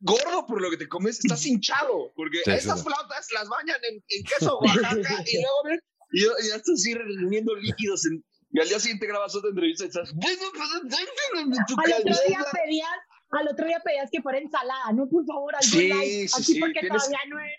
gordo 0.00 0.46
por 0.46 0.60
lo 0.60 0.70
que 0.70 0.76
te 0.76 0.88
comes, 0.88 1.18
estás 1.18 1.46
hinchado, 1.46 2.12
porque 2.14 2.40
esas 2.46 2.82
flautas 2.82 3.28
las 3.32 3.48
bañan 3.48 3.78
en, 3.88 4.02
queso 4.24 4.58
Oaxaca 4.60 5.24
y 5.26 5.42
luego 5.42 5.82
y, 6.12 6.22
ya 6.48 6.56
estás 6.56 6.74
así 6.74 6.94
reteniendo 6.94 7.54
líquidos 7.56 8.06
y 8.52 8.60
al 8.60 8.68
día 8.68 8.78
siguiente 8.78 9.06
grabas 9.06 9.34
otra 9.34 9.48
entrevista 9.48 9.84
y 9.84 9.88
estás... 9.88 10.10
al 10.10 10.16
otro 12.00 12.16
día 12.28 12.44
pedías, 12.52 12.90
al 13.30 13.48
otro 13.48 13.66
día 13.66 13.80
pedías 13.82 14.10
que 14.12 14.20
fuera 14.20 14.38
ensalada, 14.38 14.92
¿no? 14.92 15.08
Por 15.08 15.24
favor, 15.24 15.54
algo 15.54 15.66
sí, 15.66 15.90
sí, 15.90 16.34
Aquí 16.34 16.52
sí, 16.52 16.60
porque 16.60 16.86
todavía 16.86 17.18
no 17.28 17.40
es... 17.40 17.50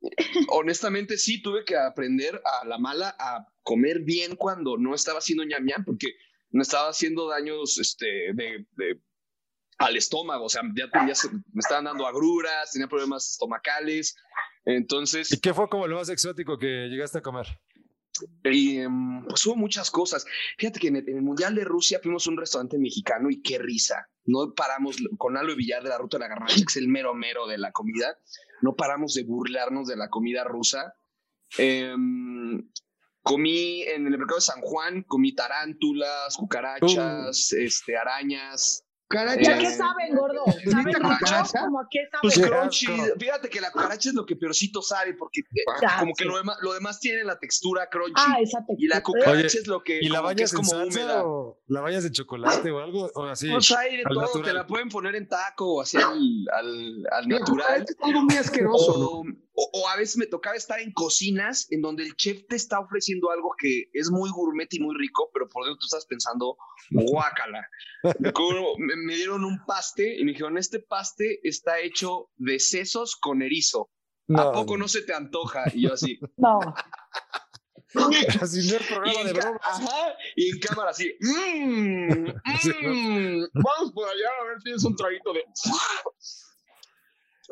Honestamente 0.48 1.18
sí, 1.18 1.42
tuve 1.42 1.64
que 1.64 1.76
aprender 1.76 2.40
a 2.44 2.66
la 2.66 2.78
mala 2.78 3.14
a 3.18 3.46
comer 3.62 4.00
bien 4.00 4.34
cuando 4.36 4.78
no 4.78 4.94
estaba 4.94 5.18
haciendo 5.18 5.44
ñam 5.44 5.64
ñam, 5.64 5.84
porque 5.84 6.08
me 6.50 6.62
estaba 6.62 6.88
haciendo 6.88 7.28
daños 7.28 7.78
este, 7.78 8.32
de, 8.32 8.66
al 9.78 9.96
estómago, 9.96 10.46
o 10.46 10.48
sea, 10.48 10.62
ya, 10.74 10.86
me 10.94 11.60
estaban 11.60 11.84
dando 11.84 12.06
agruras, 12.06 12.72
tenía 12.72 12.88
problemas 12.88 13.30
estomacales, 13.30 14.16
entonces... 14.64 15.30
¿Y 15.32 15.40
qué 15.40 15.52
fue 15.52 15.68
como 15.68 15.86
lo 15.86 15.96
más 15.96 16.08
exótico 16.08 16.58
que 16.58 16.88
llegaste 16.88 17.18
a 17.18 17.22
comer? 17.22 17.46
Y, 18.44 18.78
em, 18.78 19.24
pues 19.26 19.46
hubo 19.46 19.56
muchas 19.56 19.90
cosas. 19.90 20.24
Fíjate 20.58 20.78
que 20.78 20.88
en 20.88 20.96
el, 20.96 21.22
Mundial 21.22 21.54
de 21.54 21.64
Rusia 21.64 22.00
fuimos 22.02 22.26
a 22.26 22.30
un 22.30 22.36
restaurante 22.36 22.78
mexicano 22.78 23.30
y 23.30 23.42
qué 23.42 23.58
risa. 23.58 24.08
No 24.24 24.52
paramos 24.54 24.96
con 25.18 25.36
Alo 25.36 25.56
Villar 25.56 25.82
de 25.82 25.88
la 25.88 25.98
Ruta 25.98 26.18
de 26.18 26.22
la 26.22 26.28
Garnacha, 26.28 26.56
que 26.56 26.64
es 26.68 26.76
el 26.76 26.88
mero 26.88 27.14
mero 27.14 27.46
de 27.46 27.58
la 27.58 27.72
comida. 27.72 28.18
No 28.60 28.76
paramos 28.76 29.14
de 29.14 29.24
burlarnos 29.24 29.88
de 29.88 29.96
la 29.96 30.08
comida 30.08 30.44
rusa. 30.44 30.94
Eh, 31.58 31.94
Comí 33.22 33.82
en 33.82 34.06
el 34.06 34.18
mercado 34.18 34.38
de 34.38 34.40
San 34.40 34.60
Juan, 34.60 35.04
comí 35.04 35.32
tarántulas, 35.32 36.36
cucarachas, 36.36 37.52
uh. 37.52 37.56
este, 37.56 37.96
arañas, 37.96 38.84
¿Ya 39.40 39.58
qué 39.58 39.70
saben, 39.70 40.14
gordo? 40.14 40.44
¿Saben 40.70 40.94
¿Cómo 40.94 41.12
a 41.12 41.88
qué 41.90 42.00
saben? 42.10 42.22
Pues 42.22 42.38
crunchy. 42.38 42.86
Fíjate 43.18 43.48
que 43.48 43.60
la 43.60 43.70
cucaracha 43.70 44.08
es 44.08 44.14
lo 44.14 44.24
que 44.26 44.36
peorcito 44.36 44.82
sabe, 44.82 45.14
porque 45.14 45.42
como 45.98 46.14
que 46.14 46.24
lo 46.24 46.36
demás, 46.36 46.58
lo 46.60 46.72
demás 46.72 47.00
tiene 47.00 47.24
la 47.24 47.38
textura 47.38 47.88
crunchy. 47.88 48.14
Ah, 48.16 48.36
esa 48.40 48.58
textura. 48.58 48.76
Y 48.78 48.86
la 48.88 49.02
cucaracha 49.02 49.58
es 49.58 49.66
lo 49.66 49.82
que, 49.82 49.98
¿y 50.00 50.08
la 50.08 50.20
bañas 50.20 50.52
es 50.52 50.56
como 50.56 50.82
húmeda. 50.82 51.24
O 51.24 51.60
la 51.66 51.80
bañas 51.80 52.04
de 52.04 52.10
chocolate 52.10 52.70
o 52.70 52.80
algo? 52.80 53.10
O 53.14 53.24
así. 53.24 53.50
Pues 53.50 53.70
hay 53.72 53.98
de 53.98 54.04
todo. 54.04 54.42
Te 54.42 54.52
la 54.52 54.66
pueden 54.66 54.88
poner 54.88 55.14
en 55.16 55.28
taco 55.28 55.76
o 55.76 55.80
así 55.82 55.96
al, 55.96 56.46
al, 56.52 57.06
al 57.10 57.28
natural. 57.28 57.82
Es 57.82 57.96
algo 58.00 58.22
muy 58.22 58.36
asqueroso, 58.36 59.24
¿no? 59.24 59.36
O, 59.54 59.86
a 59.88 59.96
veces 59.96 60.16
me 60.16 60.26
tocaba 60.26 60.56
estar 60.56 60.80
en 60.80 60.92
cocinas 60.92 61.66
en 61.70 61.82
donde 61.82 62.04
el 62.04 62.16
chef 62.16 62.46
te 62.48 62.56
está 62.56 62.80
ofreciendo 62.80 63.30
algo 63.30 63.54
que 63.58 63.84
es 63.92 64.10
muy 64.10 64.30
gourmet 64.30 64.72
y 64.72 64.80
muy 64.80 64.94
rico, 64.98 65.30
pero 65.32 65.48
por 65.48 65.64
dentro 65.64 65.78
tú 65.78 65.86
estás 65.86 66.06
pensando, 66.06 66.56
guácala. 66.90 67.66
me, 68.02 68.96
me 68.96 69.14
dieron 69.14 69.44
un 69.44 69.64
paste 69.66 70.18
y 70.18 70.24
me 70.24 70.32
dijeron, 70.32 70.56
este 70.56 70.80
paste 70.80 71.40
está 71.42 71.80
hecho 71.80 72.30
de 72.36 72.58
sesos 72.58 73.16
con 73.16 73.42
erizo. 73.42 73.90
¿A 74.36 74.52
poco 74.52 74.76
no. 74.76 74.88
se 74.88 75.02
te 75.02 75.14
antoja? 75.14 75.64
Y 75.74 75.82
yo 75.82 75.92
así. 75.92 76.18
No. 76.36 76.60
Así 78.40 78.70
no 78.70 78.76
es 78.76 78.86
programa 78.88 79.24
de 79.24 79.32
broma. 79.34 79.60
Ajá, 79.62 80.14
y 80.36 80.50
en 80.50 80.58
cámara 80.60 80.90
así. 80.90 81.14
Mmm, 81.20 82.24
mmm, 82.24 83.44
vamos 83.52 83.92
por 83.92 84.08
allá 84.08 84.30
a 84.40 84.44
ver 84.44 84.58
si 84.58 84.64
tienes 84.64 84.84
un 84.84 84.96
traguito 84.96 85.32
de. 85.34 85.44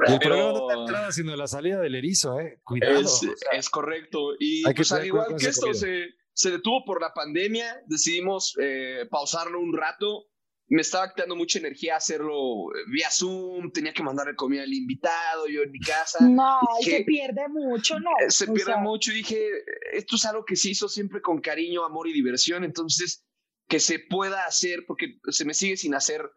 El 0.06 0.18
problema 0.18 0.52
no 0.52 0.70
es 0.70 0.76
la 0.76 0.80
entrada, 0.82 1.12
sino 1.12 1.36
la 1.36 1.46
salida 1.46 1.80
del 1.80 1.94
erizo, 1.94 2.40
¿eh? 2.40 2.60
Cuidado. 2.64 3.00
Es, 3.52 3.70
correcto. 3.70 4.34
Y 4.38 4.62
pues, 4.62 4.92
al 4.92 5.06
igual 5.06 5.36
que 5.38 5.48
esto 5.48 5.72
se, 5.74 6.14
se, 6.32 6.50
detuvo 6.50 6.84
por 6.84 7.00
la 7.00 7.12
pandemia, 7.12 7.82
decidimos 7.86 8.56
eh, 8.60 9.06
pausarlo 9.10 9.60
un 9.60 9.76
rato. 9.76 10.26
Me 10.68 10.82
estaba 10.82 11.12
quitando 11.12 11.34
mucha 11.34 11.58
energía 11.58 11.96
hacerlo 11.96 12.72
eh, 12.72 12.78
vía 12.92 13.10
Zoom, 13.10 13.72
tenía 13.72 13.92
que 13.92 14.04
mandarle 14.04 14.36
comida 14.36 14.62
al 14.62 14.72
invitado, 14.72 15.48
yo 15.48 15.62
en 15.62 15.72
mi 15.72 15.80
casa. 15.80 16.24
No, 16.24 16.60
se 16.80 17.02
pierde 17.02 17.48
mucho, 17.48 17.98
¿no? 17.98 18.10
Eh, 18.24 18.30
se 18.30 18.46
pierde 18.46 18.76
mucho 18.76 19.10
y 19.10 19.16
dije, 19.16 19.48
esto 19.92 20.14
es 20.14 20.24
algo 20.24 20.44
que 20.44 20.54
se 20.54 20.70
hizo 20.70 20.88
siempre 20.88 21.20
con 21.20 21.40
cariño, 21.40 21.84
amor 21.84 22.08
y 22.08 22.12
diversión, 22.12 22.62
entonces 22.62 23.24
que 23.66 23.80
se 23.80 23.98
pueda 23.98 24.44
hacer, 24.44 24.84
porque 24.86 25.18
se 25.28 25.44
me 25.44 25.54
sigue 25.54 25.76
sin 25.76 25.94
hacer 25.94 26.30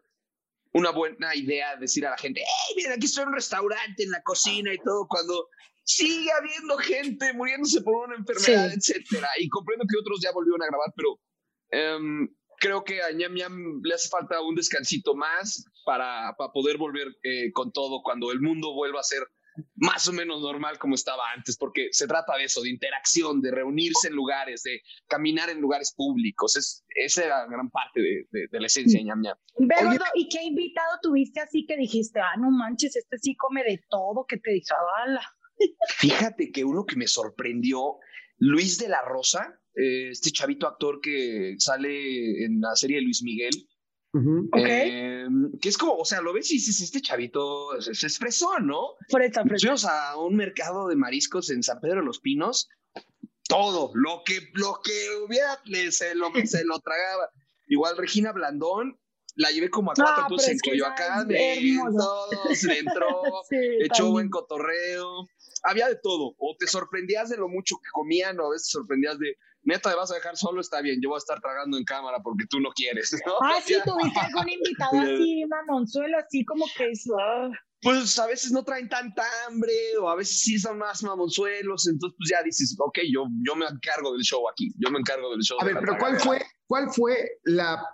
una 0.74 0.90
buena 0.90 1.34
idea 1.34 1.76
decir 1.76 2.06
a 2.06 2.10
la 2.10 2.18
gente, 2.18 2.40
hey, 2.40 2.74
mira, 2.76 2.94
aquí 2.94 3.06
estoy 3.06 3.22
en 3.22 3.28
un 3.28 3.34
restaurante, 3.34 4.02
en 4.02 4.10
la 4.10 4.22
cocina 4.22 4.74
y 4.74 4.78
todo, 4.78 5.06
cuando 5.08 5.48
sigue 5.84 6.30
habiendo 6.32 6.76
gente 6.78 7.32
muriéndose 7.32 7.80
por 7.82 8.08
una 8.08 8.16
enfermedad, 8.16 8.72
etcétera. 8.72 9.28
Y 9.38 9.48
comprendo 9.48 9.84
que 9.88 9.98
otros 9.98 10.20
ya 10.20 10.32
volvieron 10.32 10.62
a 10.62 10.66
grabar, 10.66 10.92
pero 10.96 11.20
em, 11.70 12.28
creo 12.58 12.82
que 12.82 13.02
a 13.02 13.12
Ñam 13.12 13.34
Ñam 13.34 13.80
le 13.84 13.94
hace 13.94 14.08
falta 14.08 14.40
un 14.40 14.54
descansito 14.56 15.14
más 15.14 15.64
para, 15.84 16.34
para 16.36 16.52
poder 16.52 16.76
volver 16.76 17.08
eh, 17.22 17.52
con 17.52 17.72
todo 17.72 18.02
cuando 18.02 18.32
el 18.32 18.40
mundo 18.40 18.74
vuelva 18.74 19.00
a 19.00 19.04
ser 19.04 19.22
más 19.76 20.08
o 20.08 20.12
menos 20.12 20.40
normal 20.40 20.78
como 20.78 20.94
estaba 20.94 21.22
antes, 21.34 21.56
porque 21.56 21.88
se 21.92 22.06
trata 22.06 22.36
de 22.36 22.44
eso, 22.44 22.62
de 22.62 22.70
interacción, 22.70 23.40
de 23.40 23.50
reunirse 23.50 24.08
en 24.08 24.14
lugares, 24.14 24.62
de 24.62 24.80
caminar 25.06 25.50
en 25.50 25.60
lugares 25.60 25.94
públicos. 25.94 26.56
Es, 26.56 26.84
esa 26.94 27.24
era 27.24 27.46
gran 27.46 27.70
parte 27.70 28.00
de, 28.00 28.48
de, 28.50 28.60
la 28.60 28.66
esencia 28.66 28.98
de 28.98 29.04
ñam 29.04 29.20
ñam. 29.20 29.36
¿y 30.14 30.28
qué 30.28 30.42
invitado 30.42 30.98
tuviste 31.02 31.40
así 31.40 31.66
que 31.66 31.76
dijiste, 31.76 32.20
ah, 32.20 32.36
no 32.38 32.50
manches, 32.50 32.96
este 32.96 33.18
sí 33.18 33.36
come 33.36 33.62
de 33.64 33.82
todo, 33.88 34.24
que 34.26 34.38
te 34.38 34.50
dice, 34.52 34.74
Fíjate 35.98 36.50
que 36.50 36.64
uno 36.64 36.84
que 36.84 36.96
me 36.96 37.06
sorprendió, 37.06 37.98
Luis 38.38 38.78
de 38.78 38.88
la 38.88 39.02
Rosa, 39.02 39.60
eh, 39.76 40.10
este 40.10 40.30
chavito 40.30 40.66
actor 40.66 41.00
que 41.00 41.54
sale 41.58 42.44
en 42.44 42.60
la 42.60 42.74
serie 42.74 42.96
de 42.96 43.02
Luis 43.02 43.22
Miguel, 43.22 43.52
eh, 44.56 45.26
que 45.60 45.68
es 45.68 45.76
como, 45.76 45.96
o 45.96 46.04
sea, 46.04 46.20
lo 46.20 46.32
ves 46.32 46.50
y 46.50 46.54
dices, 46.54 46.80
este 46.80 47.00
chavito 47.00 47.80
se, 47.80 48.06
expresó, 48.06 48.58
¿no? 48.60 48.96
Fresa, 49.08 49.42
Fuimos 49.44 49.84
a 49.84 50.16
un 50.18 50.36
mercado 50.36 50.88
de 50.88 50.96
mariscos 50.96 51.50
en 51.50 51.62
San 51.62 51.80
Pedro 51.80 52.00
de 52.00 52.06
los 52.06 52.20
Pinos, 52.20 52.68
todo, 53.48 53.90
lo 53.94 54.22
que, 54.24 54.50
lo 54.54 54.80
que 54.82 54.92
hubiera, 55.24 55.60
se, 55.90 56.14
lo, 56.14 56.30
se 56.44 56.64
lo 56.64 56.78
tragaba. 56.80 57.30
Igual 57.66 57.96
Regina 57.96 58.32
Blandón, 58.32 58.98
la 59.36 59.50
llevé 59.50 59.68
como 59.68 59.90
a 59.90 59.94
cuatro, 59.94 60.22
entonces 60.22 60.50
en 60.50 60.58
Coyoacán, 60.70 61.28
todo, 61.96 62.54
se 62.54 62.78
entró, 62.78 63.08
echó 63.80 64.10
buen 64.10 64.30
cotorreo, 64.30 65.26
había 65.64 65.88
de 65.88 65.96
todo, 65.96 66.34
o 66.38 66.56
te 66.58 66.66
sorprendías 66.66 67.30
de 67.30 67.36
lo 67.36 67.48
mucho 67.48 67.76
que 67.78 67.90
comían, 67.92 68.38
o 68.38 68.46
a 68.46 68.50
veces 68.50 68.68
te 68.68 68.72
sorprendías 68.72 69.18
de, 69.18 69.36
neta, 69.64 69.90
te 69.90 69.96
vas 69.96 70.10
a 70.10 70.14
dejar 70.14 70.36
solo, 70.36 70.60
está 70.60 70.80
bien, 70.80 71.00
yo 71.02 71.08
voy 71.10 71.16
a 71.16 71.18
estar 71.18 71.40
tragando 71.40 71.76
en 71.76 71.84
cámara 71.84 72.18
porque 72.22 72.44
tú 72.48 72.60
no 72.60 72.70
quieres, 72.70 73.14
¿no? 73.26 73.34
Ah, 73.42 73.60
sí, 73.64 73.74
tuviste 73.84 74.20
algún 74.20 74.48
invitado 74.48 74.92
así, 75.00 75.44
mamonzuelo, 75.46 76.18
así 76.18 76.44
como 76.44 76.66
que 76.76 76.90
eso. 76.90 77.16
Ah. 77.18 77.50
Pues 77.82 78.18
a 78.18 78.26
veces 78.26 78.50
no 78.50 78.64
traen 78.64 78.88
tanta 78.88 79.22
hambre, 79.46 79.72
o 80.00 80.08
a 80.08 80.16
veces 80.16 80.40
sí 80.40 80.58
son 80.58 80.78
más 80.78 81.02
mamonzuelos, 81.02 81.86
entonces 81.86 82.16
pues 82.16 82.30
ya 82.30 82.42
dices, 82.42 82.74
ok, 82.78 82.98
yo, 83.12 83.26
yo 83.42 83.56
me 83.56 83.66
encargo 83.66 84.12
del 84.12 84.22
show 84.22 84.48
aquí, 84.48 84.72
yo 84.78 84.90
me 84.90 85.00
encargo 85.00 85.30
del 85.32 85.40
show. 85.40 85.58
A 85.60 85.64
ver, 85.64 85.76
pero 85.80 85.98
¿cuál 85.98 86.18
fue, 86.18 86.42
¿cuál 86.66 86.90
fue 86.90 87.38
la, 87.42 87.84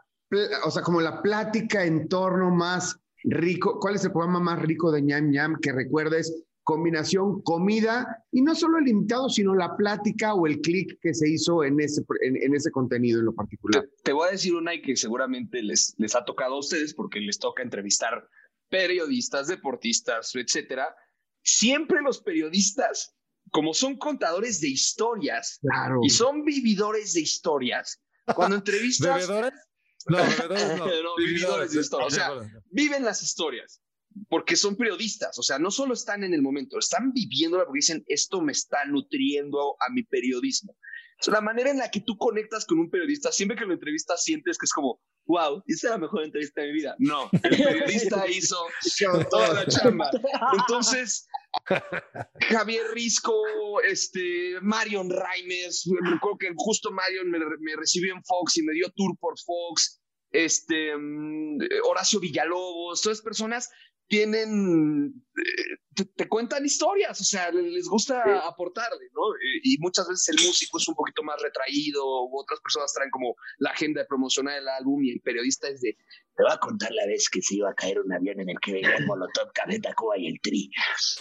o 0.65 0.71
sea, 0.71 0.83
como 0.83 1.01
la 1.01 1.21
plática 1.23 1.85
en 1.85 2.09
torno 2.09 2.51
más 2.51 3.01
rico, 3.25 3.79
cuál 3.81 3.97
es 3.97 4.05
el 4.05 4.13
programa 4.13 4.39
más 4.39 4.61
rico 4.63 4.93
de 4.93 5.03
ñam 5.03 5.31
ñam 5.31 5.57
que 5.61 5.73
recuerdes 5.73 6.45
combinación 6.71 7.43
comida 7.43 8.25
y 8.31 8.43
no 8.43 8.55
solo 8.55 8.79
el 8.79 8.87
invitado, 8.87 9.29
sino 9.29 9.57
la 9.57 9.77
plática 9.77 10.35
o 10.35 10.47
el 10.47 10.61
clic 10.61 11.01
que 11.03 11.13
se 11.13 11.29
hizo 11.29 11.65
en 11.65 11.81
ese, 11.81 12.03
en, 12.21 12.55
ese 12.55 12.71
contenido 12.71 13.19
en 13.19 13.27
lo 13.27 13.35
particular. 13.35 13.89
Te, 14.05 14.13
voy 14.13 14.29
a 14.29 14.31
decir 14.31 14.55
una 14.55 14.73
y 14.73 14.81
que 14.81 14.95
seguramente 14.95 15.65
les, 15.65 15.97
les 15.99 16.15
ha 16.15 16.25
tocado 16.25 16.55
a 16.55 16.59
ustedes 16.61 16.95
porque 16.95 17.19
les 17.19 17.41
toca 17.41 17.65
entrevistar 17.65 18.25
periodistas, 18.69 19.49
deportistas, 19.49 20.33
etcétera. 20.37 20.95
Siempre 21.43 22.03
los 22.03 22.23
periodistas, 22.23 23.17
como 23.51 23.75
son 23.75 23.97
contadores 23.97 24.61
de 24.61 24.69
historias 24.69 25.59
y 26.05 26.11
son 26.11 26.45
vividores 26.45 27.15
de 27.15 27.23
historias, 27.23 28.01
cuando 28.37 28.55
entrevistas... 28.63 29.27
¿Bebedores? 29.27 29.55
No, 30.07 30.19
bebedores 30.19 30.79
no. 30.79 30.87
no 31.03 31.17
vividores 31.17 31.73
de 31.73 31.81
historias. 31.81 32.13
O 32.13 32.15
sea, 32.15 32.31
viven 32.71 33.05
las 33.05 33.25
historias 33.25 33.83
porque 34.29 34.57
son 34.57 34.77
periodistas, 34.77 35.39
o 35.39 35.43
sea, 35.43 35.59
no 35.59 35.71
solo 35.71 35.95
están 35.95 36.25
en 36.25 36.35
el 36.35 36.43
momento, 36.43 36.79
están 36.79 37.13
viviéndola 37.13 37.65
porque 37.65 37.79
dicen, 37.79 38.05
esto 38.09 38.41
me 38.41 38.53
está 38.53 38.85
nutriendo 38.87 39.77
a 39.81 39.93
mi 39.93 40.03
periodismo. 40.03 40.73
O 40.73 41.23
sea, 41.23 41.35
la 41.35 41.41
manera 41.41 41.71
en 41.71 41.79
la 41.79 41.91
que 41.91 42.01
tú 42.01 42.17
conectas 42.17 42.65
con 42.65 42.79
un 42.79 42.91
periodista, 42.91 43.31
siempre 43.31 43.57
que 43.57 43.67
lo 43.67 43.75
entrevistas 43.75 44.25
sientes 44.25 44.57
que 44.57 44.65
es 44.65 44.73
como, 44.73 45.01
wow, 45.27 45.63
esa 45.67 45.89
es 45.89 45.91
la 45.93 45.99
mejor 45.99 46.25
entrevista 46.25 46.63
de 46.63 46.69
mi 46.69 46.75
vida. 46.75 46.97
No, 46.99 47.29
el 47.33 47.63
periodista 47.63 48.27
hizo 48.29 48.57
toda 49.31 49.53
la 49.53 49.67
chamba. 49.67 50.11
Entonces, 50.59 51.29
Javier 52.49 52.87
Risco, 52.93 53.35
este, 53.83 54.55
Marion 54.63 55.11
Raimes, 55.11 55.87
me 55.87 56.17
acuerdo 56.17 56.39
que 56.39 56.53
justo 56.57 56.91
Marion 56.91 57.31
me, 57.31 57.39
me, 57.39 57.77
recibió 57.77 58.15
en 58.15 58.25
Fox 58.25 58.57
y 58.57 58.63
me 58.63 58.73
dio 58.73 58.91
tour 58.97 59.17
por 59.21 59.39
Fox, 59.39 60.01
este, 60.33 60.97
mm, 60.97 61.59
Horacio 61.85 62.21
Villalobos, 62.21 63.03
todas 63.03 63.21
personas 63.21 63.69
tienen, 64.11 65.25
eh, 65.37 66.05
te, 66.17 66.29
cuentan 66.29 66.65
historias, 66.65 67.21
o 67.21 67.25
sea, 67.25 67.51
les 67.51 67.87
gusta 67.89 68.23
aportarle, 68.47 69.07
¿no? 69.13 69.35
Eh, 69.35 69.61
y 69.63 69.79
muchas 69.79 70.09
veces 70.09 70.29
el 70.29 70.47
músico 70.47 70.79
es 70.79 70.89
un 70.89 70.95
poquito 70.95 71.23
más 71.23 71.41
retraído, 71.41 72.05
u 72.05 72.39
otras 72.39 72.61
personas 72.61 72.93
traen 72.93 73.11
como 73.11 73.35
la 73.59 73.71
agenda 73.71 74.01
de 74.01 74.07
promocionar 74.07 74.59
el 74.59 74.69
álbum 74.69 75.03
y 75.05 75.13
el 75.13 75.21
periodista 75.21 75.69
es 75.69 75.81
de, 75.81 75.97
te 76.37 76.45
voy 76.45 76.53
a 76.53 76.59
contar 76.59 76.91
la 76.93 77.07
vez 77.07 77.29
que 77.29 77.43
se 77.43 77.57
iba 77.57 77.71
a 77.71 77.75
caer 77.75 78.01
un 78.01 78.13
avión 78.13 78.41
en 78.41 78.49
el 78.49 78.57
que 78.61 78.73
venía 78.73 78.97
el 78.97 79.07
Molotov, 79.07 79.53
Cabeta, 79.53 79.93
Cuba 79.95 80.17
y 80.17 80.27
el 80.27 80.41
Tri. 80.41 80.71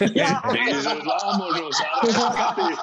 vámonos, 1.04 1.76
arráncate, 1.80 2.76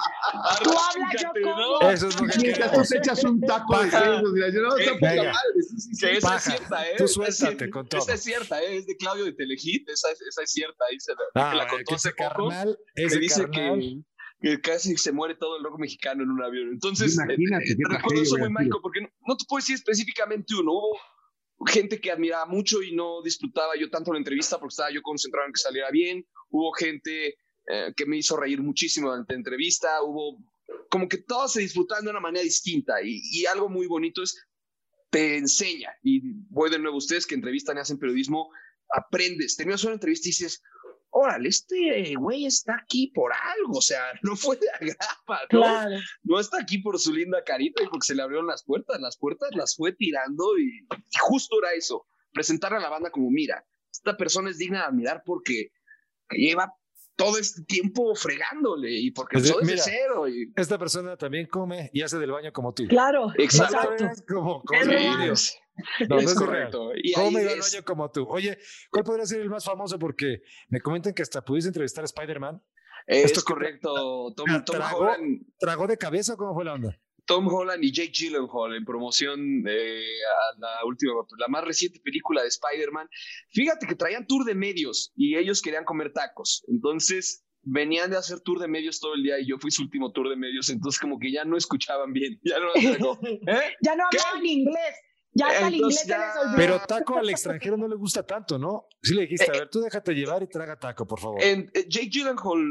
Tú 0.64 0.70
hablas, 0.70 1.22
yo 1.22 1.30
como. 1.44 1.90
Eso 1.90 2.08
es 2.08 2.22
lo 2.22 2.28
que 2.28 2.38
Mientras 2.38 2.72
tú 2.72 2.96
echas 2.96 3.24
un 3.24 3.42
taco 3.42 3.80
de 3.80 3.90
cerdo, 3.90 4.22
no, 4.22 4.76
Que 4.76 6.18
esa 6.18 6.36
es 6.36 6.44
cierta, 6.44 6.88
¿eh? 6.88 6.96
Tú 6.98 7.08
suéltate 7.08 7.70
con 7.70 7.88
todo. 7.88 8.02
Esa 8.02 8.14
es 8.14 8.24
cierta, 8.24 8.62
¿eh? 8.62 8.78
Es 8.78 8.86
de 8.86 8.96
Claudio 8.98 9.26
de 9.26 9.34
Telehit, 9.34 9.90
esa, 9.90 10.10
esa 10.12 10.44
es 10.44 10.52
cierta, 10.52 10.86
ahí 10.92 11.00
se 11.00 11.14
ah, 11.36 11.56
la 11.56 11.68
contó 11.68 11.96
hace 11.96 12.12
poco, 12.12 12.50
carnal, 12.50 12.78
ese 12.96 13.20
dice 13.20 13.50
carnal. 13.50 13.80
que 13.80 14.02
que 14.40 14.62
casi 14.62 14.96
se 14.98 15.12
muere 15.12 15.36
todo 15.36 15.58
el 15.58 15.64
rock 15.64 15.80
mexicano 15.80 16.24
en 16.24 16.30
un 16.30 16.44
avión. 16.44 16.70
Entonces, 16.70 17.16
Imagínate, 17.16 17.72
eh, 17.72 17.78
recuerdo 17.90 18.22
eso 18.22 18.38
muy 18.38 18.50
mágico, 18.50 18.80
porque 18.82 19.02
no, 19.02 19.10
no, 19.28 19.36
te 19.36 19.46
puedo 19.48 19.60
decir 19.60 19.76
específicamente 19.76 20.54
uno. 20.56 20.74
Hubo 20.74 21.00
gente 21.66 22.00
que 22.00 22.12
admiraba 22.12 22.46
mucho 22.46 22.84
y 22.84 22.94
no 22.94 23.22
disfrutaba 23.24 23.76
yo 23.76 23.90
tanto 23.90 24.14
la 24.14 24.20
entrevista 24.20 24.60
porque 24.60 24.74
estaba 24.74 24.92
yo 24.92 25.02
concentrado 25.02 25.48
en 25.48 25.54
que 25.54 25.60
saliera 25.60 25.90
bien. 25.90 26.24
Hubo 26.50 26.72
gente 26.74 27.36
eh, 27.68 27.94
que 27.96 28.06
me 28.06 28.18
hizo 28.18 28.38
reír 28.38 28.62
muchísimo 28.62 29.10
durante 29.10 29.34
la 29.34 29.40
entrevista. 29.40 30.04
Hubo 30.04 30.38
como 30.90 31.08
que 31.08 31.18
todos 31.18 31.54
se 31.54 31.62
disfrutaban 31.62 32.06
de 32.06 32.12
una 32.12 32.20
manera 32.20 32.44
distinta 32.44 33.02
y, 33.02 33.22
y, 33.32 33.46
algo 33.46 33.70
muy 33.70 33.88
bonito 33.88 34.22
es 34.22 34.48
te 35.10 35.38
enseña. 35.38 35.90
Y 36.04 36.22
voy 36.50 36.70
de 36.70 36.78
nuevo 36.78 36.96
a 36.96 37.00
ustedes 37.00 37.26
que 37.26 37.36
entrevistan 37.36 37.78
y 37.78 37.80
hacen 37.80 37.98
periodismo, 37.98 38.50
aprendes. 38.90 39.56
Terminas 39.56 39.84
una 39.84 39.94
entrevista 39.94 40.28
y 40.28 40.32
dices, 40.32 40.62
órale, 41.18 41.50
este 41.50 42.14
güey 42.16 42.46
está 42.46 42.76
aquí 42.82 43.08
por 43.08 43.32
algo, 43.34 43.80
o 43.80 43.82
sea, 43.82 44.02
no 44.22 44.36
fue 44.36 44.58
de 44.58 44.68
agrapa, 44.74 45.40
¿no? 45.52 46.00
No 46.24 46.40
está 46.40 46.60
aquí 46.62 46.78
por 46.78 47.00
su 47.00 47.14
linda 47.14 47.44
carita 47.44 47.84
y 47.84 47.88
porque 47.88 48.06
se 48.06 48.16
le 48.16 48.22
abrieron 48.22 48.48
las 48.48 48.64
puertas, 48.64 49.00
las 49.02 49.18
puertas 49.18 49.50
las 49.54 49.76
fue 49.76 49.94
tirando 49.94 50.58
y, 50.58 50.88
justo 51.22 51.58
era 51.60 51.74
eso, 51.74 52.06
presentar 52.32 52.74
a 52.74 52.80
la 52.80 52.90
banda 52.90 53.10
como, 53.10 53.30
mira, 53.32 53.66
esta 53.92 54.16
persona 54.16 54.50
es 54.50 54.58
digna 54.58 54.80
de 54.80 54.86
admirar 54.86 55.24
porque 55.26 55.72
lleva 56.30 56.74
todo 57.16 57.40
este 57.40 57.64
tiempo 57.64 58.14
fregándole 58.14 58.92
y 58.92 59.10
porque 59.10 59.40
pues, 59.40 59.56
desde 59.60 59.78
cero. 59.78 60.28
Y... 60.28 60.54
Esta 60.56 60.78
persona 60.78 61.18
también 61.18 61.48
come 61.48 61.90
y 61.92 62.04
hace 62.04 62.20
del 62.20 62.32
baño 62.32 62.54
como 62.54 62.74
tú. 62.74 62.86
Claro, 62.88 63.32
exacto. 63.38 64.06
Como, 64.28 64.62
como 64.62 64.82
no, 66.10 66.20
es 66.20 66.34
correcto. 66.34 66.92
Y 66.96 67.14
¿Cómo 67.14 67.40
iba 67.40 67.52
es... 67.52 67.82
como 67.86 68.10
tú? 68.12 68.26
Oye, 68.30 68.58
¿cuál 68.92 69.04
podría 69.04 69.26
ser 69.26 69.42
el 69.42 69.50
más 69.50 69.64
famoso? 69.64 69.98
Porque 70.00 70.42
me 70.70 70.82
comentan 70.82 71.14
que 71.14 71.22
hasta 71.22 71.44
pudiste 71.44 71.70
entrevistar 71.70 72.04
a 72.04 72.06
Spider-Man. 72.06 72.62
Es 73.06 73.44
correcto. 73.44 74.34
Tom, 74.36 74.64
Tom 74.64 74.66
¿Tragó, 74.66 74.98
Holland. 75.00 75.46
¿Tragó 75.58 75.88
de 75.88 75.98
cabeza 75.98 76.34
o 76.34 76.38
cómo 76.38 76.54
fue 76.54 76.66
la 76.66 76.74
onda? 76.74 77.00
Tom 77.26 77.48
Holland 77.48 77.84
y 77.84 77.92
Jake 77.92 78.12
Gyllenhaal 78.14 78.76
en 78.76 78.86
promoción 78.86 79.62
de 79.62 80.00
a 80.00 80.60
la 80.60 80.86
última, 80.86 81.14
la 81.38 81.48
más 81.50 81.64
reciente 81.64 82.00
película 82.00 82.42
de 82.42 82.48
Spider-Man. 82.48 83.10
Fíjate 83.50 83.86
que 83.86 83.96
traían 83.96 84.26
tour 84.26 84.46
de 84.46 84.56
medios 84.56 85.12
y 85.16 85.36
ellos 85.38 85.62
querían 85.62 85.84
comer 85.84 86.14
tacos. 86.14 86.64
Entonces 86.70 87.46
venían 87.64 88.10
de 88.10 88.18
hacer 88.18 88.40
tour 88.40 88.60
de 88.60 88.68
medios 88.70 89.00
todo 89.00 89.14
el 89.14 89.24
día 89.24 89.40
y 89.40 89.48
yo 89.48 89.58
fui 89.60 89.72
su 89.72 89.84
último 89.84 90.12
tour 90.12 90.30
de 90.30 90.38
medios, 90.38 90.70
entonces 90.70 91.00
como 91.02 91.20
que 91.20 91.32
ya 91.32 91.44
no 91.44 91.58
escuchaban 91.58 92.14
bien, 92.14 92.40
ya 92.44 92.60
no, 92.60 92.74
¿eh? 92.74 93.76
ya 93.82 93.96
no 93.96 94.06
hablaban 94.06 94.46
inglés. 94.46 94.96
Ya 95.38 95.48
hasta 95.48 95.68
el 95.68 95.76
inglés 95.76 96.00
se 96.00 96.08
les 96.08 96.18
olvidó. 96.18 96.58
Pero 96.58 96.80
taco 96.88 97.18
al 97.18 97.30
extranjero 97.30 97.78
no 97.78 97.88
le 97.88 97.96
gusta 97.96 98.24
tanto, 98.24 98.58
¿no? 98.58 98.88
Sí 99.02 99.14
le 99.14 99.22
dijiste, 99.22 99.52
a 99.52 99.60
ver, 99.60 99.70
tú 99.70 99.80
déjate 99.82 100.14
llevar 100.14 100.42
y 100.44 100.48
traga 100.48 100.78
taco, 100.78 101.06
por 101.06 101.20
favor. 101.20 101.42
En, 101.44 101.70
eh, 101.74 101.86
Jake 101.88 102.10
Gyllenhaal 102.10 102.64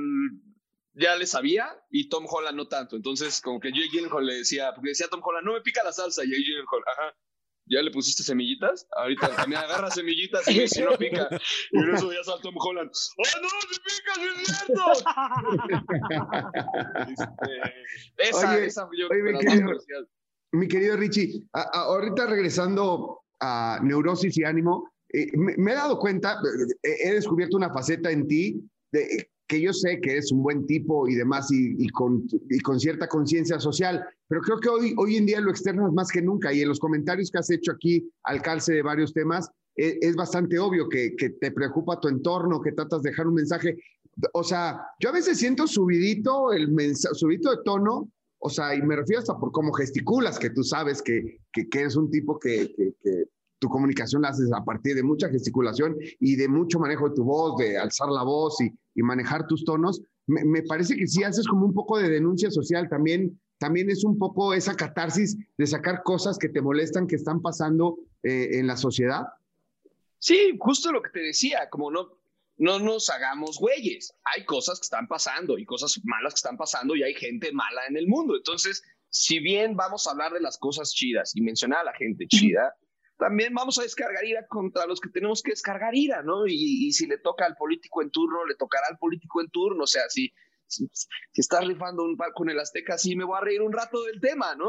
ya 0.94 1.14
le 1.14 1.26
sabía 1.26 1.68
y 1.90 2.08
Tom 2.08 2.26
Holland 2.28 2.56
no 2.56 2.66
tanto. 2.68 2.96
Entonces, 2.96 3.40
como 3.40 3.60
que 3.60 3.70
Jake 3.70 3.90
Gyllenhaal 3.92 4.26
le 4.26 4.34
decía, 4.34 4.72
porque 4.74 4.90
decía 4.90 5.06
Tom 5.08 5.20
Holland, 5.22 5.46
no 5.46 5.52
me 5.52 5.60
pica 5.60 5.84
la 5.84 5.92
salsa. 5.92 6.24
Y 6.24 6.28
Jake 6.28 6.42
Gyllenhaal, 6.42 6.82
ajá, 6.92 7.16
¿ya 7.66 7.82
le 7.82 7.90
pusiste 7.90 8.22
semillitas? 8.22 8.86
Ahorita 8.96 9.34
también 9.36 9.60
agarra 9.60 9.90
semillitas 9.90 10.48
y 10.48 10.68
si 10.68 10.82
no 10.82 10.96
pica. 10.96 11.28
Y 11.70 11.78
en 11.78 11.94
eso 11.94 12.12
ya 12.12 12.22
sale 12.24 12.40
Tom 12.42 12.54
Holland, 12.56 12.90
¡oh 12.90 13.22
no, 13.42 13.48
se 13.60 13.80
pica, 13.80 14.12
es 14.40 14.46
cierto! 14.46 14.84
este, 18.18 18.28
esa, 18.28 18.54
oye, 18.54 18.66
esa 18.66 18.88
yo 18.96 19.08
oye, 19.08 19.22
mi, 19.22 19.38
querido, 19.38 19.72
mi 20.58 20.68
querido 20.68 20.96
Richie, 20.96 21.42
a, 21.52 21.60
a, 21.60 21.80
ahorita 21.84 22.26
regresando 22.26 23.20
a 23.40 23.80
Neurosis 23.82 24.36
y 24.38 24.44
Ánimo, 24.44 24.90
eh, 25.12 25.30
me, 25.36 25.54
me, 25.56 25.72
he 25.72 25.74
dado 25.74 25.98
cuenta, 25.98 26.38
eh, 26.82 26.96
he 27.04 27.14
descubierto 27.14 27.56
una 27.56 27.72
faceta 27.72 28.10
en 28.10 28.26
ti 28.26 28.60
de, 28.92 29.28
que 29.46 29.60
yo 29.60 29.72
sé 29.72 30.00
que 30.00 30.12
eres 30.12 30.32
un 30.32 30.42
buen 30.42 30.66
tipo 30.66 31.08
y 31.08 31.14
demás 31.14 31.50
y, 31.52 31.76
y, 31.78 31.88
con, 31.90 32.26
y 32.50 32.58
con, 32.60 32.80
cierta 32.80 33.08
conciencia 33.08 33.60
social, 33.60 34.04
pero 34.28 34.40
creo 34.40 34.58
que 34.58 34.68
hoy, 34.68 34.94
hoy 34.98 35.16
en 35.16 35.26
día 35.26 35.40
lo 35.40 35.50
externo 35.50 35.86
es 35.86 35.94
más 35.94 36.10
que 36.10 36.22
nunca 36.22 36.52
y 36.52 36.62
en 36.62 36.68
los 36.68 36.80
comentarios 36.80 37.30
que 37.30 37.38
has 37.38 37.50
hecho 37.50 37.72
aquí 37.72 38.10
al 38.24 38.42
calce 38.42 38.74
de 38.74 38.82
varios 38.82 39.12
temas 39.12 39.48
es, 39.76 39.96
es 40.00 40.16
bastante 40.16 40.58
obvio 40.58 40.88
que, 40.88 41.14
que, 41.16 41.30
te 41.30 41.52
preocupa 41.52 42.00
tu 42.00 42.08
entorno, 42.08 42.60
que 42.60 42.72
tratas 42.72 43.02
de 43.02 43.10
dejar 43.10 43.28
un 43.28 43.34
mensaje. 43.34 43.76
O 44.32 44.42
sea, 44.42 44.80
yo 44.98 45.10
a 45.10 45.12
veces 45.12 45.38
siento 45.38 45.66
subidito, 45.66 46.52
el 46.52 46.74
subidito 46.96 47.50
de 47.50 47.62
tono, 47.64 48.10
o 48.38 48.50
sea, 48.50 48.74
y 48.74 48.82
me 48.82 48.96
refiero 48.96 49.20
hasta 49.20 49.38
por 49.38 49.52
cómo 49.52 49.72
gesticulas, 49.72 50.38
que 50.38 50.50
tú 50.50 50.62
sabes 50.62 51.02
que, 51.02 51.40
que, 51.52 51.68
que 51.68 51.80
eres 51.80 51.96
un 51.96 52.10
tipo 52.10 52.38
que, 52.38 52.74
que 53.02 53.24
tu 53.58 53.68
comunicación 53.68 54.22
la 54.22 54.28
haces 54.28 54.52
a 54.52 54.64
partir 54.64 54.94
de 54.94 55.02
mucha 55.02 55.28
gesticulación 55.28 55.96
y 56.20 56.36
de 56.36 56.48
mucho 56.48 56.78
manejo 56.78 57.08
de 57.08 57.14
tu 57.14 57.24
voz, 57.24 57.56
de 57.56 57.78
alzar 57.78 58.08
la 58.10 58.22
voz 58.22 58.60
y, 58.60 58.72
y 58.94 59.02
manejar 59.02 59.46
tus 59.46 59.64
tonos, 59.64 60.02
me, 60.26 60.44
me, 60.44 60.62
parece 60.62 60.96
que 60.96 61.06
si 61.06 61.22
haces 61.22 61.46
como 61.46 61.66
un 61.66 61.74
poco 61.74 61.98
de 61.98 62.10
denuncia 62.10 62.50
social 62.50 62.88
también, 62.88 63.40
también 63.58 63.88
es 63.90 64.04
un 64.04 64.18
poco 64.18 64.52
esa 64.52 64.74
catarsis 64.74 65.36
de 65.56 65.66
sacar 65.66 66.02
cosas 66.02 66.36
que 66.36 66.48
te 66.48 66.60
molestan, 66.60 67.06
que 67.06 67.16
están 67.16 67.40
pasando 67.40 67.98
eh, 68.22 68.58
en 68.58 68.66
la 68.66 68.76
sociedad. 68.76 69.26
Sí, 70.18 70.56
justo 70.58 70.92
lo 70.92 71.02
que 71.02 71.10
te 71.10 71.20
decía, 71.20 71.68
como 71.70 71.90
no, 71.90 72.08
no 72.56 72.78
nos 72.78 73.10
hagamos 73.10 73.58
güeyes. 73.58 74.12
Hay 74.34 74.44
cosas 74.44 74.78
que 74.78 74.84
están 74.84 75.06
pasando 75.08 75.58
y 75.58 75.64
cosas 75.64 76.00
malas 76.04 76.34
que 76.34 76.38
están 76.38 76.56
pasando 76.56 76.96
y 76.96 77.02
hay 77.02 77.14
gente 77.14 77.52
mala 77.52 77.86
en 77.88 77.96
el 77.96 78.06
mundo. 78.06 78.36
Entonces, 78.36 78.82
si 79.08 79.40
bien 79.40 79.76
vamos 79.76 80.06
a 80.06 80.12
hablar 80.12 80.32
de 80.32 80.40
las 80.40 80.58
cosas 80.58 80.92
chidas 80.92 81.32
y 81.34 81.42
mencionar 81.42 81.80
a 81.80 81.84
la 81.84 81.94
gente 81.94 82.26
chida, 82.28 82.74
también 83.18 83.54
vamos 83.54 83.78
a 83.78 83.82
descargar 83.82 84.24
ira 84.24 84.46
contra 84.46 84.86
los 84.86 85.00
que 85.00 85.08
tenemos 85.08 85.42
que 85.42 85.52
descargar 85.52 85.94
ira, 85.94 86.22
¿no? 86.22 86.46
Y, 86.46 86.86
y, 86.86 86.92
si 86.92 87.06
le 87.06 87.18
toca 87.18 87.46
al 87.46 87.56
político 87.56 88.02
en 88.02 88.10
turno, 88.10 88.44
le 88.44 88.56
tocará 88.56 88.86
al 88.90 88.98
político 88.98 89.40
en 89.40 89.48
turno, 89.48 89.84
o 89.84 89.86
sea, 89.86 90.02
si, 90.08 90.32
si, 90.66 90.86
si 90.92 91.40
estás 91.40 91.66
rifando 91.66 92.04
un 92.04 92.16
par 92.16 92.32
con 92.34 92.50
el 92.50 92.60
Azteca, 92.60 92.98
sí 92.98 93.16
me 93.16 93.24
voy 93.24 93.38
a 93.38 93.44
reír 93.44 93.62
un 93.62 93.72
rato 93.72 94.02
del 94.04 94.20
tema, 94.20 94.54
¿no? 94.54 94.68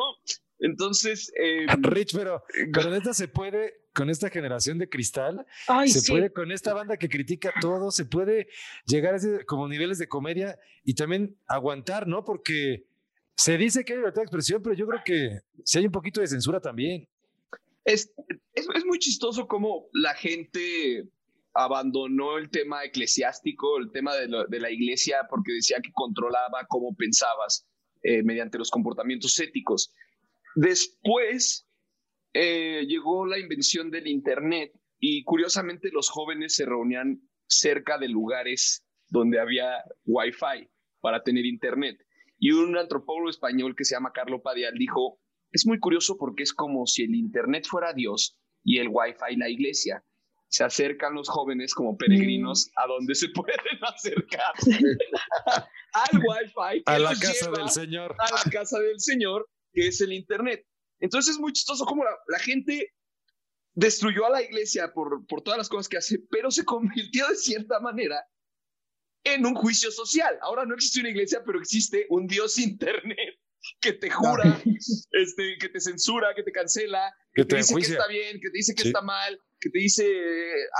Entonces... 0.59 1.31
Eh, 1.37 1.65
Rich, 1.81 2.15
pero 2.15 2.43
con 2.73 2.93
esta 2.93 3.13
se 3.13 3.27
puede, 3.27 3.86
con 3.97 4.11
esta 4.11 4.29
generación 4.29 4.77
de 4.77 4.87
cristal, 4.87 5.43
Ay, 5.67 5.89
se 5.89 6.01
sí. 6.01 6.11
puede, 6.11 6.31
con 6.31 6.51
esta 6.51 6.71
banda 6.71 6.97
que 6.97 7.09
critica 7.09 7.51
todo, 7.59 7.89
se 7.89 8.05
puede 8.05 8.47
llegar 8.85 9.15
a 9.15 9.17
ese, 9.17 9.43
como 9.45 9.67
niveles 9.67 9.97
de 9.97 10.07
comedia 10.07 10.59
y 10.83 10.93
también 10.93 11.35
aguantar, 11.47 12.05
¿no? 12.05 12.23
Porque 12.23 12.85
se 13.35 13.57
dice 13.57 13.83
que 13.83 13.93
hay 13.93 13.97
libertad 13.97 14.21
de 14.21 14.25
expresión, 14.25 14.61
pero 14.61 14.75
yo 14.75 14.85
creo 14.85 15.01
que 15.03 15.39
si 15.63 15.79
hay 15.79 15.87
un 15.87 15.91
poquito 15.91 16.21
de 16.21 16.27
censura 16.27 16.61
también. 16.61 17.09
Es, 17.85 18.13
es, 18.53 18.67
es, 18.75 18.85
muy 18.85 18.99
chistoso 18.99 19.47
cómo 19.47 19.87
la 19.93 20.13
gente 20.13 21.09
abandonó 21.55 22.37
el 22.37 22.51
tema 22.51 22.83
eclesiástico, 22.83 23.79
el 23.79 23.91
tema 23.91 24.13
de, 24.15 24.27
lo, 24.27 24.45
de 24.45 24.59
la 24.59 24.69
iglesia, 24.69 25.25
porque 25.27 25.53
decía 25.53 25.77
que 25.81 25.91
controlaba 25.91 26.67
cómo 26.69 26.95
pensabas 26.95 27.65
eh, 28.03 28.21
mediante 28.21 28.59
los 28.59 28.69
comportamientos 28.69 29.39
éticos. 29.39 29.91
Después 30.53 31.66
eh, 32.39 32.85
llegó 32.85 33.25
la 33.25 33.39
invención 33.39 33.89
del 33.89 34.07
Internet 34.07 34.71
y 34.99 35.23
curiosamente 35.23 35.89
los 35.91 36.09
jóvenes 36.09 36.53
se 36.53 36.65
reunían 36.65 37.19
cerca 37.47 37.97
de 37.97 38.09
lugares 38.09 38.85
donde 39.09 39.39
había 39.39 39.83
Wi-Fi 40.05 40.69
para 41.01 41.23
tener 41.23 41.45
Internet. 41.45 41.97
Y 42.37 42.51
un 42.51 42.77
antropólogo 42.77 43.29
español 43.29 43.75
que 43.75 43.85
se 43.85 43.95
llama 43.95 44.11
Carlo 44.13 44.41
Padial 44.43 44.75
dijo, 44.77 45.19
es 45.51 45.65
muy 45.65 45.79
curioso 45.79 46.17
porque 46.17 46.43
es 46.43 46.53
como 46.53 46.85
si 46.85 47.03
el 47.03 47.15
Internet 47.15 47.65
fuera 47.67 47.93
Dios 47.93 48.37
y 48.63 48.77
el 48.77 48.89
Wi-Fi 48.91 49.35
la 49.37 49.49
iglesia. 49.49 50.03
Se 50.49 50.63
acercan 50.63 51.15
los 51.15 51.29
jóvenes 51.29 51.73
como 51.73 51.97
peregrinos 51.97 52.67
mm. 52.67 52.79
a 52.83 52.87
donde 52.87 53.15
se 53.15 53.29
pueden 53.33 53.57
acercar 53.81 54.53
al 55.93 56.19
Wi-Fi. 56.19 56.83
A 56.85 56.99
la 56.99 57.15
casa 57.15 57.49
del 57.49 57.69
Señor. 57.69 58.15
A 58.19 58.45
la 58.45 58.51
casa 58.51 58.79
del 58.79 58.99
Señor, 58.99 59.49
que 59.73 59.87
es 59.87 59.99
el 60.01 60.13
Internet. 60.13 60.65
Entonces 60.99 61.35
es 61.35 61.39
muy 61.39 61.53
chistoso 61.53 61.85
como 61.85 62.03
la, 62.03 62.11
la 62.27 62.39
gente 62.39 62.93
destruyó 63.77 64.25
a 64.25 64.31
la 64.31 64.41
iglesia 64.41 64.91
por, 64.91 65.25
por 65.27 65.43
todas 65.43 65.59
las 65.59 65.69
cosas 65.69 65.87
que 65.87 65.97
hace, 65.97 66.19
pero 66.31 66.49
se 66.49 66.65
convirtió 66.65 67.27
de 67.27 67.35
cierta 67.35 67.79
manera 67.79 68.25
en 69.23 69.45
un 69.45 69.53
juicio 69.53 69.91
social. 69.91 70.37
Ahora 70.41 70.65
no 70.65 70.73
existe 70.73 70.99
una 70.99 71.09
iglesia, 71.09 71.43
pero 71.45 71.59
existe 71.59 72.07
un 72.09 72.25
Dios 72.27 72.57
internet 72.57 73.35
que 73.81 73.93
te 73.93 74.09
jura, 74.09 74.61
este, 75.11 75.57
que 75.59 75.69
te 75.69 75.79
censura, 75.79 76.33
que 76.35 76.43
te 76.43 76.51
cancela, 76.51 77.13
que, 77.33 77.45
te, 77.45 77.57
dice 77.57 77.75
que 77.75 77.81
está 77.81 78.07
bien, 78.07 78.39
que 78.41 78.49
te 78.49 78.57
dice 78.57 78.73
que 78.73 78.87
está 78.87 79.01
mal, 79.01 79.39
que 79.59 79.69
te 79.69 79.79
dice, 79.79 80.07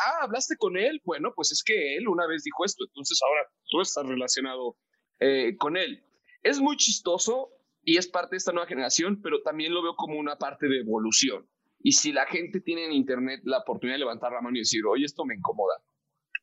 ah, 0.05 0.23
hablaste 0.23 0.55
con 0.57 0.75
él. 0.75 0.99
Bueno, 1.03 1.33
pues 1.35 1.51
es 1.51 1.61
que 1.63 1.97
él 1.97 2.07
una 2.07 2.25
vez 2.25 2.43
dijo 2.43 2.65
esto, 2.65 2.83
entonces 2.83 3.19
ahora 3.21 3.47
tú 3.69 3.81
estás 3.81 4.07
relacionado 4.07 4.75
eh, 5.19 5.55
con 5.57 5.77
él. 5.77 6.03
Es 6.41 6.59
muy 6.59 6.77
chistoso 6.77 7.51
y 7.87 7.95
es 7.95 8.05
parte 8.05 8.31
de 8.31 8.37
esta 8.39 8.51
nueva 8.51 8.67
generación, 8.67 9.21
pero 9.21 9.41
también 9.41 9.73
lo 9.73 9.81
veo 9.81 9.95
como 9.95 10.19
una 10.19 10.35
parte 10.35 10.67
de 10.67 10.79
evolución. 10.79 11.47
Y 11.79 11.93
si 11.93 12.11
la 12.11 12.25
gente 12.25 12.59
tiene 12.59 12.83
en 12.83 12.91
Internet 12.91 13.39
la 13.45 13.59
oportunidad 13.59 13.95
de 13.95 13.99
levantar 13.99 14.33
la 14.33 14.41
mano 14.41 14.57
y 14.57 14.59
decir, 14.59 14.85
oye, 14.85 15.05
esto 15.05 15.23
me 15.23 15.35
incomoda 15.35 15.81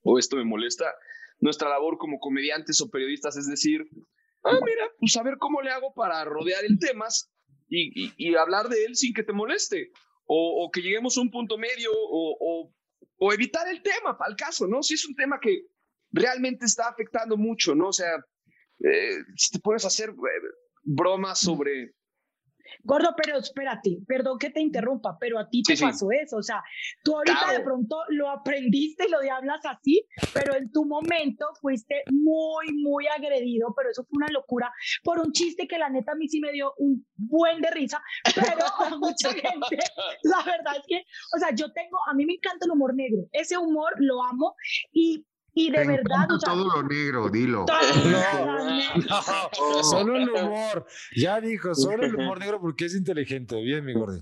o 0.04 0.18
esto 0.18 0.36
me 0.36 0.44
molesta, 0.44 0.86
nuestra 1.40 1.68
labor 1.68 1.98
como 1.98 2.18
comediantes 2.18 2.80
o 2.80 2.88
periodistas 2.88 3.36
es 3.36 3.46
decir, 3.46 3.86
ah, 4.42 4.58
mira, 4.64 4.90
pues 4.98 5.14
a 5.18 5.22
ver 5.22 5.36
cómo 5.36 5.60
le 5.60 5.68
hago 5.68 5.92
para 5.92 6.24
rodear 6.24 6.64
el 6.64 6.78
tema 6.78 7.08
y, 7.68 8.14
y, 8.16 8.34
hablar 8.36 8.70
de 8.70 8.86
él 8.86 8.96
sin 8.96 9.12
que 9.12 9.22
te 9.22 9.34
moleste. 9.34 9.92
O, 10.24 10.64
o 10.64 10.70
que 10.70 10.80
lleguemos 10.80 11.18
a 11.18 11.20
un 11.20 11.30
punto 11.30 11.58
medio 11.58 11.90
o, 11.92 12.72
o, 13.18 13.32
evitar 13.34 13.68
el 13.68 13.82
tema, 13.82 14.16
para 14.16 14.30
el 14.30 14.36
caso, 14.36 14.66
¿no? 14.66 14.82
Si 14.82 14.94
es 14.94 15.06
un 15.06 15.14
tema 15.14 15.38
que 15.38 15.66
realmente 16.10 16.64
está 16.64 16.88
afectando 16.88 17.36
mucho, 17.36 17.74
¿no? 17.74 17.88
O 17.88 17.92
sea, 17.92 18.16
eh, 18.78 19.18
si 19.36 19.50
te 19.50 19.58
pones 19.60 19.84
a 19.84 19.88
hacer 19.88 20.08
eh, 20.08 20.63
bromas 20.84 21.40
sobre 21.40 21.94
Gordo, 22.82 23.14
pero 23.16 23.38
espérate, 23.38 23.98
perdón 24.06 24.38
que 24.38 24.50
te 24.50 24.60
interrumpa, 24.60 25.16
pero 25.18 25.38
a 25.38 25.48
ti 25.48 25.62
te 25.62 25.76
pasó 25.76 26.10
eso, 26.10 26.36
o 26.36 26.42
sea, 26.42 26.62
tú 27.02 27.16
ahorita 27.16 27.52
de 27.52 27.60
pronto 27.60 27.96
lo 28.08 28.30
aprendiste 28.30 29.06
y 29.06 29.10
lo 29.10 29.18
hablas 29.32 29.60
así, 29.64 30.06
pero 30.32 30.54
en 30.54 30.70
tu 30.70 30.84
momento 30.84 31.46
fuiste 31.60 32.02
muy, 32.10 32.72
muy 32.74 33.06
agredido, 33.06 33.72
pero 33.76 33.90
eso 33.90 34.04
fue 34.04 34.16
una 34.16 34.28
locura 34.28 34.72
por 35.02 35.18
un 35.18 35.32
chiste 35.32 35.66
que 35.66 35.78
la 35.78 35.88
neta 35.88 36.12
a 36.12 36.14
mí 36.14 36.28
sí 36.28 36.40
me 36.40 36.52
dio 36.52 36.74
un 36.78 37.06
buen 37.16 37.60
de 37.60 37.70
risa, 37.70 38.02
pero 38.34 38.44
a 38.78 38.98
mucha 38.98 39.28
gente, 39.32 39.78
la 40.22 40.42
verdad 40.44 40.76
es 40.78 40.86
que, 40.86 41.04
o 41.36 41.38
sea, 41.38 41.54
yo 41.54 41.72
tengo, 41.72 41.98
a 42.10 42.14
mí 42.14 42.26
me 42.26 42.34
encanta 42.34 42.66
el 42.66 42.72
humor 42.72 42.94
negro, 42.94 43.26
ese 43.32 43.56
humor 43.56 43.94
lo 43.98 44.22
amo 44.22 44.54
y 44.92 45.24
y 45.54 45.70
de 45.70 45.86
verdad. 45.86 46.30
O 46.30 46.38
sea, 46.38 46.52
todo 46.52 46.64
lo 46.64 46.82
negro, 46.82 47.28
dilo. 47.28 47.64
No, 49.08 49.82
solo 49.82 50.16
el 50.16 50.28
humor. 50.28 50.86
Ya 51.16 51.40
dijo, 51.40 51.74
solo 51.74 52.04
el 52.04 52.14
humor 52.14 52.38
negro 52.38 52.60
porque 52.60 52.86
es 52.86 52.94
inteligente. 52.94 53.60
Bien, 53.62 53.84
mi 53.84 53.92
gordo. 53.92 54.20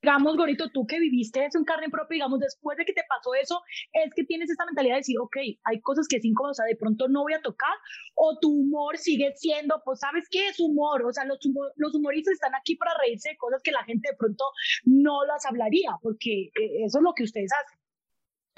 Digamos, 0.00 0.36
Gorito, 0.36 0.70
tú 0.70 0.86
que 0.86 1.00
viviste 1.00 1.44
eso 1.44 1.58
en 1.58 1.64
carne 1.64 1.88
propia, 1.90 2.14
digamos, 2.14 2.38
después 2.38 2.78
de 2.78 2.84
que 2.84 2.92
te 2.92 3.02
pasó 3.08 3.34
eso, 3.34 3.60
es 3.92 4.14
que 4.14 4.22
tienes 4.24 4.48
esta 4.48 4.64
mentalidad 4.64 4.94
de 4.94 5.00
decir, 5.00 5.16
ok, 5.18 5.36
hay 5.64 5.80
cosas 5.80 6.06
que 6.06 6.18
es 6.18 6.24
incómodo, 6.24 6.52
o 6.52 6.54
sea, 6.54 6.66
de 6.66 6.76
pronto 6.76 7.08
no 7.08 7.22
voy 7.22 7.32
a 7.32 7.42
tocar, 7.42 7.74
o 8.14 8.38
tu 8.40 8.48
humor 8.48 8.96
sigue 8.96 9.32
siendo, 9.34 9.82
pues, 9.84 9.98
¿sabes 9.98 10.28
qué 10.30 10.48
es 10.48 10.60
humor? 10.60 11.04
O 11.04 11.12
sea, 11.12 11.24
los, 11.24 11.38
los 11.74 11.94
humoristas 11.96 12.34
están 12.34 12.54
aquí 12.54 12.76
para 12.76 12.92
reírse 13.02 13.30
de 13.30 13.36
cosas 13.38 13.60
que 13.62 13.72
la 13.72 13.82
gente 13.84 14.10
de 14.10 14.16
pronto 14.16 14.44
no 14.84 15.24
las 15.24 15.44
hablaría, 15.46 15.90
porque 16.00 16.44
eh, 16.54 16.84
eso 16.86 16.98
es 16.98 17.02
lo 17.02 17.12
que 17.14 17.24
ustedes 17.24 17.50
hacen. 17.52 17.77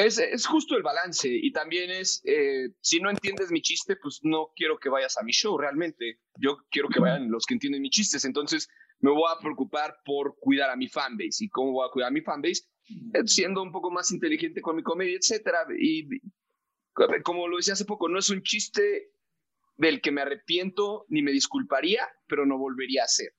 Es, 0.00 0.18
es, 0.18 0.46
justo 0.46 0.76
el 0.76 0.82
balance 0.82 1.28
y 1.30 1.52
también 1.52 1.90
es, 1.90 2.22
eh, 2.24 2.70
si 2.80 3.00
no 3.00 3.10
entiendes 3.10 3.50
mi 3.50 3.60
chiste, 3.60 3.96
pues 3.96 4.20
no 4.22 4.50
quiero 4.56 4.78
que 4.78 4.88
vayas 4.88 5.18
a 5.18 5.22
mi 5.22 5.32
show 5.32 5.58
realmente. 5.58 6.20
Yo 6.38 6.56
quiero 6.70 6.88
que 6.88 7.00
vayan 7.00 7.30
los 7.30 7.44
que 7.44 7.52
entienden 7.52 7.82
mis 7.82 7.90
chistes. 7.90 8.24
Entonces 8.24 8.66
me 9.00 9.10
voy 9.10 9.30
a 9.30 9.38
preocupar 9.38 9.98
por 10.04 10.36
cuidar 10.40 10.70
a 10.70 10.76
mi 10.76 10.88
fanbase. 10.88 11.44
¿Y 11.44 11.48
cómo 11.50 11.72
voy 11.72 11.86
a 11.86 11.92
cuidar 11.92 12.08
a 12.08 12.12
mi 12.12 12.22
fanbase? 12.22 12.62
Eh, 13.12 13.26
siendo 13.26 13.62
un 13.62 13.72
poco 13.72 13.90
más 13.90 14.10
inteligente 14.10 14.62
con 14.62 14.76
mi 14.76 14.82
comedia, 14.82 15.18
etcétera. 15.18 15.66
Y 15.78 16.08
como 17.22 17.46
lo 17.46 17.58
decía 17.58 17.74
hace 17.74 17.84
poco, 17.84 18.08
no 18.08 18.18
es 18.18 18.30
un 18.30 18.42
chiste 18.42 19.12
del 19.76 20.00
que 20.00 20.12
me 20.12 20.22
arrepiento 20.22 21.04
ni 21.08 21.20
me 21.20 21.30
disculparía, 21.30 22.08
pero 22.26 22.46
no 22.46 22.56
volvería 22.56 23.02
a 23.02 23.04
hacer. 23.04 23.34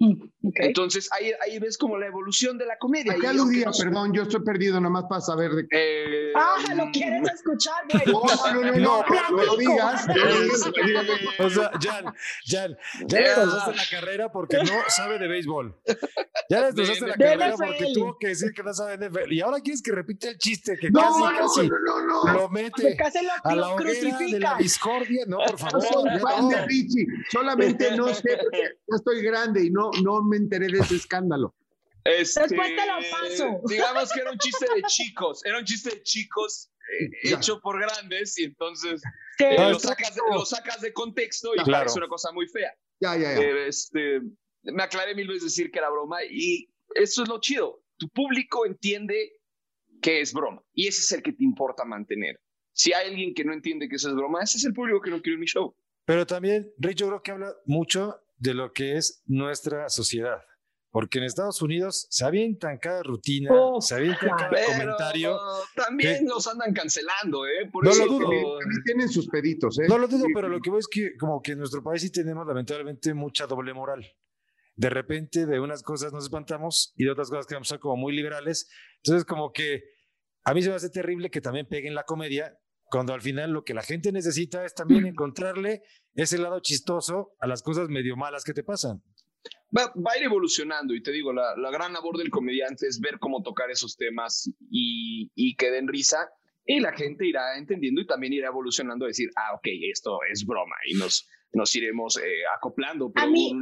Mm, 0.00 0.14
Entonces 0.54 1.08
ahí, 1.10 1.32
ahí 1.44 1.58
ves 1.58 1.76
como 1.76 1.98
la 1.98 2.06
evolución 2.06 2.56
de 2.56 2.66
la 2.66 2.78
comedia. 2.78 3.14
¿A 3.14 3.16
qué 3.16 3.26
aludía? 3.26 3.68
Perdón, 3.76 4.12
yo 4.12 4.22
estoy 4.22 4.44
perdido 4.44 4.80
nomás 4.80 5.04
para 5.08 5.20
saber 5.20 5.50
de 5.50 5.66
qué. 5.68 6.28
Eh, 6.28 6.32
ah, 6.36 6.54
¿lo 6.76 6.90
quieres 6.92 7.22
escuchar? 7.32 7.74
No, 8.08 8.22
no, 8.22 8.62
no, 8.62 8.72
no, 8.78 9.04
no, 9.30 9.44
lo 9.44 9.56
digas. 9.56 10.06
o 11.38 11.50
sea, 11.50 11.70
Jan, 11.80 12.04
Jan, 12.46 12.78
ya 13.06 13.18
le 13.20 13.28
destrozaste 13.28 13.74
la 13.74 13.82
carrera 13.90 14.32
porque 14.32 14.58
no 14.58 14.72
sabe 14.88 15.18
de 15.18 15.26
béisbol. 15.28 15.76
Ya 16.48 16.60
le 16.60 16.66
destrozaste 16.66 17.06
la 17.06 17.14
carrera 17.16 17.54
porque 17.56 17.92
tuvo 17.92 18.16
que 18.18 18.28
decir 18.28 18.52
que 18.54 18.62
no 18.62 18.72
sabe 18.72 18.96
de 18.98 19.08
béisbol. 19.08 19.32
Y 19.32 19.40
ahora 19.40 19.60
quieres 19.60 19.82
que 19.82 19.92
repite 19.92 20.28
el 20.30 20.38
chiste 20.38 20.78
que 20.78 20.90
casi, 20.92 21.22
casi 21.22 21.68
lo 22.32 22.48
mete 22.48 22.96
a 23.42 23.54
la 23.54 23.74
hoguera 23.74 24.18
de 24.18 24.40
la 24.40 24.56
discordia. 24.56 25.24
No, 25.26 25.38
por 25.38 25.58
favor. 25.58 25.82
Soy 25.82 26.20
fan 26.20 26.48
de 26.48 26.66
Richie. 26.66 27.06
Solamente 27.30 27.96
no 27.96 28.14
sé 28.14 28.38
porque 28.40 28.62
ya 28.62 28.96
estoy 28.96 29.22
grande 29.22 29.64
y 29.64 29.70
no 29.70 29.87
no, 30.02 30.22
me 30.22 30.36
enteré 30.36 30.66
de 30.68 30.78
ese 30.78 30.96
escándalo. 30.96 31.54
Este, 32.04 32.40
Después 32.40 32.68
te 32.74 32.86
lo 32.86 33.10
paso. 33.10 33.60
Digamos 33.68 34.10
que 34.12 34.20
era 34.20 34.30
un 34.30 34.38
chiste 34.38 34.66
de 34.74 34.82
chicos, 34.84 35.44
era 35.44 35.58
un 35.58 35.64
chiste 35.64 35.90
de 35.90 36.02
chicos 36.02 36.70
eh, 37.00 37.34
hecho 37.34 37.60
por 37.60 37.78
grandes 37.78 38.38
y 38.38 38.44
entonces 38.44 39.02
eh, 39.38 39.56
lo, 39.58 39.78
sacas 39.78 40.14
de, 40.14 40.22
lo, 40.32 40.46
sacas 40.46 40.80
de, 40.80 40.92
contexto 40.94 41.52
y 41.54 41.58
claro. 41.58 41.84
parece 41.84 41.98
una 41.98 42.08
cosa 42.08 42.32
muy 42.32 42.46
fea. 42.48 42.72
Ya, 43.00 43.14
ya, 43.14 43.34
ya. 43.34 43.40
Eh, 43.40 43.68
este, 43.68 44.22
me 44.62 44.82
aclaré 44.82 45.14
mil 45.14 45.28
veces 45.28 45.44
decir 45.44 45.70
que 45.70 45.80
era 45.80 45.90
broma 45.90 46.24
y 46.24 46.70
eso 46.94 47.24
es 47.24 47.28
lo 47.28 47.40
chido. 47.40 47.82
Tu 47.98 48.08
público 48.08 48.64
entiende 48.64 49.32
que 50.00 50.20
es 50.20 50.32
broma 50.32 50.62
y 50.72 50.86
ese 50.86 51.02
es 51.02 51.12
el 51.12 51.22
que 51.22 51.32
te 51.32 51.44
importa 51.44 51.84
mantener. 51.84 52.40
Si 52.72 52.92
hay 52.92 53.08
alguien 53.08 53.34
que 53.34 53.44
no 53.44 53.52
entiende 53.52 53.88
que 53.88 53.96
eso 53.96 54.08
es 54.08 54.14
broma, 54.14 54.42
ese 54.42 54.56
es 54.56 54.64
el 54.64 54.72
público 54.72 55.00
que 55.00 55.10
no 55.10 55.20
quiere 55.20 55.38
mi 55.38 55.46
show. 55.46 55.74
Pero 56.04 56.26
también, 56.26 56.72
Rich, 56.78 56.98
yo 56.98 57.08
creo 57.08 57.22
que 57.22 57.32
habla 57.32 57.54
mucho 57.66 58.18
de 58.38 58.54
lo 58.54 58.72
que 58.72 58.96
es 58.96 59.22
nuestra 59.26 59.88
sociedad. 59.88 60.38
Porque 60.90 61.18
en 61.18 61.24
Estados 61.24 61.60
Unidos 61.60 62.06
se 62.08 62.24
avientan 62.24 62.78
cada 62.78 63.02
rutina, 63.02 63.50
se 63.80 63.94
avientan 63.94 64.30
cada 64.30 64.64
comentario. 64.64 65.38
También 65.76 66.26
los 66.26 66.46
andan 66.46 66.72
cancelando, 66.72 67.46
¿eh? 67.46 67.68
Por 67.70 67.84
no 67.84 67.94
lo 67.94 68.06
dudo. 68.06 68.58
También 68.58 68.82
tienen 68.84 69.08
sus 69.08 69.28
peditos, 69.28 69.78
¿eh? 69.78 69.86
No 69.86 69.98
lo 69.98 70.08
dudo, 70.08 70.26
pero 70.34 70.48
lo 70.48 70.60
que 70.60 70.70
voy 70.70 70.78
es 70.78 70.88
que 70.88 71.14
como 71.18 71.42
que 71.42 71.52
en 71.52 71.58
nuestro 71.58 71.82
país 71.82 72.00
sí 72.00 72.10
tenemos 72.10 72.46
lamentablemente 72.46 73.12
mucha 73.12 73.46
doble 73.46 73.74
moral. 73.74 74.06
De 74.76 74.88
repente 74.88 75.44
de 75.44 75.60
unas 75.60 75.82
cosas 75.82 76.12
nos 76.12 76.24
espantamos 76.24 76.94
y 76.96 77.04
de 77.04 77.10
otras 77.10 77.28
cosas 77.28 77.46
que 77.46 77.56
ser 77.64 77.80
como 77.80 77.96
muy 77.96 78.14
liberales. 78.14 78.70
Entonces 79.02 79.26
como 79.26 79.52
que 79.52 79.82
a 80.44 80.54
mí 80.54 80.62
se 80.62 80.70
me 80.70 80.76
hace 80.76 80.88
terrible 80.88 81.30
que 81.30 81.42
también 81.42 81.66
peguen 81.68 81.94
la 81.94 82.04
comedia 82.04 82.58
cuando 82.90 83.14
al 83.14 83.20
final 83.20 83.50
lo 83.50 83.64
que 83.64 83.74
la 83.74 83.82
gente 83.82 84.12
necesita 84.12 84.64
es 84.64 84.74
también 84.74 85.06
encontrarle 85.06 85.82
ese 86.14 86.38
lado 86.38 86.60
chistoso 86.60 87.32
a 87.40 87.46
las 87.46 87.62
cosas 87.62 87.88
medio 87.88 88.16
malas 88.16 88.44
que 88.44 88.54
te 88.54 88.64
pasan. 88.64 89.02
Va, 89.76 89.84
a 89.84 90.18
ir 90.18 90.24
evolucionando 90.24 90.94
y 90.94 91.02
te 91.02 91.12
digo, 91.12 91.32
la, 91.32 91.70
gran 91.70 91.92
labor 91.92 92.16
del 92.16 92.30
comediante 92.30 92.86
es 92.86 93.00
ver 93.00 93.18
cómo 93.18 93.42
tocar 93.42 93.70
esos 93.70 93.96
temas 93.96 94.50
y, 94.70 95.30
y 95.34 95.56
que 95.56 95.70
den 95.70 95.88
risa 95.88 96.30
y 96.64 96.80
la 96.80 96.92
gente 96.92 97.26
irá 97.26 97.56
entendiendo 97.56 98.00
y 98.00 98.06
también 98.06 98.32
irá 98.34 98.48
evolucionando 98.48 99.06
a 99.06 99.08
decir, 99.08 99.30
ah, 99.36 99.54
ok, 99.54 99.68
esto 99.90 100.18
es 100.30 100.44
broma 100.44 100.76
y 100.86 100.98
nos, 100.98 101.26
nos 101.52 101.74
iremos 101.74 102.18
eh, 102.18 102.42
acoplando. 102.54 103.10
a, 103.14 103.26
mí, 103.26 103.52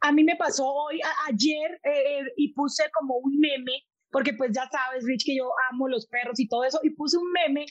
a 0.00 0.12
mí 0.12 0.24
me 0.24 0.36
pasó 0.36 0.66
hoy, 0.66 1.00
ayer, 1.28 1.80
eh, 1.82 2.20
eh, 2.20 2.32
y 2.36 2.52
puse 2.52 2.84
como 2.92 3.16
un 3.16 3.38
meme 3.38 3.72
porque 4.14 4.32
pues 4.32 4.52
ya 4.54 4.68
sabes, 4.70 5.02
Rich, 5.04 5.24
que 5.26 5.36
yo 5.36 5.50
amo 5.72 5.88
los 5.88 6.06
perros 6.06 6.38
y 6.38 6.46
todo 6.46 6.62
eso, 6.62 6.78
y 6.84 6.90
puse 6.90 7.18
un 7.18 7.32
meme 7.32 7.66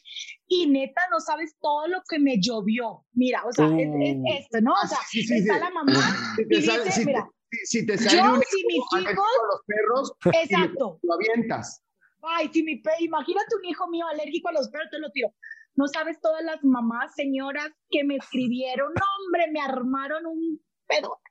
y 0.46 0.68
neta, 0.68 1.02
no 1.10 1.22
sabes 1.22 1.56
todo 1.62 1.88
lo 1.88 2.02
que 2.10 2.20
me 2.20 2.38
llovió. 2.38 3.06
Mira, 3.14 3.46
o 3.46 3.54
sea, 3.54 3.68
es, 3.68 3.88
uh. 3.88 4.24
esto, 4.28 4.60
¿no? 4.60 4.74
O 4.74 4.86
sea, 4.86 4.98
está 5.14 5.58
la 5.58 5.70
mamá 5.70 5.94
y 6.38 6.44
dice, 6.44 7.06
mira, 7.06 7.30
si 7.64 7.86
te 7.86 7.98
sale 7.98 8.18
yo, 8.18 8.42
si 8.46 8.66
mis 8.66 8.76
hijos, 8.76 9.16
los 9.16 9.62
perros, 9.66 10.14
exacto. 10.38 11.00
lo 11.02 11.14
avientas. 11.14 11.82
Ay, 12.22 12.50
si 12.52 12.62
mi 12.62 12.84
imagínate 13.00 13.56
un 13.56 13.66
hijo 13.66 13.88
mío 13.88 14.06
alérgico 14.08 14.50
a 14.50 14.52
los 14.52 14.68
perros, 14.68 14.90
te 14.92 15.00
lo 15.00 15.12
tiro. 15.12 15.34
No 15.76 15.88
sabes 15.88 16.20
todas 16.20 16.44
las 16.44 16.62
mamás, 16.62 17.16
señoras 17.16 17.72
que 17.90 18.04
me 18.04 18.18
escribieron, 18.18 18.92
no, 18.94 19.06
hombre, 19.26 19.50
me 19.50 19.62
armaron 19.62 20.26
un 20.26 20.62
pedo 20.88 21.22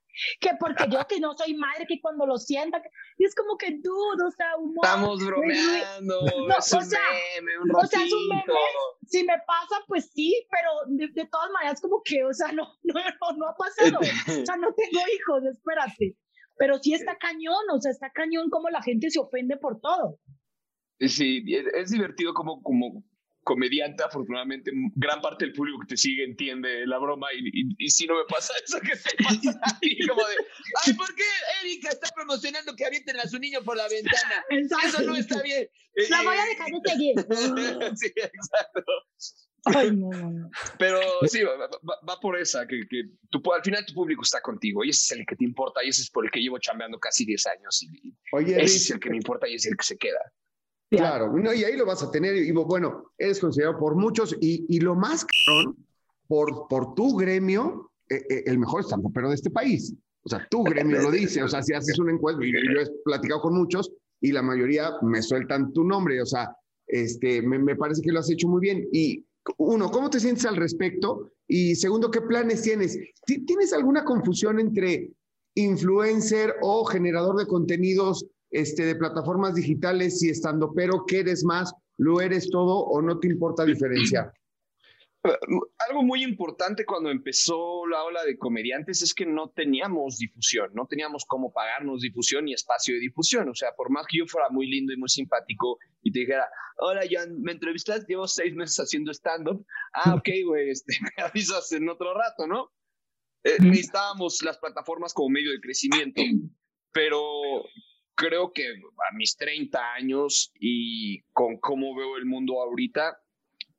que 0.41 0.51
porque 0.59 0.85
yo 0.91 1.07
que 1.07 1.21
no 1.21 1.37
soy 1.37 1.55
madre, 1.55 1.87
que 1.87 2.01
cuando 2.01 2.27
lo 2.27 2.39
sienta, 2.39 2.83
y 3.19 3.25
es 3.25 3.35
como 3.35 3.57
que 3.57 3.79
dudo, 3.83 4.27
o 4.27 4.31
sea, 4.31 4.57
humor. 4.57 4.85
Estamos 4.85 5.25
bromeando, 5.25 6.21
no, 6.49 6.59
es 6.59 6.73
un 6.73 6.79
o 6.79 6.83
sea, 6.83 7.01
meme, 7.37 7.59
un 7.59 7.75
O 7.75 7.87
sea, 7.87 8.05
es 8.05 8.13
un 8.13 8.29
meme, 8.29 8.55
si 9.07 9.25
me 9.25 9.39
pasa, 9.47 9.77
pues 9.87 10.11
sí, 10.13 10.47
pero 10.51 11.09
de, 11.15 11.27
todas 11.27 11.51
maneras 11.51 11.81
como 11.81 12.03
que, 12.03 12.25
o 12.25 12.33
sea, 12.33 12.53
no, 12.53 12.69
no, 12.83 12.95
no, 13.37 13.49
ha 13.49 13.57
pasado, 13.57 13.99
o 14.01 14.45
sea, 14.47 14.57
no 14.57 14.73
tengo 14.75 15.01
hijos, 15.15 15.45
espérate, 15.51 16.17
pero 16.57 16.79
sí 16.83 16.95
está 16.95 17.17
cañón, 17.19 17.65
o 17.73 17.81
sea, 17.81 17.91
está 17.91 18.11
cañón 18.11 18.51
como 18.51 18.71
la 18.71 18.83
gente 18.83 19.11
se 19.11 19.19
ofende 19.19 19.57
por 19.57 19.81
todo. 19.81 20.19
Sí, 21.01 21.43
es, 21.75 21.91
divertido 21.91 22.33
como, 22.33 22.63
como 22.63 23.03
comediante, 23.43 24.05
afortunadamente, 24.05 24.71
gran 24.95 25.21
parte 25.21 25.45
del 25.45 25.55
público 25.55 25.81
que 25.81 25.89
te 25.89 25.97
sigue 25.97 26.25
entiende 26.25 26.87
la 26.87 26.99
broma 26.99 27.29
y, 27.33 27.91
si 27.91 28.07
no 28.07 28.15
me 28.15 28.25
pasa 28.29 28.53
eso 28.65 28.79
que 28.81 28.93
te 28.97 29.23
pasa 29.23 29.59
a 29.63 29.79
ti, 29.81 29.99
como 30.07 30.27
de, 30.27 30.35
ay, 30.87 30.93
¿por 30.95 31.15
qué 31.15 31.25
Erika 31.63 31.91
está 31.91 32.09
promocionando 32.15 32.75
que 32.77 32.85
avienten 32.85 33.19
a 33.19 33.27
su 33.27 33.39
niño 33.39 33.63
por 33.65 33.77
la 33.77 33.89
ventana? 33.89 34.45
Eso 34.51 35.03
no 35.03 35.17
está 35.17 35.43
bien. 35.43 35.69
La 36.09 36.23
voy 36.23 36.37
a 36.37 36.45
dejar 36.47 36.69
de 36.71 36.91
seguir. 36.91 37.15
sí, 37.97 38.13
exacto. 38.17 38.85
Ay, 39.65 39.93
no, 39.93 40.11
no, 40.11 40.31
no. 40.31 40.51
Pero 40.79 41.01
sí, 41.29 41.43
va, 41.43 42.21
por 42.21 42.39
esa, 42.39 42.67
que, 42.67 42.81
que 42.89 43.03
al 43.55 43.63
final 43.63 43.87
tu 43.87 43.95
público 43.95 44.23
está 44.23 44.41
contigo 44.41 44.85
y 44.85 44.91
ese 44.91 45.15
es 45.15 45.21
el 45.21 45.27
que 45.27 45.37
te 45.37 45.45
importa 45.45 45.85
y 45.85 45.89
ese 45.89 46.03
es 46.03 46.11
por 46.11 46.25
el 46.25 46.31
que 46.31 46.41
llevo 46.41 46.59
chambeando 46.59 46.99
casi 46.99 47.25
10 47.25 47.47
años 47.47 47.83
y, 47.83 48.15
Oye, 48.33 48.61
ese 48.61 48.77
es 48.77 48.91
el 48.91 49.01
que 49.01 49.11
me 49.11 49.17
importa 49.17 49.49
y 49.49 49.55
es 49.55 49.67
el 49.67 49.77
que 49.77 49.85
se 49.85 49.99
queda. 49.99 50.21
Claro, 50.97 51.33
y 51.55 51.65
ahí 51.65 51.77
lo 51.77 51.87
vas 51.87 52.03
a 52.03 52.11
tener. 52.11 52.37
Y 52.37 52.53
bueno, 52.53 53.13
eres 53.17 53.41
considerado 53.41 53.79
por 53.79 53.97
muchos 53.97 54.37
y, 54.41 54.67
y 54.69 54.81
lo 54.81 54.95
más 54.95 55.25
cabrón, 55.25 55.77
por, 56.27 56.69
por 56.69 56.95
tu 56.95 57.17
gremio, 57.17 57.91
eh, 58.11 58.23
eh, 58.29 58.43
el 58.47 58.59
mejor 58.59 58.85
pero 59.15 59.29
de 59.31 59.35
este 59.35 59.51
país. 59.51 59.95
O 60.25 60.29
sea, 60.29 60.47
tu 60.51 60.63
gremio 60.63 61.01
lo 61.01 61.11
dice. 61.11 61.43
O 61.43 61.49
sea, 61.49 61.63
si 61.63 61.73
haces 61.73 61.99
una 61.99 62.13
encuesta, 62.13 62.45
y 62.45 62.53
yo 62.53 62.81
he 62.81 62.87
platicado 63.05 63.41
con 63.41 63.55
muchos 63.55 63.91
y 64.21 64.33
la 64.33 64.43
mayoría 64.43 64.93
me 65.03 65.23
sueltan 65.23 65.73
tu 65.73 65.83
nombre. 65.83 66.21
O 66.21 66.27
sea, 66.27 66.55
este, 66.87 67.43
me, 67.43 67.59
me 67.59 67.75
parece 67.75 68.03
que 68.03 68.13
lo 68.13 68.21
has 68.21 68.31
hecho 68.31 68.49
muy 68.49 68.61
bien. 68.61 68.87
Y 68.93 69.25
uno, 69.57 69.91
¿cómo 69.91 70.11
te 70.11 70.21
sientes 70.21 70.45
al 70.45 70.57
respecto? 70.57 71.33
Y 71.49 71.75
segundo, 71.75 72.11
¿qué 72.11 72.21
planes 72.21 72.63
tienes? 72.63 72.99
¿Tienes 73.25 73.73
alguna 73.73 74.05
confusión 74.05 74.61
entre 74.61 75.11
influencer 75.55 76.55
o 76.61 76.85
generador 76.85 77.37
de 77.39 77.47
contenidos 77.47 78.27
este, 78.53 78.85
de 78.85 78.95
plataformas 78.95 79.55
digitales 79.55 80.23
y 80.23 80.31
estando, 80.31 80.73
pero 80.75 81.05
¿qué 81.07 81.21
eres 81.21 81.45
más? 81.45 81.75
¿Lo 81.97 82.21
eres 82.21 82.51
todo 82.51 82.81
o 82.81 83.03
no 83.03 83.19
te 83.19 83.29
importa 83.29 83.65
diferenciar? 83.65 84.33
Algo 85.89 86.03
muy 86.03 86.25
importante 86.25 86.85
cuando 86.85 87.11
empezó 87.11 87.87
la 87.87 88.03
ola 88.03 88.25
de 88.25 88.37
comediantes 88.37 89.03
es 89.03 89.15
que 89.15 89.25
no 89.25 89.51
teníamos 89.51 90.19
difusión, 90.19 90.71
no 90.75 90.87
teníamos 90.87 91.25
cómo 91.25 91.53
pagarnos 91.53 92.03
difusión 92.03 92.45
ni 92.45 92.55
espacio 92.55 92.95
de 92.95 93.01
difusión. 93.01 93.49
O 93.49 93.55
sea, 93.55 93.73
por 93.77 93.91
más 93.91 94.07
que 94.09 94.19
yo 94.19 94.27
fuera 94.27 94.49
muy 94.51 94.67
lindo 94.67 94.93
y 94.93 94.97
muy 94.97 95.09
simpático 95.09 95.79
y 96.03 96.13
te 96.13 96.21
dijera, 96.21 96.49
hola 96.79 97.03
Jan, 97.09 97.41
me 97.41 97.53
entrevistas, 97.53 98.05
llevo 98.07 98.27
seis 98.27 98.55
meses 98.55 98.77
haciendo 98.79 99.13
stand-up. 99.13 99.65
Ah, 99.93 100.15
ok, 100.15 100.29
güey, 100.45 100.71
este, 100.71 100.95
me 101.17 101.23
avisas 101.23 101.71
en 101.73 101.89
otro 101.89 102.15
rato, 102.15 102.47
¿no? 102.47 102.71
Eh, 103.45 103.57
necesitábamos 103.61 104.43
las 104.43 104.59
plataformas 104.59 105.15
como 105.15 105.31
medio 105.31 105.51
de 105.51 105.61
crecimiento, 105.61 106.23
pero 106.93 107.65
creo 108.15 108.53
que 108.53 108.69
a 108.69 109.17
mis 109.17 109.37
30 109.37 109.95
años 109.95 110.53
y 110.59 111.23
con 111.33 111.59
cómo 111.59 111.95
veo 111.95 112.17
el 112.17 112.27
mundo 112.27 112.61
ahorita, 112.61 113.21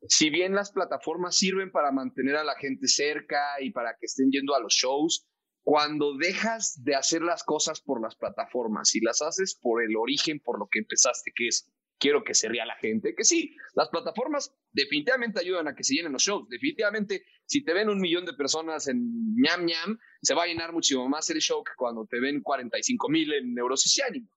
si 0.08 0.30
bien 0.30 0.54
las 0.54 0.72
plataformas 0.72 1.38
sirven 1.38 1.72
para 1.72 1.92
mantener 1.92 2.36
a 2.36 2.44
la 2.44 2.56
gente 2.56 2.88
cerca 2.88 3.62
y 3.62 3.72
para 3.72 3.96
que 4.00 4.06
estén 4.06 4.32
yendo 4.32 4.56
a 4.56 4.60
los 4.60 4.74
shows, 4.74 5.28
cuando 5.64 6.18
dejas 6.18 6.84
de 6.84 6.96
hacer 6.96 7.22
las 7.22 7.44
cosas 7.44 7.82
por 7.82 8.02
las 8.02 8.16
plataformas 8.16 8.94
y 8.96 9.00
las 9.00 9.22
haces 9.22 9.58
por 9.62 9.82
el 9.82 9.96
origen, 9.96 10.42
por 10.42 10.60
lo 10.60 10.68
que 10.70 10.80
empezaste, 10.80 11.32
que 11.34 11.48
es 11.48 11.72
quiero 12.00 12.24
que 12.24 12.34
se 12.34 12.50
ría 12.50 12.66
la 12.66 12.76
gente, 12.76 13.16
que 13.16 13.24
sí, 13.24 13.56
las 13.76 13.90
plataformas 13.90 14.54
definitivamente 14.72 15.40
ayudan 15.40 15.68
a 15.68 15.76
que 15.76 15.84
se 15.84 15.96
llenen 15.96 16.12
los 16.12 16.24
shows, 16.24 16.48
definitivamente 16.50 17.26
si 17.46 17.64
te 17.64 17.74
ven 17.74 17.90
un 17.90 18.00
millón 18.00 18.26
de 18.26 18.34
personas 18.34 18.88
en 18.88 19.36
ñam 19.36 19.66
ñam, 19.66 19.98
se 20.22 20.34
va 20.34 20.44
a 20.44 20.48
llenar 20.48 20.74
muchísimo 20.74 21.08
más 21.08 21.30
el 21.30 21.40
show 21.40 21.64
que 21.64 21.74
cuando 21.78 22.06
te 22.06 22.20
ven 22.20 22.42
45 22.42 23.10
mil 23.10 23.34
en 23.34 23.54
Neurosis 23.54 23.98
y 23.98 24.02
Ánimo. 24.02 24.30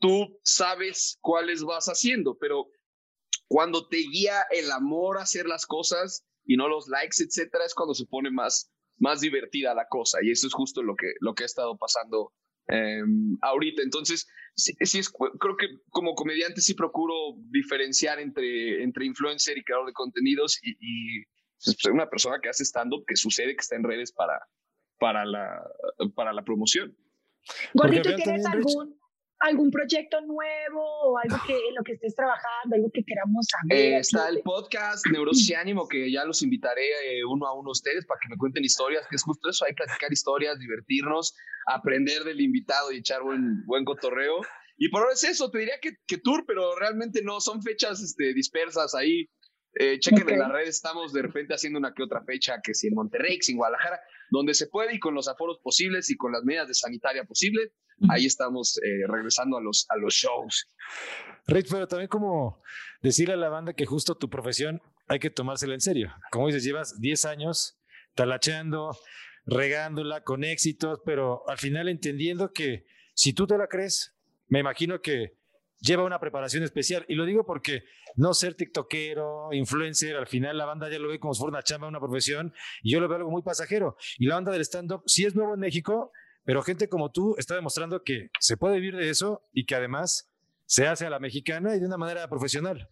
Tú 0.00 0.38
sabes 0.42 1.18
cuáles 1.20 1.62
vas 1.62 1.86
haciendo, 1.86 2.36
pero 2.38 2.68
cuando 3.48 3.88
te 3.88 3.96
guía 3.96 4.44
el 4.50 4.70
amor 4.70 5.18
a 5.18 5.22
hacer 5.22 5.46
las 5.46 5.66
cosas 5.66 6.24
y 6.44 6.56
no 6.56 6.68
los 6.68 6.88
likes, 6.88 7.22
etcétera, 7.22 7.64
es 7.64 7.74
cuando 7.74 7.94
se 7.94 8.06
pone 8.06 8.30
más, 8.30 8.70
más 8.98 9.20
divertida 9.20 9.74
la 9.74 9.88
cosa. 9.88 10.18
Y 10.22 10.30
eso 10.30 10.46
es 10.46 10.52
justo 10.52 10.82
lo 10.82 10.94
que, 10.94 11.14
lo 11.20 11.34
que 11.34 11.42
ha 11.44 11.46
estado 11.46 11.76
pasando 11.76 12.32
em, 12.68 13.36
ahorita. 13.42 13.82
Entonces, 13.82 14.26
sí, 14.54 14.74
es, 14.78 15.10
creo 15.10 15.56
que 15.56 15.68
como 15.90 16.14
comediante 16.14 16.60
sí 16.60 16.74
procuro 16.74 17.14
diferenciar 17.50 18.18
entre, 18.20 18.82
entre 18.82 19.06
influencer 19.06 19.58
y 19.58 19.64
creador 19.64 19.86
de 19.86 19.92
contenidos 19.92 20.58
y, 20.62 20.70
y 20.80 21.24
pues, 21.64 21.76
una 21.92 22.08
persona 22.08 22.38
que 22.42 22.48
hace 22.48 22.64
stand-up 22.64 23.04
que 23.06 23.16
sucede 23.16 23.54
que 23.54 23.60
está 23.60 23.76
en 23.76 23.84
redes 23.84 24.12
para, 24.12 24.40
para, 24.98 25.24
la, 25.24 25.62
para 26.14 26.32
la 26.32 26.44
promoción. 26.44 26.96
Gordito, 27.72 28.14
¿tienes 28.14 28.44
algún, 28.46 28.97
algún 29.40 29.70
proyecto 29.70 30.20
nuevo 30.22 30.82
o 31.04 31.18
algo 31.18 31.36
que 31.46 31.54
en 31.54 31.74
lo 31.76 31.82
que 31.84 31.92
estés 31.92 32.14
trabajando, 32.14 32.74
algo 32.74 32.90
que 32.92 33.04
queramos 33.04 33.46
saber. 33.46 33.78
Eh, 33.78 33.98
está 33.98 34.28
el 34.28 34.40
podcast 34.42 35.06
Neurosis 35.06 35.50
y 35.50 35.54
Ánimo, 35.54 35.86
que 35.86 36.10
ya 36.10 36.24
los 36.24 36.42
invitaré 36.42 36.86
eh, 37.04 37.24
uno 37.24 37.46
a 37.46 37.54
uno 37.54 37.70
a 37.70 37.72
ustedes 37.72 38.04
para 38.06 38.18
que 38.20 38.28
me 38.28 38.36
cuenten 38.36 38.64
historias, 38.64 39.06
que 39.08 39.16
es 39.16 39.22
justo 39.22 39.48
eso, 39.48 39.64
hay 39.64 39.74
platicar 39.74 40.12
historias, 40.12 40.58
divertirnos, 40.58 41.34
aprender 41.66 42.24
del 42.24 42.40
invitado 42.40 42.92
y 42.92 42.98
echar 42.98 43.22
buen, 43.22 43.64
buen 43.66 43.84
cotorreo. 43.84 44.40
Y 44.76 44.88
por 44.90 45.02
ahora 45.02 45.14
es 45.14 45.24
eso, 45.24 45.50
te 45.50 45.58
diría 45.58 45.78
que, 45.80 45.96
que 46.06 46.18
tour, 46.18 46.44
pero 46.46 46.76
realmente 46.76 47.20
no, 47.22 47.40
son 47.40 47.62
fechas 47.62 48.00
este, 48.00 48.32
dispersas 48.34 48.94
ahí. 48.94 49.28
Eh, 49.74 49.98
chequen 50.00 50.28
en 50.30 50.38
las 50.40 50.50
redes, 50.50 50.70
estamos 50.70 51.12
de 51.12 51.22
repente 51.22 51.54
haciendo 51.54 51.78
una 51.78 51.92
que 51.94 52.02
otra 52.02 52.24
fecha, 52.24 52.60
que 52.62 52.74
si 52.74 52.88
en 52.88 52.94
Monterrey, 52.94 53.36
que 53.36 53.42
si 53.42 53.52
en 53.52 53.58
Guadalajara, 53.58 54.00
donde 54.30 54.54
se 54.54 54.66
puede 54.66 54.94
y 54.94 54.98
con 54.98 55.14
los 55.14 55.28
aforos 55.28 55.58
posibles 55.62 56.10
y 56.10 56.16
con 56.16 56.32
las 56.32 56.44
medidas 56.44 56.68
de 56.68 56.74
sanitaria 56.74 57.24
posibles, 57.24 57.70
ahí 58.10 58.26
estamos 58.26 58.78
eh, 58.78 59.06
regresando 59.06 59.56
a 59.56 59.62
los, 59.62 59.86
a 59.88 59.96
los 59.96 60.14
shows. 60.14 60.68
Rich, 61.46 61.68
pero 61.70 61.86
también 61.86 62.08
como 62.08 62.62
decirle 63.02 63.34
a 63.34 63.38
la 63.38 63.48
banda 63.48 63.72
que 63.72 63.86
justo 63.86 64.16
tu 64.16 64.28
profesión 64.28 64.80
hay 65.08 65.18
que 65.18 65.30
tomársela 65.30 65.74
en 65.74 65.80
serio. 65.80 66.12
Como 66.30 66.46
dices, 66.46 66.64
llevas 66.64 67.00
10 67.00 67.24
años 67.24 67.80
talacheando, 68.14 68.96
regándola 69.46 70.22
con 70.22 70.44
éxitos, 70.44 71.00
pero 71.04 71.48
al 71.48 71.58
final 71.58 71.88
entendiendo 71.88 72.52
que 72.52 72.84
si 73.14 73.32
tú 73.32 73.46
te 73.46 73.56
la 73.56 73.66
crees, 73.66 74.14
me 74.48 74.60
imagino 74.60 75.00
que 75.00 75.37
lleva 75.80 76.04
una 76.04 76.20
preparación 76.20 76.62
especial. 76.62 77.04
Y 77.08 77.14
lo 77.14 77.24
digo 77.24 77.44
porque 77.44 77.84
no 78.16 78.34
ser 78.34 78.54
tiktokero, 78.54 79.48
influencer, 79.52 80.16
al 80.16 80.26
final 80.26 80.58
la 80.58 80.64
banda 80.64 80.90
ya 80.90 80.98
lo 80.98 81.08
ve 81.08 81.20
como 81.20 81.34
si 81.34 81.40
fuera 81.40 81.56
una 81.56 81.62
chamba, 81.62 81.88
una 81.88 82.00
profesión, 82.00 82.52
y 82.82 82.92
yo 82.92 83.00
lo 83.00 83.08
veo 83.08 83.18
algo 83.18 83.30
muy 83.30 83.42
pasajero. 83.42 83.96
Y 84.18 84.26
la 84.26 84.36
banda 84.36 84.52
del 84.52 84.62
stand-up 84.62 85.02
sí 85.06 85.24
es 85.24 85.34
nuevo 85.34 85.54
en 85.54 85.60
México, 85.60 86.12
pero 86.44 86.62
gente 86.62 86.88
como 86.88 87.10
tú 87.10 87.34
está 87.38 87.54
demostrando 87.54 88.02
que 88.02 88.30
se 88.40 88.56
puede 88.56 88.76
vivir 88.76 88.96
de 88.96 89.10
eso 89.10 89.42
y 89.52 89.66
que 89.66 89.74
además 89.74 90.30
se 90.66 90.86
hace 90.86 91.06
a 91.06 91.10
la 91.10 91.18
mexicana 91.18 91.74
y 91.76 91.80
de 91.80 91.86
una 91.86 91.96
manera 91.96 92.28
profesional. 92.28 92.88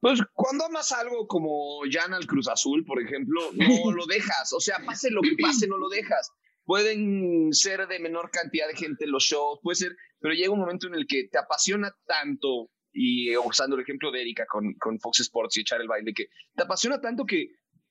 Pues 0.00 0.20
cuando 0.34 0.66
amas 0.66 0.92
algo 0.92 1.26
como 1.26 1.80
Jan 1.90 2.14
al 2.14 2.26
Cruz 2.26 2.48
Azul, 2.48 2.84
por 2.84 3.00
ejemplo, 3.02 3.50
no 3.54 3.90
lo 3.92 4.06
dejas. 4.06 4.52
O 4.52 4.60
sea, 4.60 4.78
pase 4.84 5.10
lo 5.10 5.20
que 5.22 5.36
pase, 5.40 5.66
no 5.66 5.78
lo 5.78 5.88
dejas. 5.88 6.30
Pueden 6.64 7.52
ser 7.52 7.86
de 7.88 7.98
menor 7.98 8.30
cantidad 8.30 8.68
de 8.68 8.76
gente 8.76 9.06
los 9.06 9.24
shows, 9.24 9.58
puede 9.62 9.76
ser, 9.76 9.96
pero 10.20 10.34
llega 10.34 10.52
un 10.52 10.60
momento 10.60 10.86
en 10.86 10.94
el 10.94 11.06
que 11.06 11.28
te 11.30 11.38
apasiona 11.38 11.92
tanto, 12.06 12.70
y 12.92 13.36
usando 13.36 13.76
el 13.76 13.82
ejemplo 13.82 14.10
de 14.10 14.20
Erika 14.20 14.44
con, 14.46 14.74
con 14.74 15.00
Fox 15.00 15.20
Sports 15.20 15.56
y 15.56 15.62
echar 15.62 15.80
el 15.80 15.88
baile, 15.88 16.12
que 16.14 16.26
te 16.54 16.62
apasiona 16.62 17.00
tanto 17.00 17.24
que, 17.24 17.48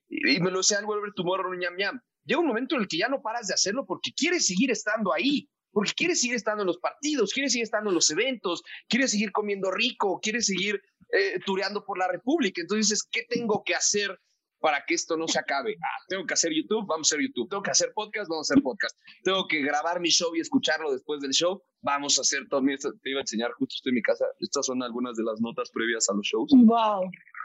y 0.07 0.39
me 0.39 0.51
lo 0.51 0.63
sé 0.63 0.75
algo 0.75 0.99
ver 1.01 1.13
tu 1.15 1.23
morro, 1.23 1.53
ñam 1.53 1.75
ñam, 1.75 1.99
llega 2.23 2.39
un 2.39 2.47
momento 2.47 2.75
en 2.75 2.81
el 2.81 2.87
que 2.87 2.97
ya 2.97 3.09
no 3.09 3.21
paras 3.21 3.47
de 3.47 3.53
hacerlo 3.53 3.85
porque 3.85 4.11
quieres 4.15 4.45
seguir 4.45 4.71
estando 4.71 5.13
ahí, 5.13 5.49
porque 5.71 5.93
quieres 5.95 6.21
seguir 6.21 6.35
estando 6.35 6.63
en 6.63 6.67
los 6.67 6.79
partidos, 6.79 7.33
quieres 7.33 7.53
seguir 7.53 7.63
estando 7.63 7.89
en 7.89 7.95
los 7.95 8.09
eventos, 8.11 8.61
quieres 8.87 9.11
seguir 9.11 9.31
comiendo 9.31 9.71
rico, 9.71 10.19
quieres 10.21 10.45
seguir 10.45 10.81
eh, 11.13 11.39
tureando 11.45 11.83
por 11.83 11.97
la 11.97 12.07
República. 12.07 12.61
Entonces, 12.61 13.07
¿qué 13.09 13.23
tengo 13.27 13.63
que 13.65 13.75
hacer 13.75 14.17
para 14.61 14.85
que 14.85 14.93
esto 14.93 15.17
no 15.17 15.27
se 15.27 15.39
acabe? 15.39 15.75
Ah, 15.81 16.05
tengo 16.07 16.25
que 16.25 16.33
hacer 16.33 16.53
YouTube, 16.53 16.85
vamos 16.87 17.11
a 17.11 17.15
hacer 17.15 17.25
YouTube. 17.25 17.49
Tengo 17.49 17.63
que 17.63 17.71
hacer 17.71 17.91
podcast, 17.93 18.29
vamos 18.29 18.49
a 18.49 18.53
hacer 18.53 18.63
podcast. 18.63 18.97
Tengo 19.23 19.47
que 19.47 19.61
grabar 19.61 19.99
mi 19.99 20.09
show 20.09 20.33
y 20.35 20.39
escucharlo 20.39 20.91
después 20.93 21.19
del 21.21 21.31
show, 21.31 21.61
vamos 21.81 22.17
a 22.17 22.21
hacer 22.21 22.47
todo. 22.49 22.61
te 22.61 23.09
iba 23.09 23.19
a 23.19 23.21
enseñar, 23.21 23.51
justo 23.53 23.73
estoy 23.75 23.89
en 23.89 23.95
mi 23.95 24.01
casa. 24.01 24.25
Estas 24.39 24.65
son 24.65 24.81
algunas 24.83 25.17
de 25.17 25.23
las 25.23 25.41
notas 25.41 25.69
previas 25.71 26.07
a 26.09 26.13
los 26.13 26.25
shows. 26.25 26.51
Wow. 26.55 27.01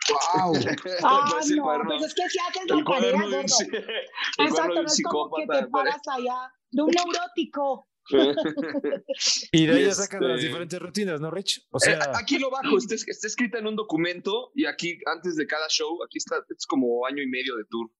¡Wow! 0.08 0.54
ah, 1.02 1.30
no, 1.56 1.82
pues 1.86 2.04
es 2.04 2.14
que 2.14 2.28
si 2.28 2.38
haces 2.38 2.62
la 2.68 2.84
tarea, 2.84 3.12
gordo. 3.12 3.40
Exacto, 3.40 4.74
no 4.74 4.86
es 4.86 5.02
como 5.02 5.36
que 5.36 5.46
te 5.46 5.66
paras 5.66 6.00
allá 6.16 6.52
de 6.70 6.82
un 6.82 6.90
neurótico. 6.90 7.88
y 9.52 9.66
de 9.66 9.72
ahí 9.72 9.82
este... 9.82 9.94
sacan 9.94 10.28
las 10.28 10.40
diferentes 10.40 10.80
rutinas, 10.80 11.20
¿no, 11.20 11.30
Rich? 11.30 11.66
O 11.70 11.78
sea... 11.78 11.94
Eh, 11.94 12.12
aquí 12.14 12.38
lo 12.38 12.50
bajo, 12.50 12.78
está, 12.78 12.94
está 12.94 13.26
escrita 13.26 13.58
en 13.58 13.66
un 13.66 13.76
documento 13.76 14.52
y 14.54 14.66
aquí, 14.66 14.98
antes 15.06 15.36
de 15.36 15.46
cada 15.46 15.68
show, 15.68 16.02
aquí 16.04 16.18
está, 16.18 16.36
es 16.48 16.66
como 16.66 17.06
año 17.06 17.22
y 17.22 17.28
medio 17.28 17.56
de 17.56 17.64
tour. 17.70 17.90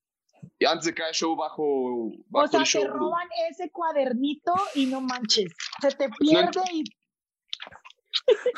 Y 0.59 0.65
antes 0.65 0.87
de 0.87 0.95
cada 0.95 1.13
show 1.13 1.37
bajo, 1.37 2.11
bajo 2.29 2.47
o 2.47 2.49
sea, 2.49 2.61
el 2.61 2.67
show. 2.67 2.83
te 2.83 2.89
roban 2.89 3.29
ese 3.51 3.71
cuadernito 3.71 4.55
y 4.75 4.87
no 4.87 5.01
manches. 5.01 5.53
Se 5.81 5.91
te 5.91 6.09
pierde 6.19 6.61
y 6.73 6.85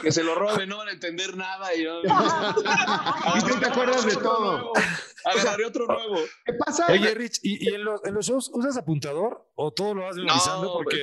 que 0.00 0.12
se 0.12 0.22
lo 0.22 0.34
robe, 0.34 0.66
no 0.66 0.78
van 0.78 0.88
a 0.88 0.92
entender 0.92 1.36
nada. 1.36 1.74
Y, 1.74 1.84
yo, 1.84 2.00
y 2.02 3.40
tú 3.40 3.59
te 3.61 3.66
acuerdas 3.66 4.04
de 4.04 4.16
todo. 4.16 4.72
Agarré 5.24 5.66
otro 5.66 5.86
nuevo. 5.86 6.16
¿Qué 6.44 6.54
pasa? 6.54 6.86
Oye, 6.88 7.14
Rich, 7.14 7.40
¿y, 7.42 7.74
en, 7.74 7.84
los, 7.84 8.04
en, 8.04 8.14
los, 8.14 8.26
shows 8.26 8.50
usas 8.54 8.76
apuntador 8.76 9.50
o 9.54 9.72
todo 9.72 9.94
lo 9.94 10.02
vas 10.02 10.16
memorizando? 10.16 10.64
No, 10.64 10.72
porque 10.74 11.02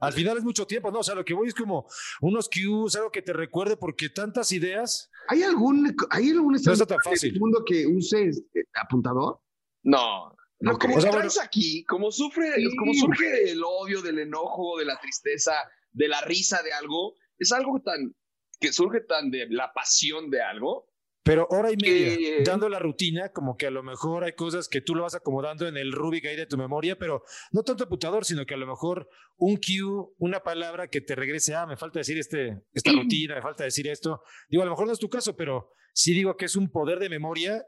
al 0.00 0.12
final 0.12 0.38
es 0.38 0.44
mucho 0.44 0.66
tiempo, 0.66 0.90
¿no? 0.90 0.98
O 1.00 1.02
sea, 1.02 1.14
lo 1.14 1.24
que 1.24 1.34
voy 1.34 1.48
es 1.48 1.54
como 1.54 1.86
unos 2.20 2.48
cues, 2.48 2.96
algo 2.96 3.10
que 3.10 3.22
te 3.22 3.32
recuerde, 3.32 3.76
porque 3.76 4.08
tantas 4.08 4.52
ideas 4.52 5.10
¿Hay 5.28 5.42
algún, 5.42 5.94
hay 6.10 6.30
algún 6.30 6.52
No 6.52 6.72
está 6.72 6.86
tan 6.86 6.98
fácil. 7.04 7.38
mundo 7.38 7.62
que 7.64 7.86
use 7.86 8.28
este, 8.28 8.66
apuntador? 8.74 9.40
No. 9.82 10.34
No, 10.60 10.78
como 10.78 10.96
O 10.96 11.00
sea, 11.00 11.10
traes 11.10 11.40
aquí, 11.40 11.84
como 11.84 12.12
sufre, 12.12 12.54
Sí. 12.54 12.76
como 12.76 12.94
surge 12.94 13.28
del 13.28 13.62
odio, 13.64 14.00
del 14.00 14.20
enojo, 14.20 14.78
de 14.78 14.84
la 14.84 14.98
tristeza, 15.00 15.52
de 15.90 16.06
la 16.06 16.20
risa 16.20 16.62
de 16.62 16.72
algo, 16.72 17.14
es 17.42 17.52
algo 17.52 17.80
tan 17.82 18.14
que 18.60 18.72
surge 18.72 19.00
tan 19.00 19.30
de 19.30 19.46
la 19.50 19.72
pasión 19.72 20.30
de 20.30 20.40
algo. 20.42 20.88
Pero 21.24 21.46
hora 21.50 21.70
y 21.70 21.76
media, 21.76 22.16
Que- 22.16 22.42
dando 22.44 22.68
la 22.68 22.80
rutina, 22.80 23.28
como 23.30 23.56
que 23.56 23.66
a 23.68 23.70
lo 23.70 23.84
mejor 23.84 24.24
hay 24.24 24.32
cosas 24.32 24.68
que 24.68 24.80
tú 24.80 24.96
lo 24.96 25.02
vas 25.02 25.14
acomodando 25.14 25.68
en 25.68 25.76
el 25.76 25.92
Rubik 25.92 26.26
ahí 26.26 26.34
de 26.34 26.46
tu 26.46 26.56
memoria, 26.56 26.98
pero 26.98 27.22
no 27.52 27.62
tanto 27.62 27.84
apuntador, 27.84 28.24
sino 28.24 28.44
que 28.44 28.54
a 28.54 28.56
lo 28.56 28.66
mejor 28.66 29.08
un 29.36 29.56
cue, 29.56 30.12
una 30.18 30.40
palabra 30.40 30.88
que 30.88 31.00
te 31.00 31.14
regrese, 31.14 31.54
ah, 31.54 31.64
me 31.64 31.76
falta 31.76 32.00
decir 32.00 32.18
este, 32.18 32.62
esta 32.72 32.90
rutina, 32.92 33.36
me 33.36 33.42
falta 33.42 33.62
decir 33.62 33.86
esto. 33.86 34.22
Digo, 34.48 34.62
a 34.64 34.66
lo 34.66 34.72
mejor 34.72 34.86
no 34.88 34.92
es 34.92 34.98
tu 34.98 35.08
caso, 35.08 35.36
pero 35.36 35.70
sí 35.92 36.12
digo 36.12 36.36
que 36.36 36.46
es 36.46 36.56
un 36.56 36.68
poder 36.70 36.98
de 36.98 37.08
memoria 37.08 37.64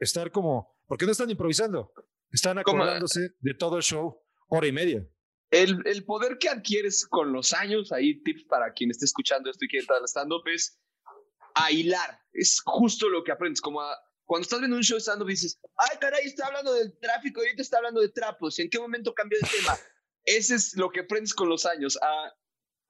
estar 0.00 0.32
como, 0.32 0.76
porque 0.88 1.04
no 1.06 1.12
están 1.12 1.30
improvisando, 1.30 1.92
están 2.32 2.58
acordándose 2.58 3.30
de 3.38 3.54
todo 3.54 3.76
el 3.76 3.82
show, 3.84 4.20
hora 4.48 4.66
y 4.66 4.72
media. 4.72 5.06
El, 5.52 5.82
el 5.86 6.04
poder 6.04 6.38
que 6.38 6.48
adquieres 6.48 7.06
con 7.06 7.32
los 7.32 7.52
años, 7.52 7.92
ahí 7.92 8.20
tips 8.22 8.44
para 8.44 8.72
quien 8.72 8.90
esté 8.90 9.04
escuchando 9.04 9.50
esto 9.50 9.64
y 9.64 9.68
quiere 9.68 9.82
entrar 9.82 9.98
al 10.00 10.08
stand-up, 10.08 10.42
es 10.48 10.78
a 11.54 11.70
hilar. 11.70 12.18
Es 12.32 12.60
justo 12.64 13.08
lo 13.08 13.22
que 13.22 13.32
aprendes, 13.32 13.60
como 13.60 13.80
a- 13.82 13.96
cuando 14.24 14.42
estás 14.44 14.60
viendo 14.60 14.76
un 14.78 14.82
show 14.82 14.96
de 14.96 15.02
stand-up 15.02 15.28
dices, 15.28 15.60
ay 15.76 15.98
caray, 16.00 16.24
está 16.26 16.46
hablando 16.46 16.72
del 16.72 16.96
tráfico 16.98 17.40
y 17.42 17.46
ahorita 17.46 17.60
está 17.62 17.76
hablando 17.76 18.00
de 18.00 18.08
trapos, 18.08 18.58
¿en 18.58 18.70
qué 18.70 18.78
momento 18.80 19.12
cambió 19.14 19.38
de 19.40 19.46
tema? 19.48 19.76
Ese 20.24 20.54
es 20.54 20.74
lo 20.76 20.90
que 20.90 21.00
aprendes 21.00 21.34
con 21.34 21.48
los 21.50 21.66
años, 21.66 21.98
a, 22.00 22.32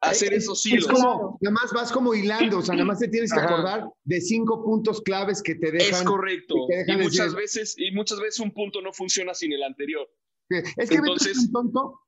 hacer 0.02 0.32
Es- 0.32 0.44
esos 0.44 0.64
Es 0.64 0.72
hilos. 0.72 0.86
como, 0.86 1.38
nada 1.40 1.54
más 1.54 1.72
vas 1.72 1.90
como 1.90 2.14
hilando, 2.14 2.58
o 2.58 2.62
sea, 2.62 2.74
nada 2.74 2.84
más 2.86 2.98
te 3.00 3.08
tienes 3.08 3.32
que 3.32 3.40
Ajá. 3.40 3.48
acordar 3.48 3.88
de 4.04 4.20
cinco 4.20 4.64
puntos 4.64 5.00
claves 5.02 5.42
que 5.42 5.56
te 5.56 5.72
dejan. 5.72 6.00
Es 6.00 6.02
correcto. 6.04 6.54
y 6.86 6.92
muchas 6.96 7.32
decir- 7.32 7.36
veces, 7.36 7.74
y 7.76 7.90
muchas 7.90 8.20
veces 8.20 8.38
un 8.40 8.52
punto 8.52 8.80
no 8.82 8.92
funciona 8.92 9.34
sin 9.34 9.52
el 9.52 9.62
anterior. 9.64 10.08
Es 10.50 10.62
que 10.74 10.82
es 10.84 10.90
Entonces- 10.92 11.38
un 11.38 11.52
tonto 11.52 11.98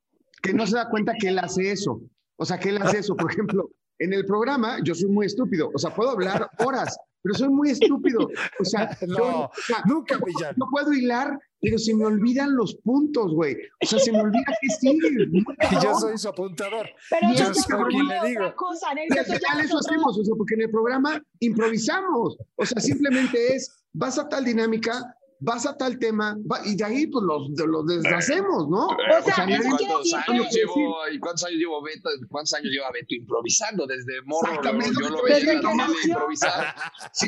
que 0.45 0.53
no 0.53 0.65
se 0.67 0.75
da 0.75 0.89
cuenta 0.89 1.13
que 1.19 1.27
él 1.29 1.39
hace 1.39 1.71
eso. 1.71 2.01
O 2.37 2.45
sea, 2.45 2.59
que 2.59 2.69
él 2.69 2.77
hace 2.81 2.99
eso. 2.99 3.15
Por 3.15 3.31
ejemplo, 3.31 3.69
en 3.99 4.13
el 4.13 4.25
programa 4.25 4.77
yo 4.83 4.93
soy 4.95 5.09
muy 5.09 5.25
estúpido. 5.25 5.69
O 5.73 5.77
sea, 5.79 5.93
puedo 5.93 6.09
hablar 6.11 6.49
horas, 6.59 6.97
pero 7.21 7.33
soy 7.35 7.49
muy 7.49 7.69
estúpido. 7.71 8.27
O 8.59 8.65
sea, 8.65 8.89
No, 9.07 9.17
yo- 9.17 9.25
o 9.45 9.51
sea, 9.65 9.77
nunca, 9.85 10.15
no, 10.17 10.25
no 10.57 10.65
puedo 10.69 10.93
hilar, 10.93 11.39
pero 11.61 11.77
se 11.79 11.95
me 11.95 12.05
olvidan 12.05 12.55
los 12.55 12.75
puntos, 12.83 13.33
güey. 13.33 13.55
O 13.81 13.85
sea, 13.87 13.97
se 13.99 14.11
me 14.11 14.19
olvida 14.21 14.43
que 14.61 14.69
sigue. 14.69 15.09
Y 15.71 15.83
yo 15.83 15.95
soy 15.95 16.17
su 16.17 16.27
apuntador. 16.29 16.87
Pero 17.09 17.27
Yo 17.33 17.51
eso 17.51 17.53
soy 17.53 17.83
quien 17.89 18.07
le 18.07 18.27
digo. 18.29 18.53
cosa, 18.55 18.87
Y 18.91 18.95
Nelson, 18.95 19.17
al 19.17 19.23
eso 19.25 19.33
ya 19.33 19.39
final 19.39 19.59
es 19.59 19.65
eso 19.65 19.77
hacemos, 19.79 20.19
o 20.19 20.23
sea, 20.23 20.35
porque 20.37 20.53
en 20.55 20.61
el 20.61 20.69
programa 20.71 21.21
improvisamos. 21.39 22.37
O 22.55 22.65
sea, 22.65 22.79
simplemente 22.81 23.55
es, 23.55 23.71
vas 23.93 24.19
a 24.19 24.27
tal 24.29 24.43
dinámica, 24.45 25.01
vas 25.39 25.65
a 25.65 25.75
tal 25.77 25.99
tema, 25.99 26.37
va- 26.49 26.61
y 26.65 26.75
de 26.75 26.83
ahí 26.83 27.07
pues 27.07 27.23
los, 27.25 27.49
los 27.67 27.85
deshacemos, 27.87 28.67
¿no? 28.69 28.87
O 28.87 28.95
sea, 28.97 29.19
O 29.19 29.23
sea, 29.23 29.45
quiere 29.45 29.63
¿Cuántos 29.63 30.13
años 30.27 30.47
llevo, 30.51 30.95
y 31.11 31.19
cuántos 31.19 31.43
años 31.45 31.59
llevo 31.59 31.83
Beto, 31.83 32.09
cuántos 32.29 32.53
años 32.53 32.71
lleva 32.71 32.91
Beto 32.91 33.15
improvisando 33.15 33.85
desde 33.85 34.21
morro? 34.25 34.47
Exactamente 34.47 34.91
Yo 35.01 35.09
lo 35.09 35.23
veía 35.23 35.53
improvisar. 35.53 36.75
Sí. 37.13 37.27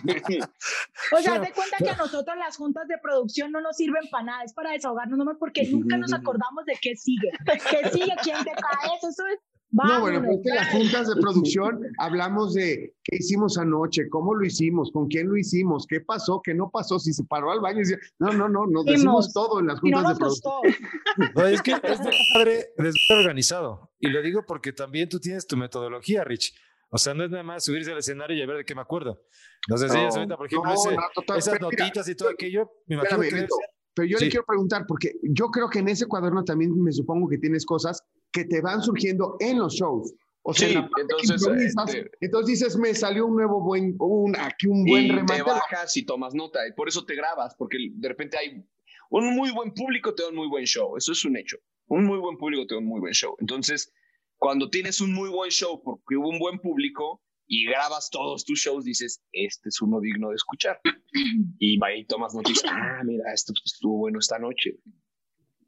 O 1.11 1.21
sea, 1.21 1.39
de 1.39 1.51
cuenta 1.51 1.77
que 1.77 1.89
a 1.89 1.95
nosotros 1.95 2.35
las 2.37 2.57
juntas 2.57 2.87
de 2.87 2.97
producción 3.01 3.51
no 3.51 3.61
nos 3.61 3.75
sirven 3.77 4.03
para 4.11 4.23
nada, 4.23 4.43
es 4.43 4.53
para 4.53 4.71
desahogarnos 4.71 5.17
nomás 5.17 5.37
porque 5.39 5.63
nunca 5.71 5.97
nos 5.97 6.13
acordamos 6.13 6.65
de 6.65 6.77
qué 6.81 6.95
sigue. 6.95 7.29
¿Qué 7.45 7.89
sigue? 7.91 8.13
¿Quién 8.23 8.37
te 8.43 8.51
cae? 8.51 8.95
Eso, 8.97 9.09
eso 9.09 9.23
es. 9.69 9.73
No, 9.73 10.01
bueno, 10.01 10.19
vámonos. 10.21 10.25
pues 10.25 10.39
que 10.43 10.55
las 10.59 10.71
juntas 10.71 11.07
de 11.13 11.21
producción 11.21 11.81
hablamos 11.99 12.53
de 12.53 12.95
qué 13.03 13.17
hicimos 13.17 13.57
anoche, 13.57 14.07
cómo 14.09 14.33
lo 14.33 14.45
hicimos, 14.45 14.91
con 14.91 15.07
quién 15.07 15.27
lo 15.29 15.37
hicimos, 15.37 15.85
qué 15.87 15.99
pasó, 16.01 16.41
qué 16.43 16.53
no 16.53 16.69
pasó, 16.69 16.99
si 16.99 17.13
se 17.13 17.23
paró 17.25 17.51
al 17.51 17.59
baño 17.59 17.77
y 17.79 17.81
decía, 17.81 17.97
no, 18.19 18.31
no, 18.33 18.47
no, 18.47 18.65
nos 18.65 18.85
decimos 18.85 19.27
Hicimos. 19.27 19.33
todo 19.33 19.59
en 19.59 19.67
las 19.67 19.79
Y 19.83 19.89
no 19.91 19.97
juntas 19.97 20.15
de 20.15 20.19
producción. 20.19 20.53
No, 21.35 21.45
es 21.45 21.61
que 21.61 21.71
es 21.71 21.81
de 22.03 22.11
padre 22.33 22.65
desde 22.77 22.99
organizado. 23.19 23.91
Y 23.99 24.09
lo 24.09 24.21
digo 24.21 24.43
porque 24.47 24.71
también 24.73 25.09
tú 25.09 25.19
tienes 25.19 25.45
tu 25.47 25.57
metodología, 25.57 26.23
Rich. 26.23 26.53
O 26.89 26.97
sea, 26.97 27.13
no 27.13 27.25
es 27.25 27.29
nada 27.31 27.43
más 27.43 27.65
subirse 27.65 27.91
al 27.91 27.97
escenario 27.97 28.37
y 28.37 28.41
a 28.41 28.45
ver 28.47 28.57
de 28.57 28.65
qué 28.65 28.73
me 28.73 28.81
acuerdo. 28.81 29.21
Nos 29.67 29.81
enseñas 29.83 30.13
No, 30.15 30.21
ahorita, 30.21 30.37
por 30.37 30.45
ejemplo, 30.47 30.69
No, 30.69 30.73
ese- 30.75 30.95
no, 30.95 31.01
total, 31.13 31.37
esas 31.39 31.59
notitas 31.59 32.07
y 32.07 32.15
todo 32.15 32.29
aquello. 32.29 32.71
Me 32.87 32.95
imagino 32.95 33.21
espérame, 33.21 33.29
que 33.35 33.41
Beto, 33.41 33.55
pero 33.93 34.07
yo 34.07 34.17
le 34.19 34.25
Sí. 34.25 34.31
quiero 34.31 34.45
preguntar, 34.45 34.85
porque 34.87 35.15
yo 35.23 35.47
creo 35.47 35.69
que 35.69 35.79
en 35.79 35.89
ese 35.89 36.05
cuaderno 36.05 36.45
también 36.45 36.81
me 36.81 36.93
supongo 36.93 37.27
que 37.27 37.37
tienes 37.39 37.65
cosas 37.65 38.01
que 38.37 38.45
te 38.45 38.61
van 38.61 38.81
surgiendo 38.81 39.35
en 39.39 39.57
los 39.59 39.73
shows. 39.73 40.13
O 40.43 40.53
sea, 40.53 40.67
Sí, 40.69 40.75
en 40.75 40.87
entonces, 41.01 41.43
este- 41.87 42.11
entonces 42.21 42.59
dices, 42.59 42.77
me 42.77 42.93
salió 42.93 43.25
un 43.25 43.35
nuevo 43.35 43.61
buen, 43.61 43.95
un, 43.99 44.35
aquí 44.37 44.67
un 44.67 44.85
buen 44.85 45.05
y 45.05 45.11
remate. 45.11 45.35
te 45.37 45.43
bajas 45.43 45.97
y 45.97 46.05
tomas 46.05 46.33
nota, 46.33 46.59
y 46.67 46.73
por 46.73 46.87
eso 46.87 47.03
te 47.05 47.15
grabas, 47.15 47.55
porque 47.57 47.77
de 47.91 48.07
repente 48.07 48.37
hay 48.37 48.63
un 49.09 49.35
muy 49.35 49.51
buen 49.51 49.73
público, 49.73 50.13
te 50.13 50.23
da 50.23 50.29
un 50.29 50.35
muy 50.35 50.47
buen 50.47 50.65
show, 50.65 50.95
eso 50.97 51.11
es 51.11 51.25
un 51.25 51.35
hecho. 51.37 51.57
Un 51.87 52.05
muy 52.05 52.17
buen 52.19 52.37
público 52.37 52.65
te 52.67 52.75
da 52.75 52.79
un 52.79 52.85
muy 52.87 52.99
buen 52.99 53.13
show. 53.13 53.35
Entonces, 53.39 53.91
cuando 54.37 54.69
tienes 54.69 55.01
un 55.01 55.13
muy 55.13 55.29
buen 55.29 55.49
show 55.51 55.81
porque 55.83 56.15
hubo 56.15 56.29
un 56.29 56.39
buen 56.39 56.59
público 56.59 57.21
y 57.47 57.65
grabas 57.65 58.09
todos 58.09 58.45
tus 58.45 58.59
shows, 58.59 58.83
dices, 58.85 59.21
este 59.31 59.69
es 59.69 59.81
uno 59.81 59.99
digno 59.99 60.29
de 60.29 60.35
escuchar. 60.35 60.79
Y 61.59 61.77
va 61.77 61.93
y 61.95 62.05
tomas 62.05 62.33
noticias, 62.35 62.71
ah, 62.73 63.01
mira, 63.05 63.33
esto 63.33 63.51
estuvo 63.65 63.97
bueno 63.97 64.19
esta 64.19 64.37
noche. 64.37 64.77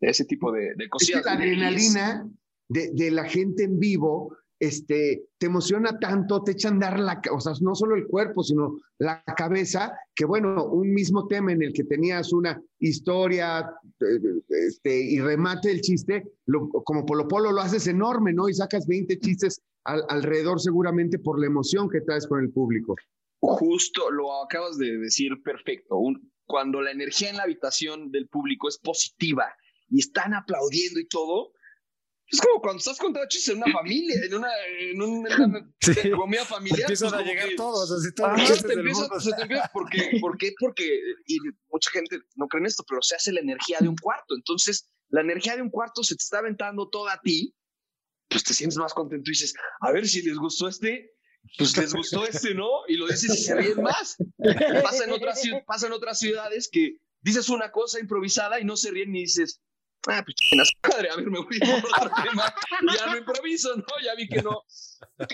Ese 0.01 0.23
tipo 0.25 0.51
de, 0.53 0.61
de 0.61 0.69
Es 0.71 0.77
que 0.83 0.89
cosillas. 0.89 1.25
la 1.25 1.31
adrenalina 1.33 2.29
de, 2.69 3.11
la 3.11 3.25
gente 3.25 3.63
en 3.63 3.79
vivo 3.79 4.35
este, 4.59 5.23
te 5.37 5.45
emociona 5.45 5.97
tanto, 5.99 6.43
te 6.43 6.51
echan 6.51 6.79
dar 6.79 6.99
la, 6.99 7.21
o 7.31 7.39
sea, 7.39 7.53
no 7.61 7.75
solo 7.75 7.95
el 7.95 8.07
cuerpo, 8.07 8.43
sino 8.43 8.77
la 8.97 9.23
cabeza, 9.37 9.93
que 10.13 10.25
bueno, 10.25 10.65
un 10.65 10.93
mismo 10.93 11.27
tema 11.27 11.53
en 11.53 11.63
el 11.63 11.71
que 11.73 11.85
tenías 11.85 12.33
una 12.33 12.61
historia 12.79 13.71
eh, 14.01 14.41
este, 14.67 14.99
y 15.01 15.19
remate 15.19 15.71
el 15.71 15.79
chiste, 15.81 16.25
lo- 16.45 16.67
como 16.69 17.05
Polo 17.05 17.27
Polo 17.27 17.51
lo 17.53 17.61
haces 17.61 17.87
enorme, 17.87 18.33
¿no? 18.33 18.49
Y 18.49 18.53
sacas 18.53 18.85
20 18.85 19.17
chistes 19.19 19.61
al- 19.85 20.03
alrededor 20.09 20.59
seguramente 20.59 21.19
por 21.19 21.39
la 21.39 21.47
emoción 21.47 21.89
que 21.89 22.01
traes 22.01 22.27
con 22.27 22.41
el 22.41 22.51
público. 22.51 22.95
Justo 23.39 24.11
lo 24.11 24.43
acabas 24.43 24.77
de 24.77 24.97
decir 24.97 25.41
perfecto. 25.41 25.97
Cuando 26.45 26.81
la 26.81 26.91
energía 26.91 27.29
en 27.29 27.37
la 27.37 27.43
habitación 27.43 28.11
del 28.11 28.27
público 28.27 28.67
es 28.67 28.77
positiva 28.77 29.45
y 29.87 29.99
están 29.99 30.33
aplaudiendo 30.33 30.99
y 30.99 31.07
todo, 31.07 31.53
es 32.31 32.39
como 32.41 32.61
cuando 32.61 32.77
estás 32.79 32.97
contando 32.97 33.27
chistes 33.27 33.53
en 33.55 33.63
una 33.63 33.71
familia, 33.73 34.15
en 34.23 34.33
una, 34.35 34.49
en 34.67 34.89
en 34.89 35.01
una 35.01 35.73
Sí. 35.81 36.11
comida 36.11 36.45
familiar. 36.45 36.81
empiezan 36.81 37.09
pues 37.09 37.21
a 37.21 37.25
llegar 37.25 37.49
que- 37.49 37.55
todos, 37.55 37.91
así 37.91 38.13
todos 38.13 38.29
Ajá, 38.29 38.37
te 38.67 38.73
empiezas- 38.73 39.09
mundo. 39.09 39.19
se 39.19 39.31
te 39.33 39.41
empieza- 39.41 39.69
¿por, 39.73 39.89
qué? 39.89 40.17
¿Por 40.21 40.37
qué? 40.37 40.53
Porque 40.59 40.99
y 41.25 41.37
mucha 41.71 41.89
gente 41.91 42.19
no 42.35 42.47
cree 42.47 42.59
en 42.61 42.67
esto, 42.67 42.83
pero 42.87 43.01
se 43.01 43.15
hace 43.15 43.31
la 43.33 43.39
energía 43.41 43.77
de 43.81 43.87
un 43.87 43.95
cuarto. 43.95 44.35
Entonces, 44.35 44.87
la 45.09 45.21
energía 45.21 45.55
de 45.55 45.61
un 45.63 45.69
cuarto 45.69 46.03
se 46.03 46.15
te 46.15 46.21
está 46.21 46.39
aventando 46.39 46.87
toda 46.89 47.13
a 47.13 47.21
ti, 47.21 47.55
pues 48.29 48.43
te 48.43 48.53
sientes 48.53 48.77
más 48.77 48.93
contento 48.93 49.29
y 49.29 49.33
dices, 49.33 49.53
a 49.81 49.91
ver 49.91 50.07
si 50.07 50.21
les 50.21 50.37
gustó 50.37 50.67
este, 50.67 51.11
pues 51.57 51.75
les 51.77 51.93
gustó 51.95 52.25
este, 52.27 52.53
¿no? 52.53 52.67
Y 52.87 52.97
lo 52.97 53.07
dices 53.07 53.33
y 53.33 53.43
se 53.43 53.55
ríen 53.55 53.81
más. 53.81 54.17
Pasa 54.83 55.05
en 55.05 55.11
otras, 55.13 55.41
pasa 55.65 55.87
en 55.87 55.93
otras 55.93 56.19
ciudades 56.19 56.69
que 56.71 56.97
dices 57.21 57.49
una 57.49 57.71
cosa 57.71 57.99
improvisada 57.99 58.59
y 58.59 58.65
no 58.65 58.77
se 58.77 58.91
ríen 58.91 59.11
ni 59.13 59.21
dices, 59.21 59.61
ah, 60.07 60.23
pues 60.23 60.35
madre, 60.87 61.09
a 61.09 61.15
ver, 61.15 61.29
me 61.29 61.39
voy 61.39 61.59
por 61.59 62.05
otro 62.05 62.11
tema 62.23 62.53
ya 62.97 63.07
no 63.07 63.17
improviso, 63.17 63.75
¿no? 63.75 63.85
Ya 64.03 64.15
vi 64.15 64.27
que 64.27 64.41
no. 64.41 64.63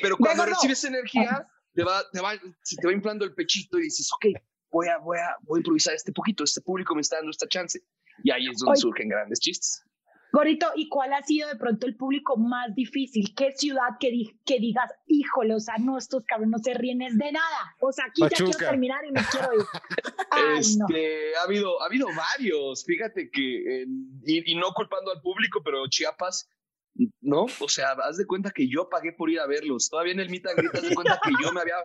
Pero 0.01 0.17
cuando 0.17 0.45
no. 0.45 0.49
recibes 0.51 0.83
energía, 0.83 1.47
te 1.73 1.83
va, 1.83 2.03
te 2.11 2.21
va, 2.21 2.33
se 2.63 2.75
te 2.77 2.87
va 2.87 2.93
inflando 2.93 3.25
el 3.25 3.33
pechito 3.33 3.77
y 3.77 3.83
dices, 3.83 4.09
ok, 4.13 4.25
voy 4.71 4.87
a, 4.87 4.97
voy 4.97 5.17
a, 5.17 5.35
voy 5.43 5.57
a 5.57 5.59
improvisar 5.59 5.93
este 5.93 6.11
poquito, 6.11 6.43
este 6.43 6.61
público 6.61 6.95
me 6.95 7.01
está 7.01 7.17
dando 7.17 7.31
esta 7.31 7.47
chance. 7.47 7.81
Y 8.23 8.31
ahí 8.31 8.47
es 8.47 8.57
donde 8.57 8.71
Oye. 8.71 8.81
surgen 8.81 9.09
grandes 9.09 9.39
chistes. 9.39 9.83
Gorito, 10.35 10.67
¿y 10.75 10.89
cuál 10.89 11.13
ha 11.13 11.23
sido 11.23 11.47
de 11.47 11.55
pronto 11.55 11.87
el 11.87 11.95
público 11.95 12.35
más 12.35 12.75
difícil? 12.75 13.33
¿Qué 13.37 13.53
ciudad 13.53 13.95
que, 13.99 14.11
di- 14.11 14.37
que 14.45 14.59
digas, 14.59 14.91
híjole, 15.07 15.55
o 15.55 15.59
sea, 15.61 15.75
no, 15.79 15.97
estos 15.97 16.23
cabrones 16.27 16.51
no 16.51 16.57
se 16.61 16.73
ríen 16.73 17.01
es 17.01 17.17
de 17.17 17.31
nada? 17.31 17.75
O 17.79 17.91
sea, 17.93 18.05
aquí 18.09 18.21
ya 18.21 18.27
quiero 18.29 18.47
Pachuca. 18.47 18.69
terminar 18.71 19.05
y 19.05 19.11
me 19.13 19.21
quiero 19.31 19.53
ir. 19.53 19.61
Ay, 20.31 20.43
no. 20.77 20.87
Este, 20.89 21.35
ha 21.37 21.43
habido, 21.43 21.81
ha 21.81 21.85
habido 21.85 22.07
varios, 22.15 22.83
fíjate 22.85 23.29
que, 23.31 23.83
eh, 23.83 23.85
y, 24.25 24.51
y 24.51 24.55
no 24.55 24.73
culpando 24.73 25.11
al 25.11 25.21
público, 25.21 25.61
pero 25.63 25.87
Chiapas, 25.87 26.49
¿no? 27.21 27.45
O 27.61 27.69
sea, 27.69 27.91
haz 27.91 28.17
de 28.17 28.25
cuenta 28.27 28.51
que 28.51 28.67
yo 28.69 28.89
pagué 28.89 29.13
por 29.13 29.29
ir 29.29 29.39
a 29.39 29.47
verlos. 29.47 29.89
Todavía 29.89 30.11
en 30.13 30.19
el 30.19 30.27
and 30.27 30.57
greet, 30.57 30.75
haz 30.75 30.81
de 30.89 30.95
cuenta 30.95 31.19
que 31.23 31.31
yo 31.41 31.53
me 31.53 31.61
había, 31.61 31.75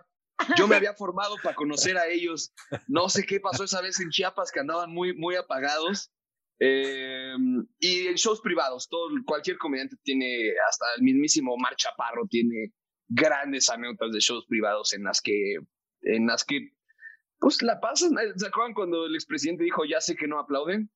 yo 0.56 0.66
me 0.66 0.74
había 0.76 0.94
formado 0.94 1.36
para 1.42 1.54
conocer 1.54 1.96
a 1.98 2.08
ellos. 2.08 2.52
No 2.88 3.08
sé 3.08 3.24
qué 3.24 3.38
pasó 3.38 3.62
esa 3.64 3.80
vez 3.80 4.00
en 4.00 4.10
Chiapas, 4.10 4.50
que 4.50 4.60
andaban 4.60 4.90
muy, 4.92 5.14
muy 5.16 5.36
apagados. 5.36 6.10
Eh, 6.62 7.34
y 7.78 8.06
en 8.08 8.14
shows 8.16 8.40
privados, 8.42 8.86
todo, 8.88 9.08
cualquier 9.24 9.56
comediante 9.56 9.96
tiene, 10.02 10.52
hasta 10.68 10.84
el 10.96 11.02
mismísimo 11.02 11.56
Mar 11.56 11.74
Chaparro 11.76 12.26
tiene 12.28 12.72
grandes 13.08 13.70
anécdotas 13.70 14.12
de 14.12 14.20
shows 14.20 14.44
privados 14.46 14.92
en 14.92 15.04
las 15.04 15.20
que, 15.22 15.54
en 16.02 16.26
las 16.26 16.44
que 16.44 16.68
pues 17.38 17.62
la 17.62 17.80
pasan. 17.80 18.10
¿Se 18.36 18.46
acuerdan 18.46 18.74
cuando 18.74 19.06
el 19.06 19.14
expresidente 19.14 19.64
dijo, 19.64 19.84
ya 19.86 20.00
sé 20.02 20.14
que 20.14 20.28
no 20.28 20.38
aplauden? 20.38 20.90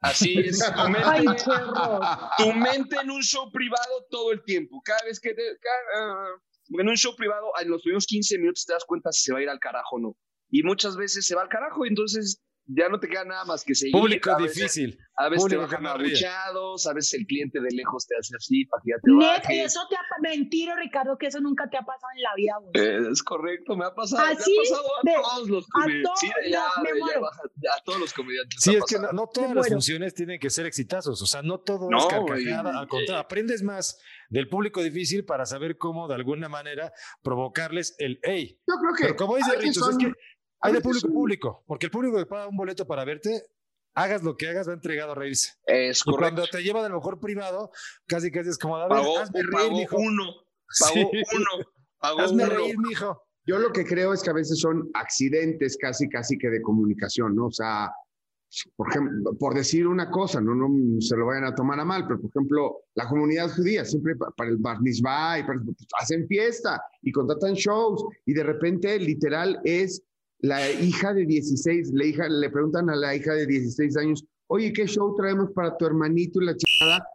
Así 0.00 0.38
es, 0.38 0.58
tu 0.74 0.80
Ay, 0.80 1.24
mente, 1.24 1.42
horror. 1.50 2.02
tu 2.36 2.52
mente 2.52 2.96
en 3.02 3.10
un 3.10 3.22
show 3.22 3.50
privado 3.50 4.06
todo 4.10 4.30
el 4.32 4.44
tiempo. 4.44 4.82
Cada 4.84 5.02
vez 5.04 5.18
que 5.18 5.32
te... 5.32 5.42
ca- 5.58 5.98
ah, 6.00 6.28
en 6.78 6.88
un 6.88 6.96
show 6.96 7.16
privado, 7.16 7.50
en 7.62 7.70
los 7.70 7.80
primeros 7.82 8.06
15 8.06 8.38
minutos 8.38 8.66
te 8.66 8.74
das 8.74 8.84
cuenta 8.84 9.10
si 9.12 9.22
se 9.22 9.32
va 9.32 9.38
a 9.38 9.42
ir 9.42 9.48
al 9.48 9.58
carajo 9.60 9.96
o 9.96 10.00
no. 10.00 10.16
Y 10.50 10.62
muchas 10.62 10.96
veces 10.96 11.24
se 11.26 11.34
va 11.34 11.42
al 11.42 11.48
carajo, 11.48 11.86
entonces 11.86 12.42
ya 12.66 12.88
no 12.88 12.98
te 13.00 13.08
queda 13.08 13.24
nada 13.24 13.44
más 13.44 13.64
que 13.64 13.74
seguir. 13.74 13.92
Público 13.92 14.30
a 14.30 14.38
veces- 14.38 14.56
difícil. 14.56 14.98
A 15.18 15.30
veces 15.30 15.44
Público 15.44 15.62
te 15.62 15.76
bajan 15.76 15.82
que 16.02 16.08
abuchados, 16.08 16.86
a 16.86 16.92
veces 16.92 17.14
el 17.14 17.26
cliente 17.26 17.58
de 17.60 17.70
lejos 17.74 18.06
te 18.06 18.14
hace 18.18 18.36
así 18.36 18.66
para 18.66 18.82
que 18.84 18.90
ya 18.90 18.96
te 19.02 19.12
bajes. 19.12 19.64
eso 19.72 19.80
te 19.88 19.96
ha 19.96 20.00
mentira, 20.20 20.76
Ricardo, 20.76 21.16
que 21.16 21.26
eso 21.28 21.40
nunca 21.40 21.70
te 21.70 21.78
ha 21.78 21.82
pasado 21.82 22.10
en 22.16 22.22
la 22.22 22.34
vida, 22.36 22.52
vos. 22.60 22.70
Eh, 22.74 23.08
es 23.12 23.22
correcto, 23.22 23.76
me 23.76 23.86
ha 23.86 23.94
pasado, 23.94 24.22
¿Ah, 24.22 24.26
me 24.28 24.32
ha 24.34 24.36
pasado 24.36 24.86
a 24.86 25.00
De- 25.04 25.14
todos 25.14 25.48
los 25.48 25.64
a 25.64 25.68
comediantes. 25.72 26.02
todos, 26.04 26.20
Sí, 26.20 26.26
de 26.44 26.50
ya, 26.50 26.64
ya 26.76 26.94
muero. 27.00 27.20
baja- 27.22 27.42
ya 27.56 27.70
a 27.78 27.82
todos 27.84 28.00
los 28.00 28.12
comediantes. 28.12 28.60
Sí, 28.60 28.74
es 28.74 28.84
que 28.84 28.98
no, 28.98 29.26
todas 29.32 29.54
las 29.54 29.68
funciones 29.68 30.12
tienen 30.14 30.38
que 30.38 30.50
ser 30.50 30.66
exitosos. 30.66 31.22
O 31.22 31.26
sea, 31.26 31.40
no 31.42 31.60
todo 31.60 31.88
No, 31.90 31.98
es 31.98 32.06
carcajada. 32.06 32.78
Al 32.78 32.88
contrario, 32.88 33.18
aprendes 33.20 33.62
más 33.62 33.98
del 34.28 34.48
público 34.50 34.82
difícil 34.82 35.24
para 35.24 35.46
saber 35.46 35.78
cómo, 35.78 36.08
de 36.08 36.14
alguna 36.16 36.48
manera, 36.50 36.92
provocarles 37.22 37.94
el 37.98 38.18
hey. 38.22 38.58
Yo 38.66 38.74
creo 38.80 38.94
que. 38.94 39.02
Pero 39.04 39.16
como 39.16 39.36
dice 39.36 39.56
Richos, 39.56 39.76
es 39.78 39.82
son- 39.94 39.98
que 39.98 40.06
a 40.06 40.12
hay 40.60 40.72
de 40.72 40.80
público 40.80 41.08
público. 41.08 41.64
Porque 41.66 41.86
el 41.86 41.92
público 41.92 42.16
que 42.18 42.26
paga 42.26 42.48
un 42.48 42.56
boleto 42.56 42.86
para 42.86 43.04
verte, 43.04 43.42
hagas 43.94 44.22
lo 44.22 44.36
que 44.36 44.48
hagas, 44.48 44.68
va 44.68 44.72
entregado 44.74 45.12
a 45.12 45.14
reírse. 45.14 45.52
Es 45.66 46.00
Y 46.00 46.10
correcto. 46.10 46.18
cuando 46.36 46.46
te 46.50 46.62
llevan 46.62 46.84
a 46.84 46.88
lo 46.88 46.96
mejor 46.96 47.18
privado, 47.20 47.70
casi 48.06 48.30
casi 48.30 48.50
es 48.50 48.58
como, 48.58 48.76
a 48.76 48.88
ver, 48.88 48.98
Pagó, 48.98 49.18
hazme 49.18 49.40
reír, 49.42 49.50
pagó 49.52 49.70
mijo. 49.76 49.96
uno, 49.96 50.24
pagó 50.80 50.94
Sí. 50.94 51.08
uno, 51.36 51.66
pagó 51.98 52.20
Hazme 52.20 52.44
uno. 52.44 52.54
reír, 52.54 52.78
mijo. 52.78 53.22
Yo 53.46 53.58
lo 53.58 53.72
que 53.72 53.84
creo 53.86 54.12
es 54.12 54.22
que 54.22 54.30
a 54.30 54.34
veces 54.34 54.58
son 54.60 54.90
accidentes 54.94 55.76
casi, 55.80 56.08
casi 56.08 56.36
que 56.36 56.48
de 56.50 56.60
comunicación, 56.60 57.36
¿no? 57.36 57.46
O 57.46 57.52
sea, 57.52 57.90
por 58.76 58.88
ejemplo, 58.90 59.32
por 59.38 59.54
decir 59.54 59.86
una 59.86 60.10
cosa, 60.10 60.40
no, 60.40 60.54
no 60.54 61.00
se 61.00 61.16
lo 61.16 61.26
vayan 61.26 61.44
a 61.44 61.54
tomar 61.54 61.78
a 61.80 61.84
mal, 61.84 62.06
pero 62.06 62.20
por 62.20 62.30
ejemplo, 62.30 62.80
la 62.94 63.08
comunidad 63.08 63.50
judía 63.50 63.84
siempre 63.84 64.16
pa- 64.16 64.30
para 64.36 64.50
el 64.50 64.56
bar 64.56 64.80
mitzvah 64.80 65.38
y 65.38 65.42
para- 65.44 65.60
pues, 65.64 65.76
hacen 66.00 66.26
fiesta 66.26 66.80
y 67.02 67.12
contratan 67.12 67.54
shows 67.54 68.04
y 68.24 68.34
de 68.34 68.42
repente 68.42 68.98
literal 68.98 69.60
es 69.64 70.02
la 70.40 70.70
hija 70.70 71.14
de 71.14 71.26
16, 71.26 71.92
la 71.92 72.04
hija, 72.04 72.28
le 72.28 72.50
preguntan 72.50 72.90
a 72.90 72.96
la 72.96 73.14
hija 73.14 73.32
de 73.32 73.46
16 73.46 73.96
años, 73.96 74.24
oye, 74.48 74.72
¿qué 74.72 74.86
show 74.86 75.14
traemos 75.16 75.50
para 75.52 75.76
tu 75.76 75.86
hermanito 75.86 76.40
y 76.40 76.46
la 76.46 76.56
chingada? 76.56 77.06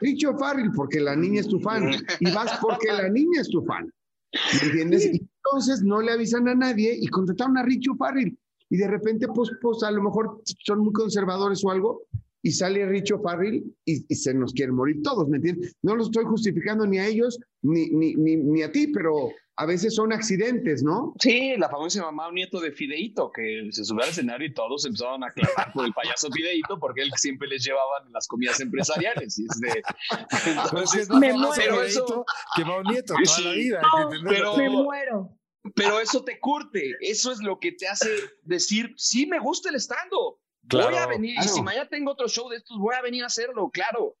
Richo 0.00 0.36
Farrell, 0.36 0.72
porque 0.74 1.00
la 1.00 1.14
niña 1.14 1.40
es 1.40 1.48
tu 1.48 1.60
fan. 1.60 1.90
Y 2.20 2.30
vas 2.32 2.58
porque 2.60 2.88
la 2.88 3.08
niña 3.08 3.40
es 3.40 3.48
tu 3.48 3.64
fan. 3.64 3.90
¿Me 4.32 4.68
entiendes? 4.68 5.06
Y 5.06 5.28
entonces 5.44 5.82
no 5.82 6.00
le 6.00 6.12
avisan 6.12 6.48
a 6.48 6.54
nadie 6.54 6.96
y 6.98 7.06
contrataron 7.08 7.56
a 7.58 7.62
Richo 7.62 7.94
Farrell. 7.96 8.36
Y 8.68 8.76
de 8.76 8.88
repente, 8.88 9.28
pues, 9.28 9.50
pues 9.60 9.82
a 9.82 9.90
lo 9.90 10.02
mejor 10.02 10.42
son 10.64 10.80
muy 10.80 10.92
conservadores 10.92 11.64
o 11.64 11.70
algo, 11.70 12.06
y 12.42 12.50
sale 12.50 12.86
Richo 12.86 13.20
Farrell 13.20 13.62
y, 13.84 14.04
y 14.08 14.14
se 14.14 14.34
nos 14.34 14.52
quieren 14.52 14.74
morir 14.74 15.00
todos, 15.02 15.28
¿me 15.28 15.36
entiendes? 15.36 15.76
No 15.82 15.94
los 15.94 16.08
estoy 16.08 16.24
justificando 16.24 16.86
ni 16.86 16.98
a 16.98 17.06
ellos 17.06 17.38
ni, 17.62 17.90
ni, 17.90 18.14
ni, 18.14 18.36
ni 18.36 18.62
a 18.62 18.72
ti, 18.72 18.88
pero 18.88 19.30
a 19.56 19.66
veces 19.66 19.94
son 19.94 20.12
accidentes, 20.12 20.82
¿no? 20.82 21.12
Sí, 21.20 21.54
la 21.58 21.68
famosa 21.68 22.00
mamá 22.02 22.28
un 22.28 22.34
nieto 22.36 22.58
de 22.58 22.72
Fideito, 22.72 23.30
que 23.30 23.68
se 23.70 23.84
subió 23.84 24.02
al 24.04 24.08
escenario 24.10 24.46
y 24.48 24.54
todos 24.54 24.86
empezaron 24.86 25.22
a 25.24 25.30
clamar 25.30 25.72
por 25.72 25.84
el 25.84 25.92
payaso 25.92 26.28
Fideito 26.32 26.78
porque 26.78 27.02
él 27.02 27.10
siempre 27.16 27.46
les 27.48 27.62
llevaba 27.64 28.02
en 28.06 28.12
las 28.12 28.26
comidas 28.26 28.60
empresariales. 28.60 29.38
Y 29.38 29.44
es 29.44 29.60
de, 29.60 29.82
entonces, 30.46 31.08
me 31.10 31.32
muero. 31.32 31.52
pero 31.56 31.82
eso, 31.82 32.24
que 32.56 32.64
va 32.64 32.78
un 32.78 32.84
nieto 32.84 33.14
Sí, 33.16 33.24
toda 33.24 33.40
la 33.40 33.52
vida. 33.54 33.82
no, 33.82 34.08
pero- 34.28 34.56
Me 34.56 34.68
muero. 34.70 35.38
pero 35.74 36.00
eso 36.00 36.24
te 36.24 36.40
curte, 36.40 36.96
eso 37.00 37.30
es 37.30 37.40
lo 37.42 37.58
que 37.58 37.72
te 37.72 37.86
hace 37.88 38.08
decir, 38.42 38.92
sí, 38.96 39.26
me 39.26 39.38
gusta 39.38 39.68
el 39.68 39.76
estando. 39.76 40.40
Voy 40.62 40.80
a 40.82 40.88
Claro. 40.88 41.08
venir, 41.10 41.34
y 41.38 41.42
si 41.48 41.60
mañana 41.60 41.88
tengo 41.88 42.12
otro 42.12 42.28
show 42.28 42.48
de 42.48 42.56
estos, 42.56 42.78
voy 42.78 42.94
a 42.94 43.02
venir 43.02 43.22
a 43.24 43.26
hacerlo, 43.26 43.68
claro. 43.72 44.16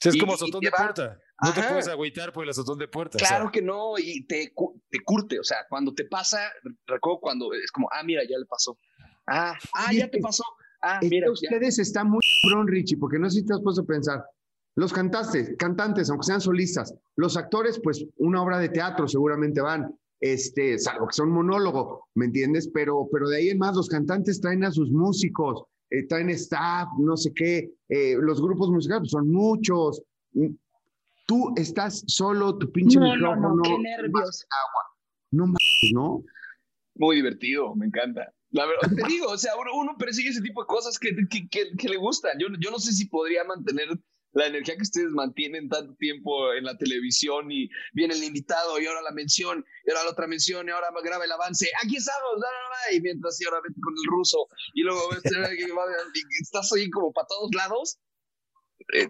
Sí, 0.00 0.10
es 0.10 0.14
y- 0.14 0.18
como 0.20 0.36
te 0.36 0.44
de 0.60 0.70
va- 0.70 0.76
puerta. 0.76 1.18
No 1.42 1.52
te 1.52 1.62
puedes 1.62 1.88
agüitar 1.88 2.32
por 2.32 2.44
el 2.44 2.50
azotón 2.50 2.78
de 2.78 2.88
puerta. 2.88 3.16
o 3.16 3.18
sea, 3.18 3.28
Claro 3.28 3.50
que 3.50 3.60
no, 3.60 3.98
y 3.98 4.26
te, 4.26 4.52
te 4.88 5.00
curte, 5.04 5.38
o 5.38 5.44
sea, 5.44 5.58
cuando 5.68 5.92
te 5.92 6.04
pasa, 6.04 6.38
recuerdo 6.86 7.20
cuando 7.20 7.52
es 7.52 7.70
como, 7.70 7.88
ah, 7.92 8.02
mira, 8.02 8.22
ya 8.22 8.38
le 8.38 8.46
pasó. 8.46 8.78
Ah, 9.26 9.54
ah, 9.74 9.92
ya 9.92 10.08
te 10.08 10.18
pasó. 10.18 10.44
Ah, 10.82 10.98
mira, 11.02 11.26
ya. 11.26 11.32
ustedes 11.32 11.78
están 11.78 12.08
muy 12.10 12.20
cabrón, 12.42 12.68
Richie, 12.68 12.96
porque 12.96 13.18
no 13.18 13.28
sé 13.28 13.40
si 13.40 13.46
te 13.46 13.52
has 13.52 13.60
puesto 13.60 13.82
a 13.82 13.86
pensar. 13.86 14.24
Los 14.76 14.92
cantantes, 14.92 15.54
cantantes, 15.58 16.10
aunque 16.10 16.26
sean 16.26 16.40
solistas, 16.40 16.94
los 17.16 17.36
actores, 17.36 17.80
pues 17.82 18.04
una 18.16 18.42
obra 18.42 18.58
de 18.58 18.68
teatro 18.68 19.08
seguramente 19.08 19.60
van, 19.60 19.94
este, 20.20 20.78
salvo 20.78 21.08
que 21.08 21.14
son 21.14 21.30
monólogo, 21.30 22.08
¿me 22.14 22.26
entiendes? 22.26 22.70
Pero, 22.72 23.08
pero 23.10 23.28
de 23.28 23.38
ahí 23.38 23.48
en 23.48 23.58
más, 23.58 23.74
los 23.74 23.88
cantantes 23.88 24.40
traen 24.40 24.64
a 24.64 24.70
sus 24.70 24.90
músicos, 24.90 25.62
eh, 25.90 26.06
traen 26.06 26.30
staff, 26.30 26.88
no 26.98 27.16
sé 27.16 27.32
qué, 27.34 27.72
eh, 27.88 28.16
los 28.20 28.40
grupos 28.42 28.70
musicales 28.70 29.00
pues, 29.02 29.10
son 29.12 29.30
muchos. 29.30 30.02
Tú 31.26 31.52
estás 31.56 32.04
solo, 32.06 32.56
tu 32.56 32.70
pinche 32.70 32.98
No, 32.98 33.06
no, 33.06 33.12
micrófono. 33.14 33.54
no, 33.56 33.62
qué 33.62 33.70
más 33.70 33.80
nervios. 33.82 34.46
No 35.32 35.46
mames, 35.46 35.90
¿no? 35.92 36.22
Muy 36.94 37.16
divertido, 37.16 37.74
me 37.74 37.86
encanta. 37.86 38.32
La 38.50 38.64
verdad, 38.64 38.88
te 38.96 39.08
digo, 39.08 39.26
o 39.28 39.36
sea, 39.36 39.56
uno, 39.56 39.70
uno 39.74 39.96
persigue 39.98 40.30
ese 40.30 40.40
tipo 40.40 40.62
de 40.62 40.66
cosas 40.68 40.98
que, 40.98 41.10
que, 41.28 41.48
que- 41.48 41.76
que 41.76 41.88
le 41.88 41.96
gustan. 41.96 42.38
Yo, 42.38 42.46
yo 42.60 42.70
no 42.70 42.78
sé 42.78 42.92
si 42.92 43.06
podría 43.08 43.42
mantener 43.44 43.88
la 44.32 44.46
energía 44.46 44.76
que 44.76 44.82
ustedes 44.82 45.10
mantienen 45.10 45.68
tanto 45.68 45.94
tiempo 45.96 46.52
en 46.52 46.64
la 46.64 46.76
televisión 46.78 47.50
y 47.50 47.68
viene 47.92 48.14
el 48.14 48.22
invitado 48.22 48.78
y 48.78 48.86
ahora 48.86 49.02
la 49.02 49.10
mención, 49.10 49.64
y 49.84 49.90
ahora 49.90 50.04
la 50.04 50.10
otra 50.10 50.26
mención 50.26 50.68
y 50.68 50.70
ahora 50.70 50.88
graba 51.02 51.24
el 51.24 51.32
avance. 51.32 51.68
Aquí 51.82 51.96
estamos, 51.96 52.34
la, 52.36 52.46
la, 52.46 52.90
la, 52.90 52.96
y 52.96 53.00
mientras 53.00 53.40
y 53.40 53.44
ahora 53.46 53.60
vete 53.66 53.80
con 53.80 53.92
el 53.94 54.10
ruso 54.10 54.46
y 54.74 54.82
luego 54.82 55.00
y 56.14 56.42
estás 56.42 56.72
ahí 56.72 56.88
como 56.90 57.12
para 57.12 57.26
todos 57.26 57.50
lados. 57.54 57.98
Eh, 58.94 59.08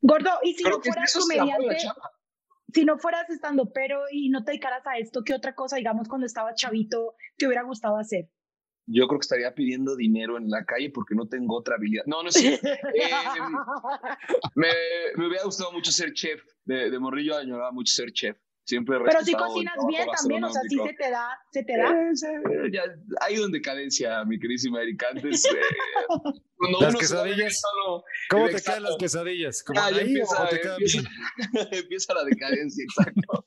Gordo, 0.00 0.30
y 0.42 0.54
si 0.54 0.64
creo 0.64 0.76
no 0.78 0.82
fueras 0.82 1.14
comediante, 1.14 1.76
si 2.72 2.84
no 2.84 2.98
fueras 2.98 3.28
estando 3.30 3.72
pero 3.72 4.02
y 4.10 4.30
no 4.30 4.44
te 4.44 4.52
dedicaras 4.52 4.86
a 4.86 4.98
esto, 4.98 5.22
¿qué 5.24 5.34
otra 5.34 5.54
cosa, 5.54 5.76
digamos, 5.76 6.08
cuando 6.08 6.26
estaba 6.26 6.54
chavito, 6.54 7.14
te 7.36 7.46
hubiera 7.46 7.62
gustado 7.62 7.96
hacer? 7.96 8.28
Yo 8.86 9.06
creo 9.06 9.20
que 9.20 9.24
estaría 9.24 9.54
pidiendo 9.54 9.94
dinero 9.94 10.36
en 10.36 10.50
la 10.50 10.64
calle 10.64 10.90
porque 10.90 11.14
no 11.14 11.28
tengo 11.28 11.56
otra 11.56 11.76
habilidad. 11.76 12.02
No, 12.06 12.22
no 12.22 12.30
es 12.30 12.34
cierto. 12.34 12.66
Em, 12.94 13.52
me, 14.56 14.68
me 15.16 15.28
hubiera 15.28 15.44
gustado 15.44 15.72
mucho 15.72 15.92
ser 15.92 16.12
chef. 16.12 16.42
De, 16.64 16.90
de 16.90 16.98
morrillo 16.98 17.36
añoraba 17.36 17.70
mucho 17.70 17.94
ser 17.94 18.12
chef. 18.12 18.36
Siempre 18.64 18.96
Pero 19.04 19.24
si 19.24 19.32
cocinas 19.32 19.74
bien 19.88 20.06
también, 20.16 20.44
o 20.44 20.50
sea, 20.50 20.62
sí 20.68 20.76
se 20.76 20.92
te 20.94 21.10
da, 21.10 21.28
se 21.50 21.64
te 21.64 21.76
da. 21.76 21.90
Eh, 21.90 22.14
sí, 22.14 22.26
ya 22.72 22.84
ha 23.20 23.30
ido 23.30 23.46
en 23.46 23.52
decadencia, 23.52 24.24
mi 24.24 24.38
queridísima 24.38 24.82
Erika. 24.82 25.08
Antes, 25.10 25.44
eh, 25.46 25.50
cuando 26.62 26.80
Las 26.80 26.90
uno 26.90 26.98
quesadillas. 27.00 27.60
solo, 27.60 28.04
¿Cómo 28.30 28.44
te 28.46 28.52
Exacto. 28.52 28.70
quedan 28.70 28.82
las 28.84 28.96
quesadillas? 28.96 29.62
¿Como 29.64 29.80
ya, 29.80 29.90
ya 29.90 29.96
ahí 29.96 30.06
empieza, 30.06 30.42
o 30.44 30.48
te 30.48 30.60
quedan 30.60 30.72
empieza, 30.74 31.00
bien? 31.00 31.68
empieza 31.72 32.14
la 32.14 32.24
decadencia, 32.24 32.84
exacto. 32.84 33.44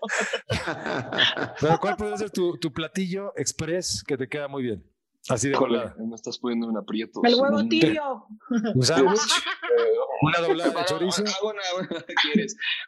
Pero 1.61 1.79
¿cuál 1.79 1.95
podría 1.95 2.17
ser 2.17 2.31
tu, 2.31 2.57
tu 2.57 2.73
platillo 2.73 3.33
express 3.37 4.03
que 4.05 4.17
te 4.17 4.27
queda 4.27 4.47
muy 4.47 4.63
bien? 4.63 4.83
Así 5.29 5.47
de 5.47 5.53
Híjole, 5.55 5.91
me 5.97 6.15
estás 6.15 6.37
poniendo 6.37 6.67
un 6.67 6.77
aprieto. 6.77 7.19
El 7.23 7.33
huevo 7.35 7.57
Un- 7.57 7.69
tibio. 7.69 8.27
Un 8.75 8.83
sándwich, 8.83 9.19
Eh, 9.21 9.83
una 10.21 10.39
doblada 10.39 10.71
de 10.81 10.85
chorizo. 10.85 11.23
una. 11.41 11.61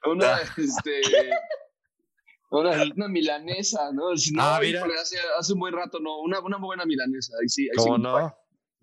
Una, 0.05 0.37
este, 0.57 1.01
una, 2.51 2.83
una 2.95 3.07
milanesa, 3.07 3.91
¿no? 3.91 4.15
Si 4.15 4.31
no, 4.33 4.41
Ah, 4.43 4.59
mira. 4.61 4.85
hace, 5.01 5.17
hace 5.39 5.53
un 5.53 5.59
buen 5.59 5.73
rato, 5.73 5.99
no, 5.99 6.19
una, 6.21 6.39
una 6.39 6.57
buena 6.57 6.85
milanesa, 6.85 7.33
ahí 7.41 7.49
sí, 7.49 7.63
ahí 7.69 7.75
¿Cómo 7.75 7.95
sí. 7.95 8.01
no? 8.03 8.35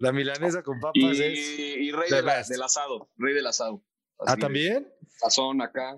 La 0.05 0.13
milanesa 0.13 0.63
con 0.63 0.79
papas 0.81 0.95
Y, 0.95 1.23
es... 1.23 1.59
y 1.59 1.91
rey 1.93 2.11
de 2.11 2.23
la- 2.23 2.43
del 2.43 2.63
asado, 2.63 3.09
rey 3.17 3.35
del 3.35 3.47
asado. 3.47 3.83
Ah, 4.27 4.37
¿también? 4.37 4.89
Sazón 5.19 5.61
acá. 5.63 5.97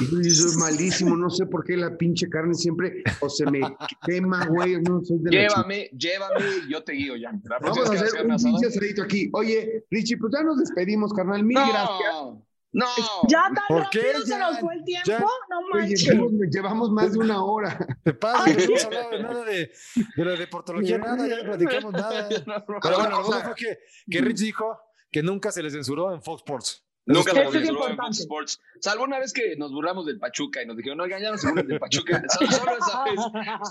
Eso 0.00 0.46
es 0.48 0.56
malísimo, 0.56 1.14
no 1.14 1.28
sé 1.28 1.44
por 1.44 1.62
qué 1.62 1.76
la 1.76 1.94
pinche 1.98 2.28
carne 2.30 2.54
siempre 2.54 3.02
o 3.20 3.28
se 3.28 3.44
me 3.50 3.60
quema, 4.06 4.46
güey, 4.46 4.80
no 4.80 5.04
soy 5.04 5.18
de 5.20 5.30
la 5.30 5.40
Llévame, 5.42 5.90
llévame, 5.92 6.44
yo 6.70 6.82
te 6.82 6.92
guío 6.92 7.16
ya. 7.16 7.32
Vamos 7.60 7.78
a 7.90 7.92
hacer 7.92 8.24
un 8.26 8.36
pinche 8.36 8.66
asadito 8.66 9.02
aquí. 9.02 9.28
Oye, 9.34 9.84
Richie, 9.90 10.16
pues 10.16 10.32
ya 10.34 10.42
nos 10.42 10.58
despedimos, 10.58 11.12
carnal. 11.12 11.44
Mil 11.44 11.58
gracias. 11.58 12.47
No. 12.70 12.86
Ya 13.28 13.44
tan 13.54 13.64
¿Por 13.68 13.88
qué? 13.90 14.00
rápido 14.02 14.20
se 14.24 14.30
Ya, 14.30 14.38
nos 14.38 14.60
fue 14.60 14.74
el 14.74 14.84
tiempo, 14.84 15.08
ya. 15.08 15.18
no 15.18 15.58
Oye, 15.72 15.80
manches. 15.80 16.02
llevamos, 16.02 16.32
llevamos 16.50 16.90
más 16.90 17.12
de 17.12 17.18
una 17.18 17.42
hora. 17.42 17.78
Te 18.04 18.12
pasa, 18.14 18.52
no 18.52 18.60
hemos 18.60 18.84
hablado 18.84 19.10
de 19.10 19.22
nada 19.22 19.44
de, 19.44 19.72
de 20.16 20.24
lo 20.24 20.36
de 20.36 20.46
portología, 20.48 20.98
nada, 20.98 21.26
ya 21.26 21.36
no 21.38 21.42
platicamos 21.44 21.92
nada. 21.94 22.28
Pero 22.82 22.98
bueno, 22.98 23.08
lo 23.20 23.22
bueno 23.24 23.42
fue 23.42 23.54
que, 23.54 23.78
que 24.10 24.20
Rich 24.20 24.38
dijo 24.40 24.78
que 25.10 25.22
nunca 25.22 25.50
se 25.50 25.62
le 25.62 25.70
censuró 25.70 26.12
en 26.12 26.22
Fox 26.22 26.40
Sports. 26.42 26.84
Nunca 27.06 27.32
lo 27.32 27.50
censuró 27.50 27.88
en. 27.88 27.96
Fox 27.96 28.20
Sports. 28.20 28.60
Salvo 28.80 29.04
una 29.04 29.18
vez 29.18 29.32
que 29.32 29.56
nos 29.56 29.72
burlamos 29.72 30.04
del 30.04 30.18
Pachuca 30.18 30.62
y 30.62 30.66
nos 30.66 30.76
dijeron, 30.76 30.98
no, 30.98 31.06
ya 31.06 31.18
no 31.18 31.38
se 31.38 31.48
burlen 31.48 31.68
del 31.68 31.80
Pachuca. 31.80 32.22
Solo, 32.38 32.50
solo 32.52 32.76
esa 32.76 33.04
vez. 33.04 33.14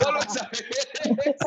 Solo 0.02 0.20
esa 0.20 0.50
vez. 0.50 0.66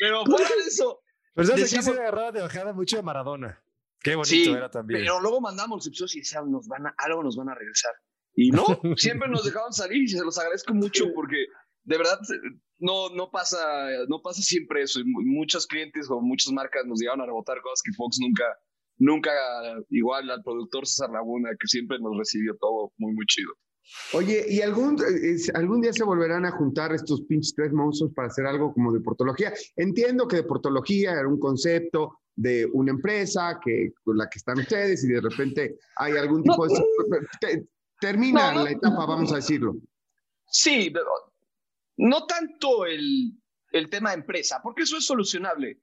Pero 0.00 0.24
fuera 0.26 0.48
de 0.48 0.68
eso. 0.68 1.00
Pero 1.34 1.46
sabes, 1.46 1.64
aquí 1.64 1.76
Decíamos- 1.76 1.96
se 1.96 2.00
agarraba 2.02 2.32
de 2.32 2.40
bajada 2.42 2.72
mucho 2.74 2.98
a 2.98 3.02
Maradona. 3.02 3.58
Qué 4.00 4.14
bonito 4.14 4.28
Sí, 4.28 4.48
era 4.50 4.70
también. 4.70 5.00
pero 5.00 5.20
luego 5.20 5.40
mandamos 5.40 5.78
los 5.78 5.86
episodios 5.86 6.16
y 6.16 6.18
decían, 6.20 6.50
nos 6.50 6.66
van 6.68 6.86
a, 6.86 6.94
algo 6.98 7.22
nos 7.22 7.36
van 7.36 7.48
a 7.48 7.54
regresar. 7.54 7.92
Y 8.34 8.50
no, 8.50 8.64
siempre 8.96 9.28
nos 9.28 9.44
dejaban 9.44 9.72
salir 9.72 10.02
y 10.04 10.08
se 10.08 10.22
los 10.24 10.38
agradezco 10.38 10.72
mucho 10.74 11.06
porque 11.14 11.36
de 11.84 11.96
verdad 11.98 12.18
no, 12.78 13.08
no, 13.14 13.30
pasa, 13.30 13.58
no 14.08 14.20
pasa 14.22 14.42
siempre 14.42 14.82
eso. 14.82 15.00
Y 15.00 15.04
mu- 15.04 15.22
muchos 15.24 15.66
clientes 15.66 16.06
o 16.10 16.20
muchas 16.20 16.52
marcas 16.52 16.84
nos 16.86 17.00
llegaron 17.00 17.22
a 17.22 17.26
rebotar 17.26 17.60
cosas 17.62 17.82
que 17.82 17.92
Fox 17.96 18.18
nunca, 18.20 18.44
nunca, 18.98 19.30
igual 19.90 20.30
al 20.30 20.42
productor 20.42 20.86
César 20.86 21.10
Laguna, 21.10 21.50
que 21.58 21.66
siempre 21.66 21.98
nos 22.00 22.16
recibió 22.16 22.56
todo 22.60 22.92
muy, 22.98 23.12
muy 23.14 23.26
chido. 23.26 23.50
Oye, 24.12 24.44
¿y 24.48 24.60
algún, 24.60 24.98
algún 25.54 25.80
día 25.80 25.92
se 25.94 26.04
volverán 26.04 26.44
a 26.44 26.50
juntar 26.52 26.92
estos 26.92 27.22
pinches 27.22 27.54
tres 27.56 27.72
monstruos 27.72 28.12
para 28.14 28.28
hacer 28.28 28.44
algo 28.46 28.72
como 28.74 28.92
de 28.92 29.00
portología? 29.00 29.52
Entiendo 29.76 30.28
que 30.28 30.36
de 30.36 30.42
portología 30.44 31.12
era 31.12 31.26
un 31.26 31.38
concepto 31.40 32.20
de 32.38 32.66
una 32.72 32.92
empresa 32.92 33.58
que, 33.62 33.90
con 34.04 34.16
la 34.16 34.28
que 34.30 34.38
están 34.38 34.60
ustedes 34.60 35.02
y 35.02 35.08
de 35.08 35.20
repente 35.20 35.76
hay 35.96 36.12
algún 36.12 36.44
tipo 36.44 36.68
de... 36.68 37.66
termina 38.00 38.54
la 38.54 38.70
etapa, 38.70 39.06
vamos 39.06 39.32
a 39.32 39.36
decirlo. 39.36 39.74
Sí, 40.46 40.88
pero 40.90 41.10
no 41.96 42.26
tanto 42.26 42.86
el, 42.86 43.32
el 43.72 43.90
tema 43.90 44.14
empresa, 44.14 44.60
porque 44.62 44.84
eso 44.84 44.98
es 44.98 45.04
solucionable. 45.04 45.80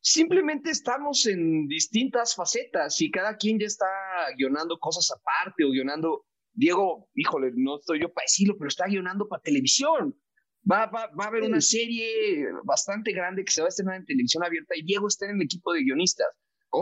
Simplemente 0.00 0.70
estamos 0.70 1.26
en 1.26 1.68
distintas 1.68 2.34
facetas 2.34 3.00
y 3.00 3.12
cada 3.12 3.36
quien 3.36 3.60
ya 3.60 3.66
está 3.66 3.86
guionando 4.36 4.78
cosas 4.78 5.08
aparte 5.12 5.64
o 5.64 5.70
guionando. 5.70 6.26
Diego, 6.52 7.08
híjole, 7.14 7.52
no 7.54 7.78
estoy 7.78 8.00
yo 8.00 8.12
para 8.12 8.24
decirlo, 8.24 8.56
pero 8.58 8.68
está 8.68 8.86
guionando 8.86 9.28
para 9.28 9.42
televisión. 9.42 10.20
Va, 10.70 10.86
va, 10.86 11.10
va 11.18 11.24
a 11.24 11.28
haber 11.28 11.42
una 11.42 11.60
serie 11.60 12.46
bastante 12.64 13.12
grande 13.12 13.44
que 13.44 13.52
se 13.52 13.60
va 13.60 13.66
a 13.66 13.68
estrenar 13.68 13.96
en 13.96 14.06
televisión 14.06 14.42
abierta 14.42 14.74
y 14.76 14.82
Diego 14.82 15.08
está 15.08 15.26
en 15.26 15.36
el 15.36 15.42
equipo 15.42 15.72
de 15.72 15.82
guionistas. 15.82 16.28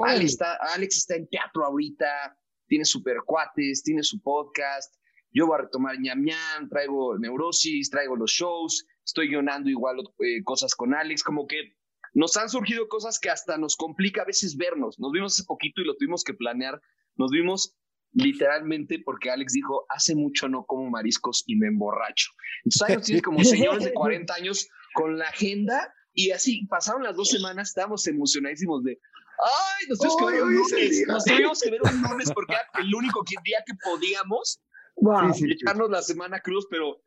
Alex, 0.04 0.32
está, 0.32 0.54
Alex 0.74 0.96
está 0.98 1.16
en 1.16 1.28
teatro 1.28 1.64
ahorita, 1.64 2.38
tiene 2.66 2.84
super 2.84 3.18
cuates, 3.26 3.82
tiene 3.82 4.02
su 4.02 4.22
podcast. 4.22 4.94
Yo 5.32 5.46
voy 5.46 5.56
a 5.56 5.62
retomar 5.62 5.98
ñam 5.98 6.22
ñam, 6.24 6.68
traigo 6.68 7.18
neurosis, 7.18 7.90
traigo 7.90 8.16
los 8.16 8.30
shows, 8.30 8.86
estoy 9.04 9.28
guionando 9.28 9.68
igual 9.68 9.98
eh, 10.20 10.42
cosas 10.44 10.74
con 10.74 10.94
Alex, 10.94 11.22
como 11.22 11.46
que 11.46 11.74
nos 12.14 12.36
han 12.36 12.48
surgido 12.48 12.88
cosas 12.88 13.18
que 13.18 13.30
hasta 13.30 13.56
nos 13.56 13.76
complica 13.76 14.22
a 14.22 14.26
veces 14.26 14.56
vernos. 14.56 14.98
Nos 14.98 15.12
vimos 15.12 15.34
hace 15.34 15.44
poquito 15.44 15.80
y 15.80 15.84
lo 15.84 15.96
tuvimos 15.96 16.24
que 16.24 16.34
planear. 16.34 16.80
Nos 17.16 17.30
vimos 17.30 17.74
literalmente 18.12 19.00
porque 19.04 19.30
Alex 19.30 19.52
dijo, 19.52 19.86
hace 19.88 20.14
mucho 20.14 20.48
no 20.48 20.64
como 20.64 20.90
mariscos 20.90 21.44
y 21.46 21.56
me 21.56 21.68
emborracho. 21.68 22.30
Entonces 22.64 23.06
tiene 23.06 23.22
como 23.22 23.42
señores 23.42 23.84
de 23.84 23.92
40 23.92 24.34
años 24.34 24.68
con 24.94 25.18
la 25.18 25.28
agenda 25.28 25.92
y 26.12 26.30
así 26.30 26.66
pasaron 26.66 27.02
las 27.02 27.16
dos 27.16 27.30
semanas, 27.30 27.68
estábamos 27.68 28.06
emocionadísimos 28.06 28.84
de, 28.84 28.98
ay, 29.42 29.86
nos 29.88 29.98
tuvimos, 29.98 30.16
que, 30.18 30.32
ver 30.32 30.42
un 30.42 30.54
lunes, 30.54 31.04
nos 31.06 31.24
tuvimos 31.24 31.60
que 31.60 31.70
ver 31.70 31.80
un 31.82 32.02
lunes 32.02 32.30
porque 32.32 32.54
era 32.54 32.84
el 32.84 32.94
único 32.94 33.24
día 33.44 33.62
que 33.66 33.74
podíamos 33.82 34.60
wow. 34.96 35.32
echarnos 35.48 35.90
la 35.90 36.02
semana 36.02 36.40
cruz, 36.40 36.66
pero 36.70 37.02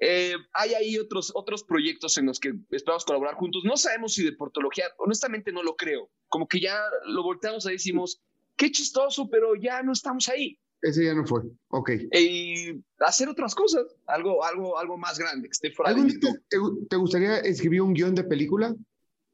eh, 0.00 0.34
hay 0.54 0.74
ahí 0.74 0.98
otros, 0.98 1.32
otros 1.34 1.64
proyectos 1.64 2.18
en 2.18 2.26
los 2.26 2.38
que 2.38 2.52
esperamos 2.70 3.04
colaborar 3.04 3.34
juntos. 3.34 3.62
No 3.64 3.76
sabemos 3.76 4.14
si 4.14 4.24
de 4.24 4.32
portología, 4.32 4.86
honestamente 4.98 5.52
no 5.52 5.62
lo 5.62 5.76
creo. 5.76 6.10
Como 6.28 6.46
que 6.46 6.60
ya 6.60 6.80
lo 7.06 7.22
volteamos 7.22 7.66
y 7.66 7.72
decimos, 7.72 8.22
qué 8.58 8.70
chistoso, 8.70 9.30
pero 9.30 9.54
ya 9.54 9.82
no 9.82 9.92
estamos 9.92 10.28
ahí. 10.28 10.58
Ese 10.82 11.04
ya 11.04 11.14
no 11.14 11.26
fue, 11.26 11.42
ok. 11.68 11.90
Y 12.12 12.84
hacer 13.00 13.28
otras 13.28 13.54
cosas, 13.54 13.84
algo, 14.06 14.44
algo, 14.44 14.78
algo 14.78 14.96
más 14.98 15.18
grande, 15.18 15.48
que 15.48 15.52
esté 15.52 15.70
fuera 15.72 15.94
de 15.94 16.18
te, 16.18 16.58
¿Te 16.88 16.96
gustaría 16.96 17.38
escribir 17.38 17.82
un 17.82 17.94
guion 17.94 18.14
de 18.14 18.24
película? 18.24 18.74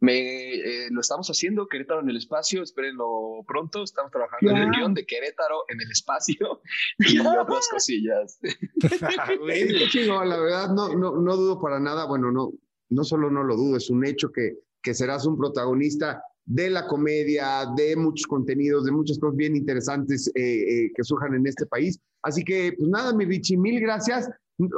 Me, 0.01 0.55
eh, 0.55 0.89
lo 0.91 1.01
estamos 1.01 1.29
haciendo, 1.29 1.67
Querétaro 1.67 2.01
en 2.01 2.11
el 2.11 2.17
espacio, 2.17 2.63
espérenlo 2.63 3.45
pronto, 3.47 3.83
estamos 3.83 4.11
trabajando 4.11 4.51
en 4.51 4.57
el 4.57 4.71
guion 4.71 4.95
de 4.95 5.05
Querétaro 5.05 5.65
en 5.69 5.81
el 5.81 5.91
espacio 5.91 6.63
y 6.99 7.19
otras 7.19 7.69
cosillas. 7.71 8.39
la 10.27 10.41
verdad, 10.41 10.69
no, 10.71 10.95
no, 10.95 11.17
no 11.17 11.37
dudo 11.37 11.61
para 11.61 11.79
nada, 11.79 12.07
bueno, 12.07 12.31
no, 12.31 12.53
no 12.89 13.05
solo 13.05 13.31
no 13.31 13.45
lo 13.45 13.57
dudo, 13.57 13.77
es 13.77 13.91
un 13.91 14.05
hecho 14.07 14.31
que, 14.31 14.59
que 14.83 14.95
serás 14.95 15.27
un 15.27 15.37
protagonista 15.39 16.23
de 16.47 16.71
la 16.71 16.87
comedia, 16.87 17.67
de 17.77 17.97
muchos 17.97 18.27
contenidos, 18.27 18.85
de 18.85 18.93
muchas 18.93 19.19
cosas 19.19 19.37
bien 19.37 19.57
interesantes 19.57 20.31
eh, 20.35 20.43
eh, 20.43 20.93
que 20.95 21.05
surjan 21.05 21.35
en 21.35 21.47
este 21.47 21.67
país. 21.67 21.99
Así 22.23 22.45
que, 22.45 22.75
pues 22.77 22.89
nada, 22.89 23.15
mi 23.15 23.25
Vichy, 23.25 23.57
mil 23.57 23.81
gracias. 23.81 24.29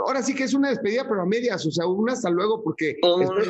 Ahora 0.07 0.23
sí 0.23 0.35
que 0.35 0.45
es 0.45 0.55
una 0.55 0.71
despedida, 0.71 1.07
pero 1.07 1.21
a 1.21 1.27
medias, 1.27 1.67
o 1.67 1.71
sea, 1.71 1.87
un 1.87 2.09
hasta 2.09 2.31
luego, 2.31 2.63
porque. 2.63 2.97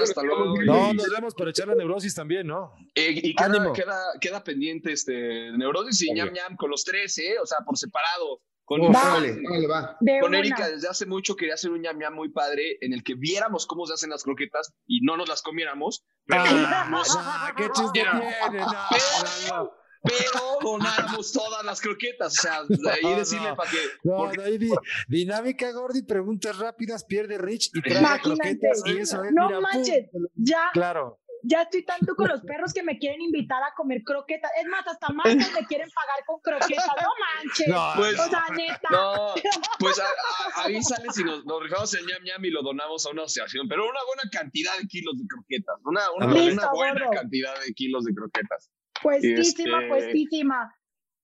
hasta 0.02 0.22
luego. 0.22 0.56
No, 0.64 0.92
nos 0.92 1.08
vemos 1.10 1.34
para 1.34 1.50
echar 1.50 1.68
la 1.68 1.76
neurosis 1.76 2.14
también, 2.14 2.48
¿no? 2.48 2.72
Eh, 2.94 3.12
y 3.22 3.34
queda, 3.34 3.72
queda, 3.72 3.98
queda, 4.20 4.42
pendiente 4.42 4.92
este 4.92 5.52
neurosis 5.56 6.02
y 6.02 6.12
ñam 6.12 6.32
ñam 6.32 6.56
con 6.56 6.70
los 6.70 6.84
tres, 6.84 7.16
¿eh? 7.18 7.36
O 7.40 7.46
sea, 7.46 7.58
por 7.64 7.78
separado. 7.78 8.40
Con, 8.64 8.80
con 8.80 10.34
Erika 10.34 10.68
desde 10.68 10.88
hace 10.88 11.06
mucho 11.06 11.36
quería 11.36 11.54
hacer 11.54 11.70
un 11.70 11.82
ñam 11.82 11.98
ñam 11.98 12.14
muy 12.14 12.30
padre 12.30 12.78
en 12.80 12.92
el 12.92 13.04
que 13.04 13.14
viéramos 13.14 13.64
cómo 13.64 13.86
se 13.86 13.94
hacen 13.94 14.10
las 14.10 14.24
croquetas 14.24 14.74
y 14.88 15.02
no 15.02 15.16
nos 15.16 15.28
las 15.28 15.40
comiéramos. 15.40 16.04
Pero 16.26 16.42
ah, 16.44 17.54
qué 17.56 17.68
chiste 17.72 17.90
tiene. 17.92 18.10
No, 18.10 18.58
no, 19.48 19.72
pero 20.02 20.40
donáramos 20.60 21.32
todas 21.32 21.64
las 21.64 21.80
croquetas. 21.80 22.38
O 22.38 22.42
sea, 22.42 22.60
ahí 22.92 23.14
decirle 23.14 23.54
para 23.54 23.70
que. 23.70 23.78
No, 24.04 24.30
dinámica 25.08 25.70
Gordi, 25.72 26.02
preguntas 26.02 26.58
rápidas, 26.58 27.04
pierde 27.04 27.38
Rich 27.38 27.70
y 27.74 27.82
trae 27.82 28.20
croquetas. 28.20 28.82
Y 28.86 28.98
eso 28.98 29.24
es, 29.24 29.32
no 29.32 29.60
manches, 29.60 30.08
ya. 30.34 30.70
Claro 30.72 31.20
ya 31.46 31.62
estoy 31.62 31.84
tanto 31.84 32.14
con 32.14 32.28
los 32.28 32.40
perros 32.42 32.72
que 32.72 32.82
me 32.82 32.98
quieren 32.98 33.20
invitar 33.20 33.62
a 33.62 33.74
comer 33.74 34.02
croquetas. 34.04 34.50
Es 34.60 34.66
más, 34.68 34.86
hasta 34.86 35.08
marcas 35.10 35.52
me 35.52 35.66
quieren 35.66 35.88
pagar 35.90 36.24
con 36.26 36.40
croquetas. 36.40 36.86
No 36.86 37.10
manches. 37.22 37.68
No, 37.68 37.92
pues, 37.96 38.18
o 38.18 38.28
sea, 38.28 38.44
neta. 38.56 38.88
No, 38.90 39.34
pues 39.78 40.00
ahí 40.56 40.82
sale 40.82 41.08
si 41.12 41.24
nos, 41.24 41.44
nos 41.44 41.62
rifamos 41.62 41.94
el 41.94 42.06
ñam 42.06 42.22
ñam 42.24 42.44
y 42.44 42.50
lo 42.50 42.62
donamos 42.62 43.06
a 43.06 43.10
una 43.10 43.22
asociación, 43.22 43.68
pero 43.68 43.84
una 43.84 44.00
buena 44.06 44.30
cantidad 44.30 44.76
de 44.78 44.86
kilos 44.86 45.16
de 45.18 45.24
croquetas. 45.28 45.76
Una, 45.84 46.10
una, 46.12 46.26
una 46.26 46.70
buena 46.72 47.10
cantidad 47.10 47.54
de 47.64 47.72
kilos 47.72 48.04
de 48.04 48.14
croquetas. 48.14 48.70
Puestísima, 49.02 49.78
este, 49.78 49.88
puestísima. 49.88 50.74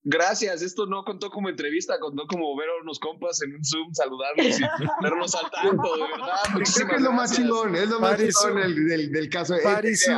Gracias, 0.04 0.62
esto 0.62 0.86
no 0.86 1.04
contó 1.04 1.30
como 1.30 1.48
entrevista, 1.48 1.98
contó 2.00 2.26
como 2.26 2.56
ver 2.56 2.68
a 2.68 2.82
unos 2.82 2.98
compas 2.98 3.40
en 3.42 3.54
un 3.54 3.64
Zoom, 3.64 3.94
saludarnos 3.94 4.58
y 4.58 4.62
vernos 5.02 5.34
al 5.36 5.48
tanto, 5.50 5.96
de 5.96 6.02
verdad. 6.02 6.36
Creo 6.74 6.88
que 6.88 6.96
es 6.96 7.02
lo 7.02 7.12
más 7.12 7.36
chingón, 7.36 7.76
es 7.76 7.88
lo 7.88 8.00
más 8.00 8.18
chingón 8.18 8.56
del, 8.88 9.12
del, 9.12 9.28
caso. 9.28 9.54
Este, 9.54 10.12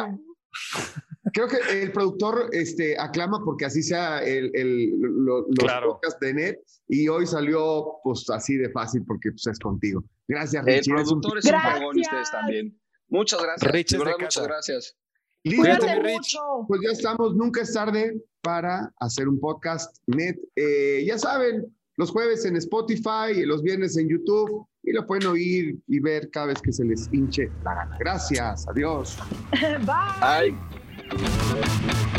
creo 1.35 1.49
que 1.49 1.82
el 1.82 1.93
productor 1.93 2.49
este, 2.53 2.99
aclama 2.99 3.43
porque 3.45 3.66
así 3.66 3.82
sea 3.82 4.22
el, 4.22 4.51
el 4.55 4.91
los 4.99 5.45
podcasts 5.55 6.20
de 6.20 6.32
NET 6.32 6.61
y 6.89 7.09
hoy 7.09 7.26
salió 7.26 7.99
pues 8.03 8.24
así 8.30 8.57
de 8.57 8.70
fácil 8.70 9.05
porque 9.07 9.32
pues, 9.32 9.47
es 9.47 9.59
contigo. 9.59 10.03
Gracias, 10.26 10.64
Richie. 10.64 10.93
El 10.93 11.03
productor 11.03 11.39
es 11.39 11.45
un, 11.45 11.99
es 11.99 12.07
ustedes 12.07 12.30
también. 12.30 12.80
Muchas 13.09 13.43
gracias. 13.43 13.99
muchas 13.99 14.47
gracias. 14.47 14.97
Listo, 15.43 15.87
Rich. 16.03 16.39
Pues 16.66 16.80
ya 16.82 16.91
estamos, 16.93 17.35
nunca 17.35 17.61
es 17.61 17.72
tarde 17.74 18.18
para 18.45 18.92
hacer 19.01 19.26
un 19.28 19.40
podcast 19.40 19.97
net. 20.07 20.36
Eh, 20.55 21.05
ya 21.05 21.18
saben, 21.18 21.66
los 21.97 22.11
jueves 22.11 22.45
en 22.45 22.57
Spotify 22.57 23.32
y 23.34 23.45
los 23.45 23.62
viernes 23.62 23.97
en 23.97 24.09
YouTube 24.09 24.66
y 24.84 24.92
lo 24.92 25.07
pueden 25.07 25.26
oír 25.26 25.76
y 25.88 25.99
ver 25.99 26.30
cada 26.30 26.47
vez 26.47 26.61
que 26.62 26.72
se 26.72 26.84
les 26.84 27.09
hinche 27.12 27.51
la 27.64 27.74
gana. 27.74 27.97
Gracias, 27.99 28.68
adiós. 28.68 29.18
Bye. 29.61 30.53
Bye. 30.53 32.13